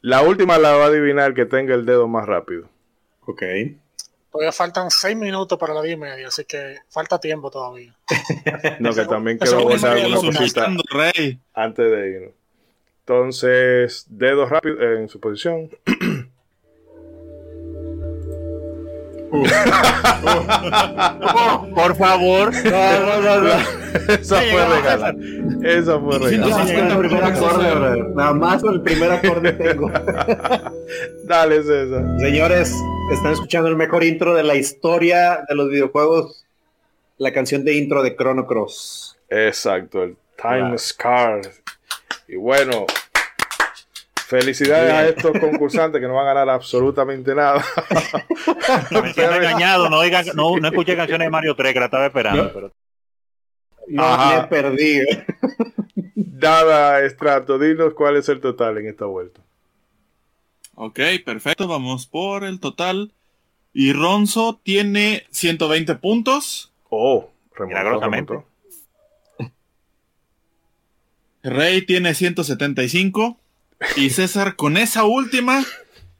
[0.00, 2.68] La última la va a adivinar que tenga el dedo más rápido.
[3.26, 3.42] Ok.
[4.32, 7.94] Todavía faltan seis minutos para la 10 y media, así que falta tiempo todavía.
[8.80, 10.36] No, que también Eso quiero es guardar un alguna resumen.
[10.36, 11.38] cosita Rey.
[11.52, 12.32] antes de irnos.
[13.00, 15.68] Entonces, dedo rápido en su posición.
[21.74, 22.50] Por favor.
[22.54, 25.14] Esa fue regala.
[25.64, 26.52] Esa fue regala.
[26.52, 28.10] Nada más con el primer acorde, brother.
[28.10, 29.90] Nada más con el primer acorde tengo.
[31.24, 32.04] Dale, César.
[32.18, 32.74] Señores,
[33.10, 36.44] están escuchando el mejor intro de la historia de los videojuegos.
[37.16, 39.16] La canción de intro de Chrono Cross.
[39.30, 41.40] Exacto, el Time Scar.
[42.28, 42.84] Y bueno,
[44.32, 47.62] felicidades a estos concursantes que no van a ganar absolutamente nada.
[48.90, 49.90] Me siento engañado.
[49.90, 52.50] No, oiga, no, no escuché canciones de Mario 3 que la estaba esperando.
[52.52, 52.72] Pero...
[53.88, 55.00] No me perdí.
[56.14, 59.42] Nada, Estrato, dinos cuál es el total en esta vuelta.
[60.76, 61.68] Ok, perfecto.
[61.68, 63.12] Vamos por el total.
[63.74, 66.72] Y Ronzo tiene 120 puntos.
[66.88, 67.28] Oh,
[67.60, 68.42] Milagrosamente.
[71.42, 73.36] Rey tiene 175.
[73.96, 75.64] Y César con esa última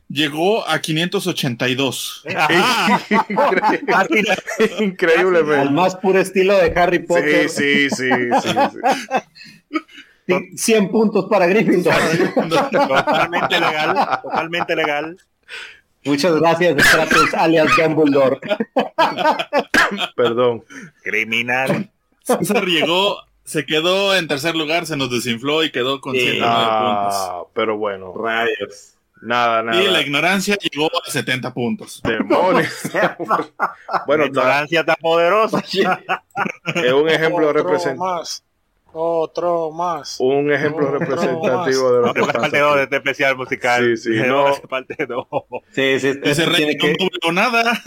[0.08, 2.24] llegó a 582.
[2.36, 3.00] Ajá.
[3.86, 7.48] Casi no- Al más puro estilo de Harry Potter.
[7.48, 8.10] Sí, sí, sí,
[8.42, 9.78] sí, sí.
[10.26, 11.94] Sí, 100 puntos para Gryffindor.
[12.70, 14.20] Totalmente legal.
[14.22, 15.16] Totalmente legal.
[16.04, 18.38] Muchas gracias, Stratos, alias Dumbledore.
[20.16, 20.64] Perdón.
[21.02, 21.90] Criminal.
[22.22, 23.18] César llegó,
[23.52, 27.14] se quedó en tercer lugar, se nos desinfló y quedó con 109 puntos.
[27.14, 28.94] Ah, pero bueno, Rayos.
[29.20, 30.00] nada, Y la nada.
[30.02, 32.00] ignorancia llegó a 70 puntos.
[32.02, 32.72] Demonios.
[34.06, 35.62] bueno, La ignorancia tan poderosa.
[36.74, 38.04] es un ejemplo Otro representativo.
[38.04, 38.44] más.
[38.94, 40.16] Otro más.
[40.20, 42.58] Un ejemplo Otro representativo de lo No, que parte pasa.
[42.58, 43.96] 2 de este especial musical.
[43.96, 44.54] Sí, sí, no.
[44.68, 45.26] Parte 2.
[45.72, 47.82] Sí, sí, Ese Rey tiene no que, nada.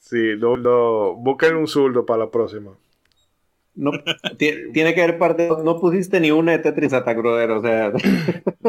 [0.00, 2.70] Sí, no, no, busquen un zurdo para la próxima.
[3.76, 3.92] No,
[4.38, 5.48] ti- tiene que haber parte.
[5.62, 7.50] No pusiste ni una de Tetris Attack, brother.
[7.52, 7.92] O sea,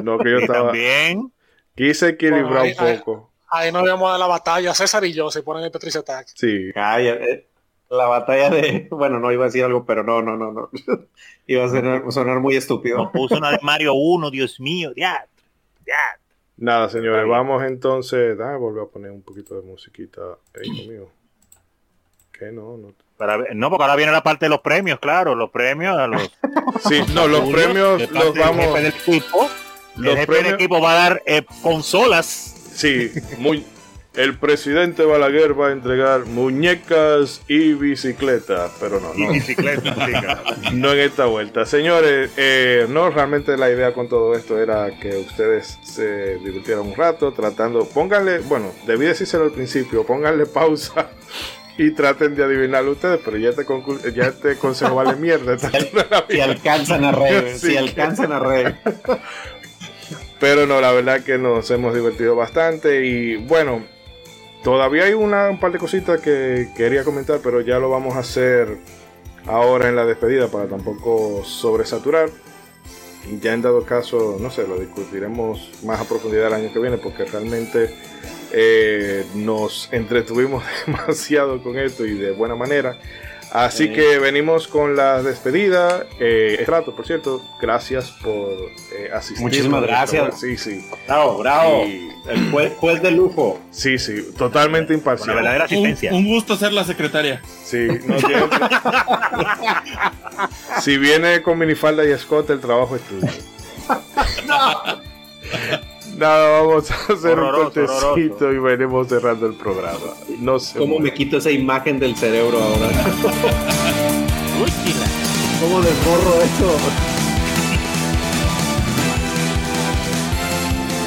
[0.04, 0.66] No, que yo estaba.
[0.72, 1.32] también.
[1.76, 3.32] Quise equilibrar Bueno, ahí- un poco.
[3.50, 4.74] Ahí nos vemos de la batalla.
[4.74, 6.28] César y yo se ponen el Tetris Attack.
[6.36, 6.72] Sí.
[6.74, 7.14] calla.
[7.16, 7.48] eh,
[7.90, 8.88] La batalla de.
[8.92, 10.70] Bueno, no iba a decir algo, pero no, no, no, no.
[11.48, 13.10] Iba a sonar, sonar muy Nos estúpido.
[13.14, 14.92] puso una de Mario 1, Dios mío.
[14.98, 15.26] Ya.
[15.86, 16.20] Ya.
[16.58, 18.38] Nada, señores, vamos entonces.
[18.42, 20.20] Ah, volver a poner un poquito de musiquita.
[20.56, 21.10] Ey, hijo mío.
[22.34, 22.76] ¿Qué no?
[22.76, 22.94] no.
[23.18, 25.34] Para no, porque ahora viene la parte de los premios, claro.
[25.36, 26.32] Los premios a los.
[26.88, 28.66] Sí, no, los premios los vamos.
[28.66, 29.50] jefe del equipo.
[29.96, 32.28] Los el jefe premios- del equipo va a dar eh, consolas.
[32.76, 33.66] Sí, muy.
[34.14, 40.12] El presidente Balaguer va a entregar muñecas y bicicletas, pero no, Y no, bicicletas, sí,
[40.12, 40.42] claro.
[40.74, 41.66] no en esta vuelta.
[41.68, 46.96] Señores, eh, no, realmente la idea con todo esto era que ustedes se divirtieran un
[46.96, 51.10] rato tratando, pónganle, bueno, debí decírselo al principio, pónganle pausa
[51.78, 53.66] y traten de adivinarlo ustedes, pero ya este,
[54.14, 55.58] ya este consejo vale mierda.
[56.30, 57.68] Si alcanzan a reír, Sí.
[57.72, 58.76] si alcanzan a reír.
[60.40, 63.84] Pero no, la verdad que nos hemos divertido bastante y bueno,
[64.64, 68.20] todavía hay una, un par de cositas que quería comentar, pero ya lo vamos a
[68.20, 68.78] hacer
[69.48, 72.30] ahora en la despedida para tampoco sobresaturar.
[73.42, 76.98] Ya en dado caso, no sé, lo discutiremos más a profundidad el año que viene
[77.00, 77.96] porque realmente
[78.54, 82.98] eh, nos entretuvimos demasiado con esto y de buena manera.
[83.54, 83.94] Así Sí.
[83.94, 86.06] que venimos con la despedida.
[86.20, 88.50] Eh, Estrato, por cierto, gracias por
[88.94, 89.42] eh, asistir.
[89.42, 90.38] Muchísimas gracias.
[90.42, 90.86] Sí, sí.
[91.08, 91.86] Bravo, bravo.
[91.86, 93.58] Y- El juez, juez de lujo.
[93.72, 95.38] sí, sí, totalmente Una imparcial.
[95.38, 96.14] verdadera Un, asistencia.
[96.14, 97.42] un gusto ser la secretaria.
[97.64, 98.44] Sí, no tiene-
[100.82, 103.28] si viene con minifalda y escote, el trabajo es tuyo.
[106.18, 110.16] Nada, vamos a hacer Horroroso, un cortecito y venimos cerrando el programa.
[110.40, 110.80] No sé.
[110.80, 112.88] ¿Cómo me quito esa imagen del cerebro ahora?
[114.64, 114.72] Uy.
[115.62, 116.76] ¿Cómo desborro eso?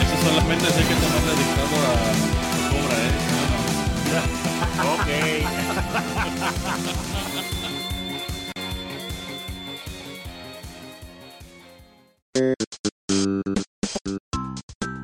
[0.00, 1.92] Eso solamente hay que tomarle dictado a
[2.70, 3.12] Cobra, ¿eh?
[4.12, 4.22] No,
[4.84, 4.94] no.
[4.94, 5.08] Ok.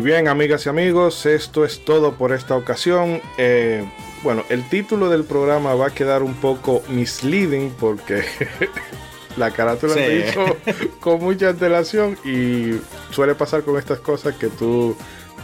[0.00, 3.20] Y bien, amigas y amigos, esto es todo por esta ocasión.
[3.36, 3.84] Eh,
[4.22, 8.24] bueno, el título del programa va a quedar un poco misleading porque
[9.36, 10.56] la carátula se hizo
[11.00, 14.96] con mucha antelación y suele pasar con estas cosas que tú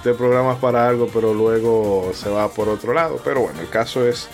[0.03, 3.21] te programas para algo pero luego se va por otro lado.
[3.23, 4.27] Pero bueno, el caso es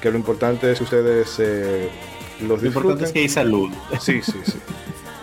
[0.00, 1.90] que lo importante es que ustedes eh,
[2.42, 2.90] los disfruten.
[2.90, 3.72] Lo importante es que hay salud.
[3.98, 4.60] Sí, sí, sí.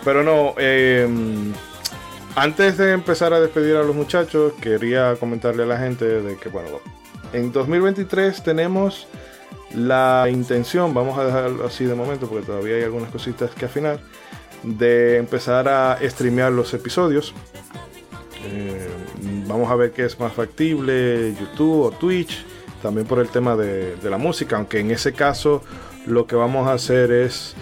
[0.04, 1.08] Pero no, eh,
[2.34, 6.48] antes de empezar a despedir a los muchachos, quería comentarle a la gente de que,
[6.48, 6.80] bueno,
[7.32, 9.06] en 2023 tenemos
[9.74, 14.00] la intención, vamos a dejarlo así de momento porque todavía hay algunas cositas que afinar,
[14.62, 17.34] de empezar a streamear los episodios.
[18.44, 18.88] Eh,
[19.46, 22.44] vamos a ver qué es más factible, YouTube o Twitch,
[22.82, 25.62] también por el tema de, de la música, aunque en ese caso
[26.06, 27.54] lo que vamos a hacer es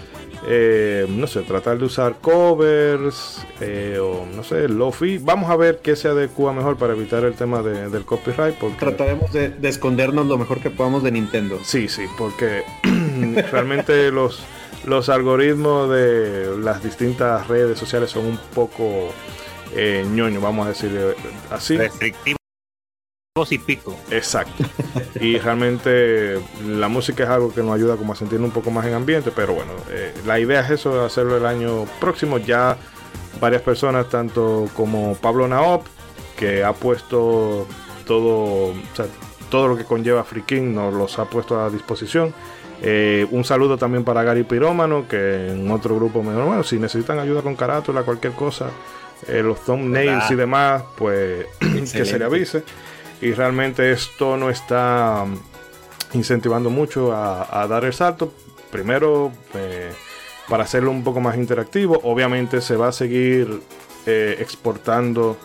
[0.47, 5.17] eh, no sé, tratar de usar covers eh, o no sé, lofi.
[5.19, 8.55] Vamos a ver qué se adecua mejor para evitar el tema del copyright.
[8.55, 8.77] Porque...
[8.77, 11.59] Trataremos de, escondernos lo mejor que podamos de Nintendo.
[11.63, 12.63] Sí, sí, porque
[13.51, 14.43] realmente los,
[14.85, 19.09] los algoritmos de las distintas redes sociales son un poco
[19.75, 21.15] eh, ñoño, vamos a decir
[21.49, 21.77] así
[23.49, 23.97] y pico.
[24.11, 24.65] Exacto.
[25.21, 26.37] y realmente
[26.67, 29.31] la música es algo que nos ayuda como a sentir un poco más en ambiente,
[29.33, 32.39] pero bueno, eh, la idea es eso, hacerlo el año próximo.
[32.39, 32.75] Ya
[33.39, 35.85] varias personas, tanto como Pablo Naop,
[36.35, 37.67] que ha puesto
[38.05, 38.73] todo,
[39.49, 42.33] todo lo que conlleva Freaking, nos los ha puesto a disposición.
[42.81, 47.17] Eh, un saludo también para Gary Pirómano, que en otro grupo me bueno, si necesitan
[47.17, 48.71] ayuda con carátula, cualquier cosa,
[49.25, 51.45] eh, los thumbnails y demás, pues
[51.93, 52.65] que se le avise
[53.21, 55.37] y realmente esto no está um,
[56.13, 58.33] incentivando mucho a, dar el salto.
[58.71, 59.91] Primero, eh,
[60.49, 63.61] para hacerlo un poco más interactivo, obviamente se va a seguir
[64.05, 65.37] eh, exportando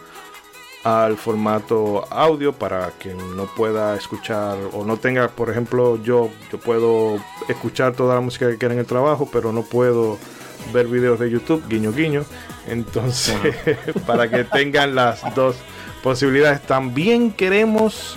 [0.84, 6.60] al formato audio para quien no pueda escuchar o no tenga, por ejemplo, yo, yo
[6.60, 10.16] puedo escuchar toda la música que quiera en el trabajo, pero no puedo
[10.72, 12.24] ver videos de YouTube, guiño guiño.
[12.68, 13.36] Entonces,
[14.06, 15.56] para que tengan las dos
[16.06, 16.62] posibilidades.
[16.62, 18.16] También queremos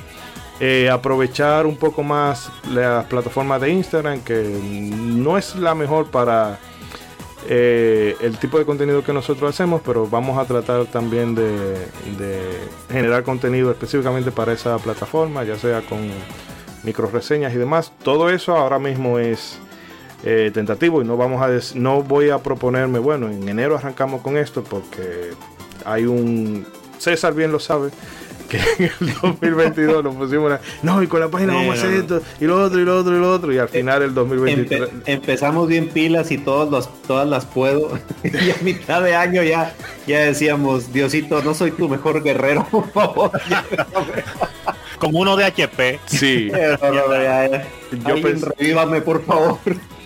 [0.60, 6.60] eh, aprovechar un poco más las plataformas de Instagram, que no es la mejor para
[7.48, 11.78] eh, el tipo de contenido que nosotros hacemos, pero vamos a tratar también de,
[12.92, 16.12] generar contenido específicamente para esa plataforma, ya sea con
[16.84, 17.92] micro reseñas y demás.
[18.04, 19.58] Todo eso ahora mismo es
[20.24, 24.38] eh, tentativo y no vamos a no voy a proponerme, bueno, en enero arrancamos con
[24.38, 25.32] esto porque
[25.86, 26.68] hay un
[27.00, 27.90] César bien lo sabe,
[28.50, 32.22] que en el 2022 nos pusimos no, y con la página vamos a hacer esto,
[32.40, 34.90] y lo otro, y lo otro, y lo otro, y al eh, final el 2023.
[35.06, 39.74] empezamos bien pilas y todos los, todas las puedo, y a mitad de año ya,
[40.06, 43.32] ya decíamos, Diosito, no soy tu mejor guerrero, por favor.
[45.00, 46.00] Como uno de HP.
[46.08, 46.52] Sí.
[48.06, 49.58] Yo pensé, por favor.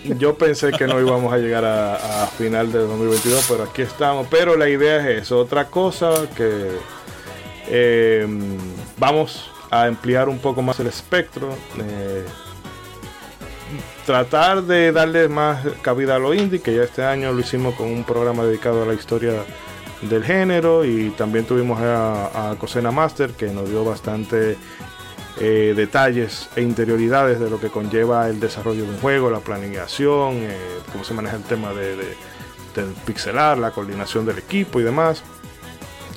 [0.04, 4.26] Yo pensé que no íbamos a llegar a, final de 2022, pero aquí estamos.
[4.30, 5.32] Pero la idea es.
[5.32, 6.72] Otra cosa que
[7.68, 8.26] eh,
[8.98, 11.56] vamos a ampliar un poco más el espectro.
[11.78, 12.24] Eh,
[14.04, 17.86] tratar de darle más cabida a lo indie, que ya este año lo hicimos con
[17.86, 19.32] un programa dedicado a la historia
[20.02, 24.58] del género y también tuvimos a, a Cosena Master que nos dio bastante
[25.40, 30.36] eh, detalles e interioridades de lo que conlleva el desarrollo de un juego, la planeación,
[30.42, 30.56] eh,
[30.92, 35.24] cómo se maneja el tema de, del pixelar, la coordinación del equipo y demás.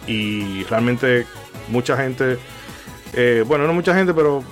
[0.05, 1.25] Y realmente
[1.69, 2.37] mucha gente,
[3.13, 4.43] eh, bueno, no mucha gente, pero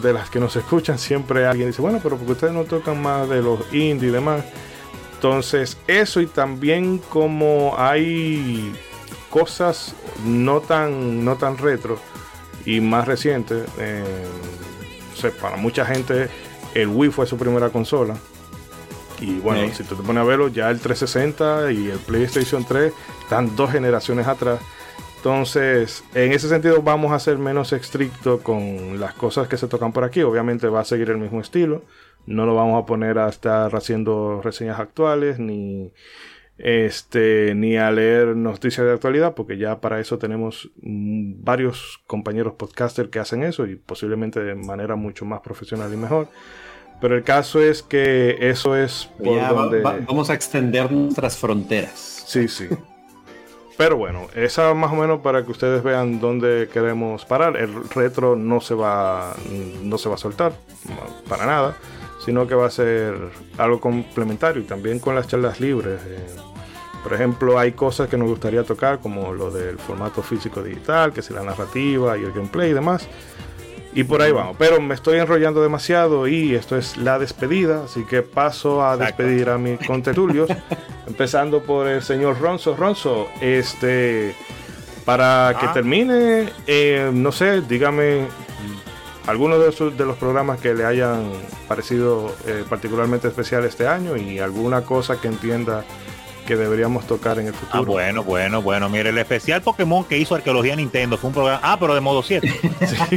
[0.00, 3.28] de las que nos escuchan siempre alguien dice, bueno, pero porque ustedes no tocan más
[3.28, 4.44] de los indie y demás.
[5.14, 8.72] Entonces, eso y también como hay
[9.30, 9.94] cosas
[10.24, 11.98] no tan, no tan retro
[12.64, 14.26] y más reciente, eh,
[15.40, 16.28] para mucha gente
[16.74, 18.16] el Wii fue su primera consola.
[19.20, 22.92] Y bueno, si tú te pones a verlo, ya el 360 y el PlayStation 3
[23.22, 24.60] están dos generaciones atrás.
[25.16, 29.92] Entonces, en ese sentido vamos a ser menos estrictos con las cosas que se tocan
[29.92, 30.22] por aquí.
[30.22, 31.84] Obviamente va a seguir el mismo estilo.
[32.26, 35.92] No lo vamos a poner a estar haciendo reseñas actuales ni
[36.62, 42.54] este, ni a leer noticias de actualidad, porque ya para eso tenemos mm, varios compañeros
[42.54, 46.28] podcaster que hacen eso y posiblemente de manera mucho más profesional y mejor.
[47.00, 49.80] Pero el caso es que eso es por donde...
[49.80, 52.22] vamos a extender nuestras fronteras.
[52.28, 52.68] Sí, sí.
[53.76, 57.56] Pero bueno, esa más o menos para que ustedes vean dónde queremos parar.
[57.56, 59.34] El retro no se va,
[59.82, 60.52] no se va a soltar
[61.28, 61.76] para nada,
[62.24, 63.16] sino que va a ser
[63.58, 66.00] algo complementario y también con las charlas libres.
[66.06, 66.51] Eh,
[67.02, 71.20] Por ejemplo, hay cosas que nos gustaría tocar, como lo del formato físico digital, que
[71.20, 73.08] es la narrativa y el gameplay y demás.
[73.94, 74.56] Y por ahí vamos.
[74.58, 77.84] Pero me estoy enrollando demasiado y esto es la despedida.
[77.84, 80.48] Así que paso a despedir a mis contertulios.
[81.06, 82.76] empezando por el señor Ronzo.
[82.76, 84.34] Ronzo, este.
[85.04, 85.72] Para que ah.
[85.72, 88.28] termine, eh, no sé, dígame
[89.26, 91.32] algunos de, de, los programas que le hayan
[91.66, 95.84] parecido eh, particularmente especial este año y alguna cosa que entienda
[96.46, 97.82] que deberíamos tocar en el futuro.
[97.82, 98.88] Ah, bueno, bueno, bueno.
[98.88, 101.60] Mire, el especial Pokémon que hizo Arqueología Nintendo fue un programa.
[101.62, 102.52] Ah, pero de modo 7.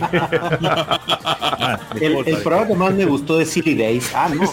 [1.58, 4.12] Ah, el, programa que más me gustó de Silly Days.
[4.14, 4.44] Ah, no.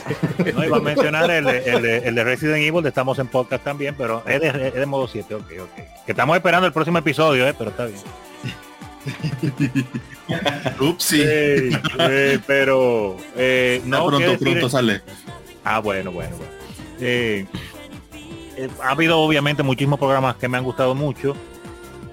[0.53, 4.87] No iba a mencionar el, de Resident Evil, estamos en podcast también, pero es de,
[4.87, 5.35] modo 7.
[5.35, 5.77] Ok, ok.
[6.07, 8.01] Que estamos esperando el próximo episodio, eh, pero está bien.
[10.81, 15.03] Ups, eh, pero eh, no pronto, pronto sale.
[15.65, 16.53] Ah, bueno, bueno, bueno.
[18.63, 21.35] Eh, ha habido obviamente muchísimos programas que me han gustado mucho,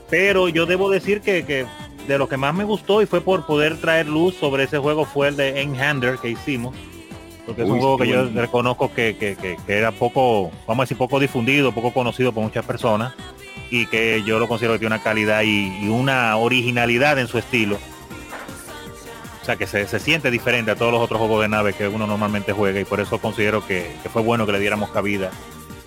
[0.09, 1.65] pero yo debo decir que,
[2.07, 5.05] de lo que más me gustó y fue por poder traer luz sobre ese juego
[5.05, 6.75] fue el de Enhander que hicimos,
[7.45, 11.71] porque es un juego que yo reconozco que, era poco, vamos a decir, poco difundido,
[11.71, 13.13] poco conocido por muchas personas
[13.69, 17.77] y que yo lo considero que tiene una calidad y, una originalidad en su estilo.
[19.43, 22.07] O sea, que se, siente diferente a todos los otros juegos de nave que uno
[22.07, 25.29] normalmente juega y por eso considero que, que fue bueno que le diéramos cabida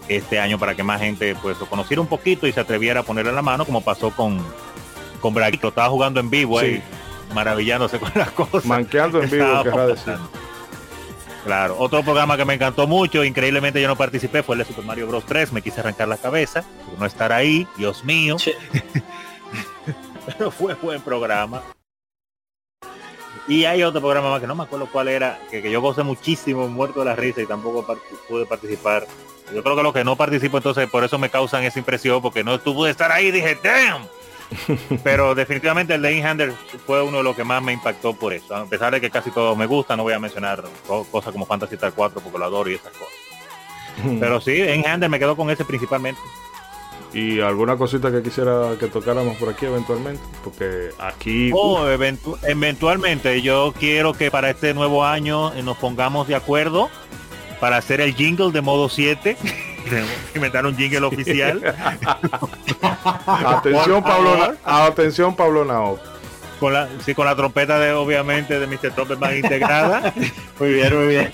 [0.08, 3.02] este año para que más gente pues lo conociera un poquito y se atreviera a
[3.02, 4.44] ponerle la mano como pasó con
[5.22, 6.82] con Braguito, estaba jugando en vivo ahí,
[7.32, 8.66] maravillándose con las cosas.
[8.66, 10.18] Manqueando en vivo, decir.
[11.44, 14.84] Claro, otro programa que me encantó mucho, increíblemente yo no participé, fue el de Super
[14.84, 15.24] Mario Bros.
[15.24, 18.36] 3, me quise arrancar la cabeza, por no estar ahí, Dios mío.
[20.26, 21.62] Pero fue buen programa.
[23.48, 26.04] Y hay otro programa más que no me acuerdo cuál era, que, que yo gocé
[26.04, 27.98] muchísimo, muerto de la risa y tampoco
[28.28, 29.04] pude participar,
[29.54, 32.44] yo creo que los que no participo entonces por eso me causan esa impresión, porque
[32.44, 34.06] no tuve de estar ahí dije, damn.
[35.02, 36.52] Pero definitivamente el de Hander
[36.86, 38.54] fue uno de los que más me impactó por eso.
[38.54, 40.62] A pesar de que casi todo me gusta, no voy a mencionar
[41.10, 43.14] cosas como Fantasy Star 4 porque lo adoro y esas cosas.
[44.20, 46.20] Pero sí, Hander me quedo con ese principalmente.
[47.14, 51.50] Y alguna cosita que quisiera que tocáramos por aquí eventualmente, porque aquí...
[51.52, 56.88] Oh, eventualmente yo quiero que para este nuevo año nos pongamos de acuerdo
[57.62, 59.36] para hacer el jingle de modo 7.
[60.34, 61.62] inventar un jingle oficial.
[63.26, 65.96] atención Pablo, atención Pablo Nao.
[66.58, 68.90] Con la, sí, con la trompeta de obviamente de Mr.
[68.96, 70.12] Trumpet más integrada.
[70.58, 71.30] muy bien, muy bien.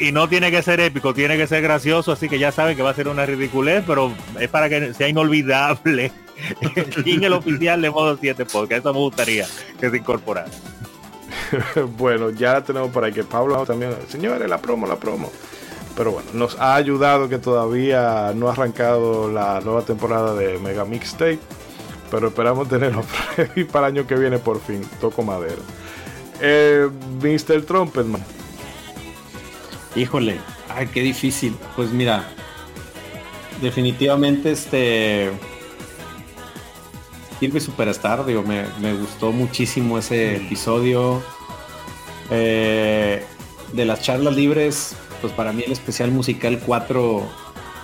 [0.00, 2.82] Y, no tiene que ser épico, tiene que ser gracioso, así que ya saben que
[2.82, 6.10] va a ser una ridiculez, pero es para que sea inolvidable
[6.74, 9.46] el jingle oficial de modo 7 porque eso me gustaría
[9.80, 10.50] que se incorporara.
[11.98, 15.30] bueno, ya tenemos por ahí que Pablo también, señores, la promo, la promo.
[15.96, 20.84] Pero bueno, nos ha ayudado que todavía no ha arrancado la nueva temporada de Mega
[20.84, 21.40] Mixtape.
[22.10, 23.04] Pero esperamos tenerlo
[23.72, 24.82] para el año que viene por fin.
[25.00, 25.60] Toco madera.
[26.40, 26.88] Eh,
[27.20, 27.62] Mr.
[27.62, 28.22] Trumpetman.
[29.96, 30.38] Híjole,
[30.68, 31.56] ay, qué difícil.
[31.74, 32.28] Pues mira,
[33.60, 35.32] definitivamente este
[37.40, 41.22] Kirby Superstar, digo, me, me gustó muchísimo ese episodio.
[42.30, 43.24] Eh,
[43.72, 47.28] de las charlas libres, pues para mí el especial musical 4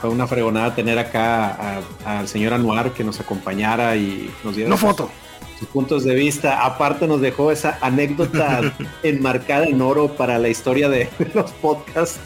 [0.01, 4.77] fue una fregonada tener acá al señor Anuar que nos acompañara y nos diera no
[4.77, 5.11] foto.
[5.59, 6.65] sus puntos de vista.
[6.65, 12.21] Aparte nos dejó esa anécdota enmarcada en oro para la historia de, los podcasts.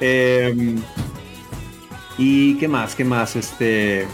[0.00, 0.76] Em,
[2.18, 4.06] y qué más, qué más, este...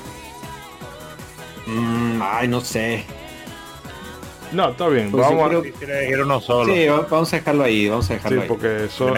[1.66, 3.04] Mm, ay, no sé.
[4.52, 5.10] No, está bien.
[5.10, 6.40] Pues vamos a...
[6.40, 6.74] solo.
[6.74, 9.08] Sí, vamos a dejarlo ahí, vamos a dejarlo sí, porque eso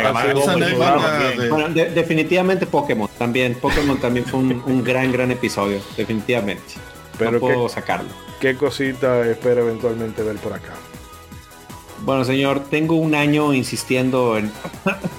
[1.48, 3.54] bueno, definitivamente Pokémon también.
[3.54, 6.74] Pokémon también fue un, gran, gran episodio, definitivamente.
[7.18, 8.10] Pero no puedo sacarlo.
[8.40, 10.72] ¿Qué cosita espera eventualmente ver por acá?
[12.04, 14.50] Bueno, señor, tengo un año insistiendo en,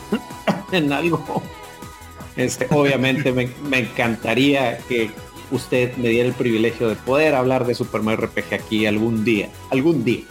[0.72, 1.42] en algo.
[2.36, 5.12] Este, obviamente me, me encantaría que
[5.54, 9.50] usted me diera el privilegio de poder hablar de Super Mario RPG aquí algún día,
[9.72, 10.26] algún día.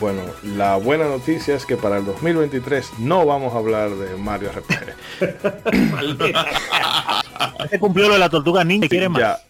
[0.00, 0.22] Bueno,
[0.56, 5.20] la buena noticia es que para el 2023 no vamos a hablar de Mario RPG.
[7.70, 9.40] Se cumplió lo de la tortuga ninja, quiere más.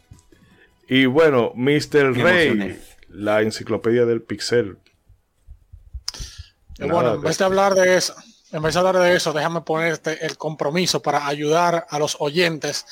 [0.89, 2.15] Y bueno, Mr.
[2.15, 2.79] Rey,
[3.09, 4.79] la enciclopedia del pixel.
[6.79, 8.15] bueno, en vez de hablar de eso,
[8.53, 12.87] en vez de hablar de eso, déjame ponerte el compromiso para ayudar a los oyentes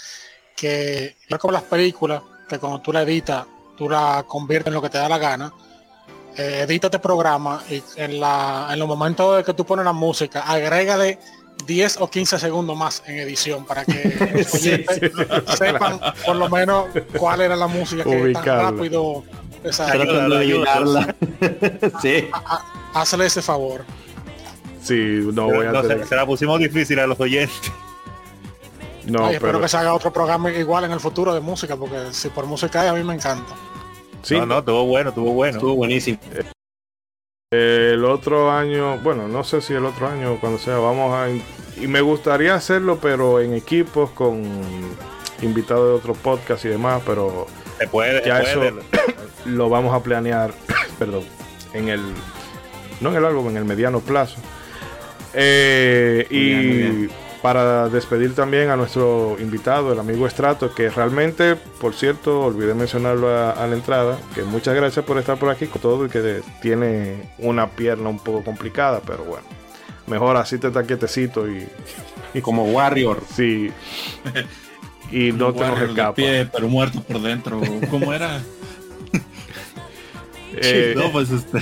[0.57, 3.45] que es como las películas, que cuando tú la editas,
[3.77, 5.53] tú la conviertes en lo que te da la gana.
[6.37, 9.93] Eh, edita este programa y en, la, en los momentos de que tú pones la
[9.93, 11.19] música, agrégale
[11.67, 15.13] 10 o 15 segundos más en edición para que los oyentes
[15.59, 16.87] sepan por lo menos
[17.19, 19.25] cuál era la música que tan rápido
[19.63, 21.15] Tratando de ayudarla.
[22.03, 22.29] sí.
[22.95, 23.85] Hazle ese favor.
[24.83, 27.71] Sí, no voy a no, se, se, la pusimos difícil a los oyentes.
[29.07, 32.13] No, Ay, espero que se haga otro programa igual en el futuro de música, porque
[32.13, 33.55] si por música hay, a mí me encanta.
[34.23, 34.37] Sí.
[34.37, 35.59] No, no, estuvo bueno, estuvo bueno.
[35.59, 36.19] Estuvo buenísimo.
[37.51, 41.29] el otro año, bueno, no sé si el otro año, cuando sea, vamos a...
[41.81, 44.43] Y me gustaría hacerlo, pero en equipos con
[45.41, 47.47] invitados de otros podcasts y demás, pero...
[47.79, 48.61] Se puede, ya eso
[49.47, 50.53] lo vamos a planear,
[50.99, 51.25] perdón,
[51.73, 52.01] en el...
[53.01, 54.37] No en el largo, en el mediano plazo.
[55.35, 57.11] Eh, y
[57.43, 63.29] para despedir también a nuestro invitado, el amigo Estrato, que realmente, por cierto, olvidé mencionarlo
[63.29, 67.31] a, la entrada, que muchas gracias por estar por aquí con todo y que tiene
[67.39, 69.45] una pierna un poco complicada, pero bueno,
[70.07, 71.67] mejor así te está quietecito y,
[72.33, 73.21] y como Warrior.
[73.35, 73.71] Sí.
[75.11, 76.15] Y no te nos escapa.
[76.15, 77.61] Pie, pero muerto por dentro.
[77.91, 78.41] ¿Cómo era?
[80.57, 81.61] Eh, no, pues este.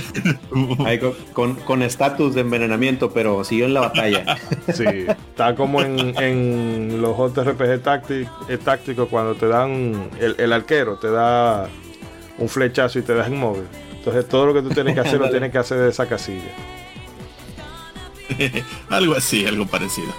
[1.33, 4.37] con estatus de envenenamiento, pero siguió en la batalla.
[4.73, 7.81] Sí, está como en, los JRPG
[8.63, 11.67] tácticos cuando te dan el, arquero, te da
[12.37, 13.63] un flechazo y te das inmóvil.
[13.97, 16.51] Entonces todo lo que tú tienes que hacer lo tienes que hacer de esa casilla.
[18.89, 20.13] algo así, algo parecido.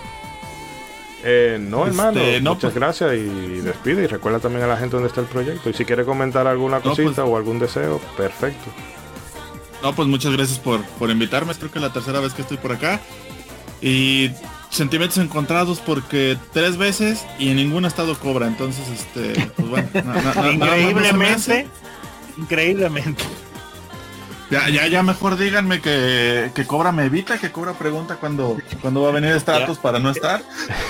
[1.25, 2.21] Eh, no, este, hermano,
[2.51, 4.05] muchas pues- gracias y despide.
[4.05, 5.71] Y recuerda también a la gente dónde está el proyecto.
[5.71, 8.71] Y si quiere comentar alguna cosita pues- o algún deseo, perfecto.
[9.83, 11.55] No, pues muchas gracias por, por invitarme.
[11.55, 13.01] Creo que es la tercera vez que estoy por acá.
[13.81, 14.31] Y
[14.71, 18.47] sentimientos encontrados porque tres veces y en ningún estado cobra.
[18.47, 19.89] Entonces, este, pues bueno,
[20.53, 21.67] increíblemente,
[22.39, 23.25] increíblemente.
[24.53, 29.01] Ya, ya, ya mejor díganme que, que Cobra me evita, que Cobra pregunta cuando, cuando
[29.01, 30.43] va a venir Stratos para no estar.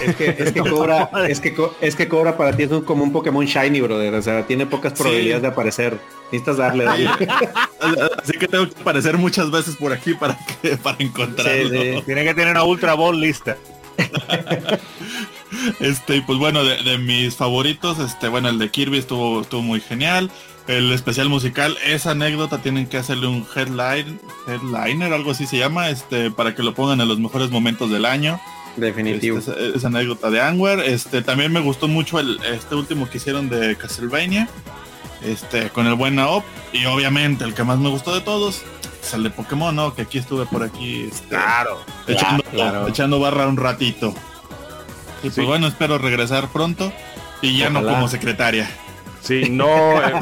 [0.05, 3.13] Es que, es que Cobra, es que, es que Cobra para ti es como un
[3.13, 4.15] Pokémon Shiny, brother.
[4.15, 5.97] O sea, tiene pocas probabilidades de aparecer.
[6.33, 6.87] Necesitas darle.
[8.19, 12.03] Así que tengo que aparecer muchas veces por aquí para que, para encontrarlo.
[12.03, 13.57] Tiene que tener una Ultra Ball lista.
[15.79, 19.81] este, pues bueno, de, de, mis favoritos, este, bueno, el de Kirby estuvo, estuvo muy
[19.81, 20.33] genial
[20.69, 25.91] el especial musical, esa anécdota tienen que hacerle un headline, headliner, algo así se llama,
[25.91, 28.41] este, para que lo pongan en los mejores momentos del año.
[28.77, 29.39] Definitivo.
[29.39, 30.81] Este, esa, anécdota de Anwer.
[30.81, 34.49] Este, también me gustó mucho el, este último que hicieron de Castlevania.
[35.23, 36.45] Este, con el buen Naop.
[36.73, 38.63] Y obviamente el que más me gustó de todos
[39.03, 39.95] es el de Pokémon, ¿no?
[39.95, 41.09] Que aquí estuve por aquí.
[41.11, 44.15] Este, claro, echando, echando barra un ratito.
[45.23, 46.93] Y pues bueno, espero regresar pronto.
[47.43, 48.71] Y ya no como secretaria.
[49.23, 50.03] Sí, no.
[50.03, 50.12] Eh,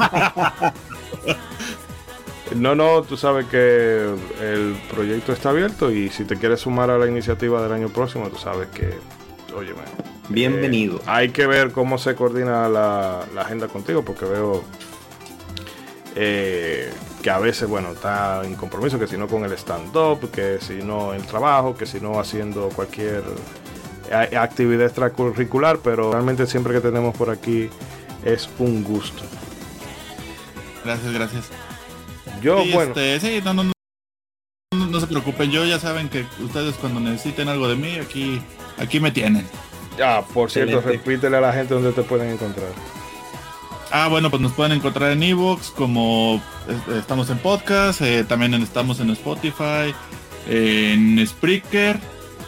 [2.55, 6.97] no, no, tú sabes que el proyecto está abierto y si te quieres sumar a
[6.97, 8.93] la iniciativa del año próximo, tú sabes que,
[10.29, 10.97] bienvenido.
[10.97, 14.63] Eh, hay que ver cómo se coordina la, agenda contigo, porque veo
[16.15, 16.91] eh,
[17.21, 20.75] que a veces, bueno, está en compromiso, que si no con el stand-up, que si
[20.83, 23.23] no el trabajo, que si no haciendo cualquier
[24.37, 27.69] actividad extracurricular, pero realmente siempre que tenemos por aquí
[28.23, 29.23] es un gusto.
[30.83, 31.49] Gracias, gracias.
[32.41, 32.93] Yo, bueno.
[32.95, 33.71] Este, sí, no, no, no,
[34.73, 38.41] no, se preocupen, yo ya saben que ustedes cuando necesiten algo de mí, aquí,
[38.77, 39.45] aquí me tienen.
[40.03, 42.69] Ah, por cierto, repítele a la gente donde te pueden encontrar.
[43.91, 46.41] Ah, bueno, pues nos pueden encontrar en Evox, como
[46.97, 49.93] estamos en podcast, eh, también estamos en Spotify,
[50.47, 51.99] en Spreaker,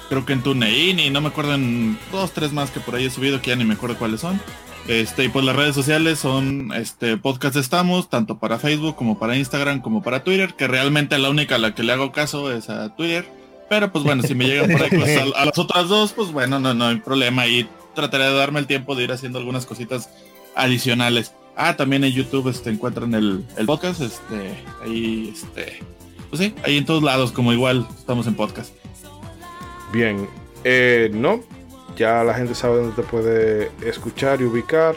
[0.08, 3.06] creo que en TuneIn y no me acuerdo en dos, tres más que por ahí
[3.06, 4.40] he subido que ya ni me acuerdo cuáles son.
[4.88, 9.38] Este, y pues las redes sociales son este podcast estamos, tanto para Facebook como para
[9.38, 12.70] Instagram como para Twitter, que realmente la única a la que le hago caso es
[12.70, 13.26] a Twitter.
[13.70, 16.60] Pero pues bueno, si me llegan por ahí pues, a, las otras dos, pues bueno,
[16.60, 17.48] no, no hay problema.
[17.48, 20.10] Y trataré de darme el tiempo de ir haciendo algunas cositas
[20.56, 21.34] adicionales.
[21.56, 25.80] Ah, también en YouTube este, encuentran el, el podcast, este, ahí, este,
[26.30, 28.74] pues sí, ahí en todos lados, como igual estamos en podcast.
[29.94, 30.28] Bien,
[30.64, 31.42] eh, no,
[31.96, 34.96] ya la gente sabe dónde te puede escuchar y ubicar.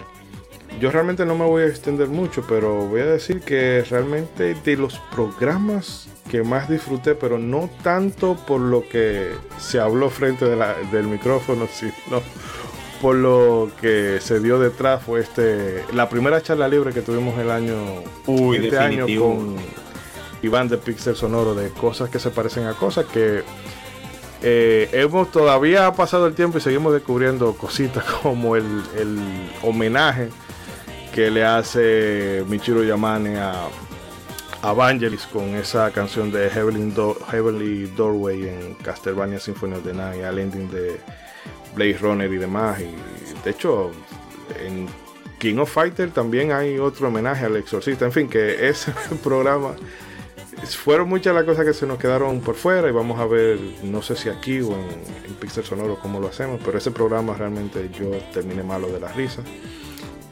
[0.81, 4.77] Yo realmente no me voy a extender mucho, pero voy a decir que realmente de
[4.77, 11.07] los programas que más disfruté, pero no tanto por lo que se habló frente del
[11.07, 12.23] micrófono, sino
[13.01, 17.51] por lo que se dio detrás, fue este la primera charla libre que tuvimos el
[17.51, 17.77] año,
[18.55, 19.57] este año con
[20.43, 23.43] Iván de Pixel Sonoro, de cosas que se parecen a cosas que
[24.43, 28.83] eh, hemos todavía pasado el tiempo y seguimos descubriendo cositas como el,
[29.63, 30.29] homenaje
[31.15, 33.69] que le hace Michiro Yamane a,
[34.63, 40.69] Evangelis con esa canción de Heavenly, Doorway en Castlevania Symphony of the Night, al ending
[40.71, 41.01] de
[41.75, 42.81] Blade Runner y demás.
[42.81, 43.93] Y de hecho,
[44.61, 44.89] en
[45.39, 48.07] King of Fighter también hay otro homenaje al exorcista.
[48.07, 48.93] En fin, que ese
[49.23, 49.77] programa
[50.65, 54.03] fueron muchas las cosas que se nos quedaron por fuera y vamos a ver, no
[54.03, 57.91] sé si aquí o en, en Pixel Sonoro cómo lo hacemos, pero ese programa realmente
[57.99, 59.43] yo terminé malo de la risa.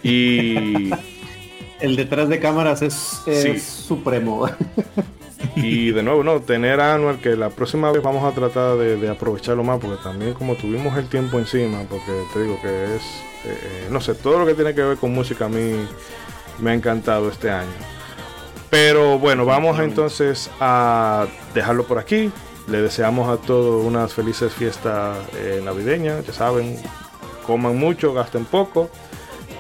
[0.03, 0.91] Y
[1.81, 4.49] el detrás de cámaras es, supremo.
[5.57, 9.09] Y de nuevo, no, tener a Anual que la próxima vez vamos a tratar de,
[9.09, 13.03] aprovecharlo más, porque también como tuvimos el tiempo encima, porque te digo que es,
[13.45, 15.77] eh, eh, no sé, todo lo que tiene que ver con música a mí
[16.61, 17.94] me ha encantado este año.
[18.75, 22.33] Pero bueno, vamos entonces a dejarlo por aquí.
[22.67, 26.77] Le deseamos a todos unas felices fiestas eh, navideñas, ya saben,
[27.47, 28.91] coman mucho, gasten poco.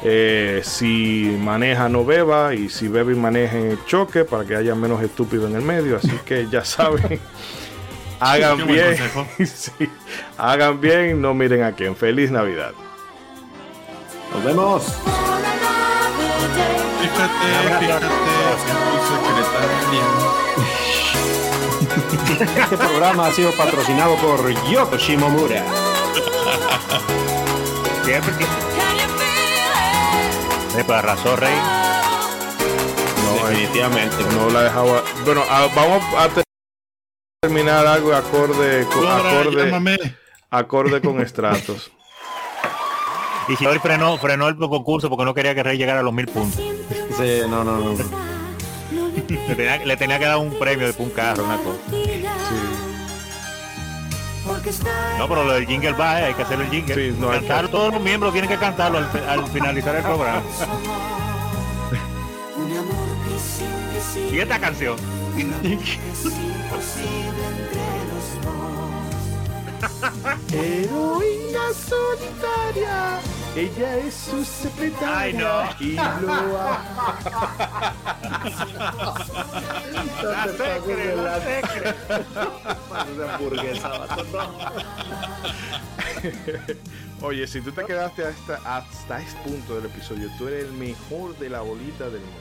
[0.02, 5.00] Eh, si maneja no beba y si bebe y maneje choque para que haya menos
[5.00, 5.96] estúpido en el medio.
[5.96, 7.20] Así que ya saben,
[8.18, 8.96] hagan bien,
[10.38, 11.94] hagan bien, no miren a quién.
[11.94, 12.72] Feliz Navidad.
[14.32, 14.92] Nos vemos.
[22.34, 25.64] Este programa ha sido patrocinado por Yoko Shimomura.
[30.86, 31.54] para razón, Rey.
[33.24, 34.16] No, definitivamente.
[34.34, 35.02] No la dejaba.
[35.24, 35.42] Bueno,
[35.74, 36.28] vamos a
[37.40, 40.16] terminar algo acorde con, acorde,
[40.50, 41.92] acorde con estratos.
[43.48, 46.12] Y si hoy frenó, frenó el concurso porque no quería que Rey llegara a los
[46.12, 46.73] mil puntos.
[47.16, 47.94] Sí, no, no, no.
[49.84, 51.78] le, tenía, que dar un premio de un carro, una cosa.
[51.90, 52.24] Sí.
[55.18, 56.94] No, pero lo del jingle va, eh, hay que hacer el jingle.
[56.94, 60.42] Sí, no, Cantar, todos los miembros tienen que cantarlo al, finalizar el programa.
[64.30, 64.96] y esta canción.
[70.52, 73.20] Heroína solitaria,
[73.56, 75.18] ella es su secretaria.
[75.18, 75.62] Ay, no.
[75.80, 76.02] Y lo
[80.22, 81.94] la secre, la secre.
[87.20, 91.36] Oye, si tú te quedaste hasta, hasta este punto del episodio, tú eres el mejor
[91.38, 92.40] de la bolita del mundo.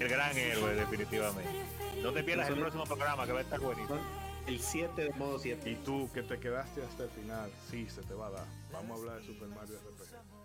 [0.00, 1.64] El gran héroe, definitivamente.
[2.02, 5.38] No te pierdas el próximo programa que va a estar buenísimo el 7 de modo
[5.38, 5.70] 7.
[5.70, 8.46] Y tú que te quedaste hasta el final, sí, se te va a dar.
[8.72, 10.44] Vamos a hablar de Super Mario RPG.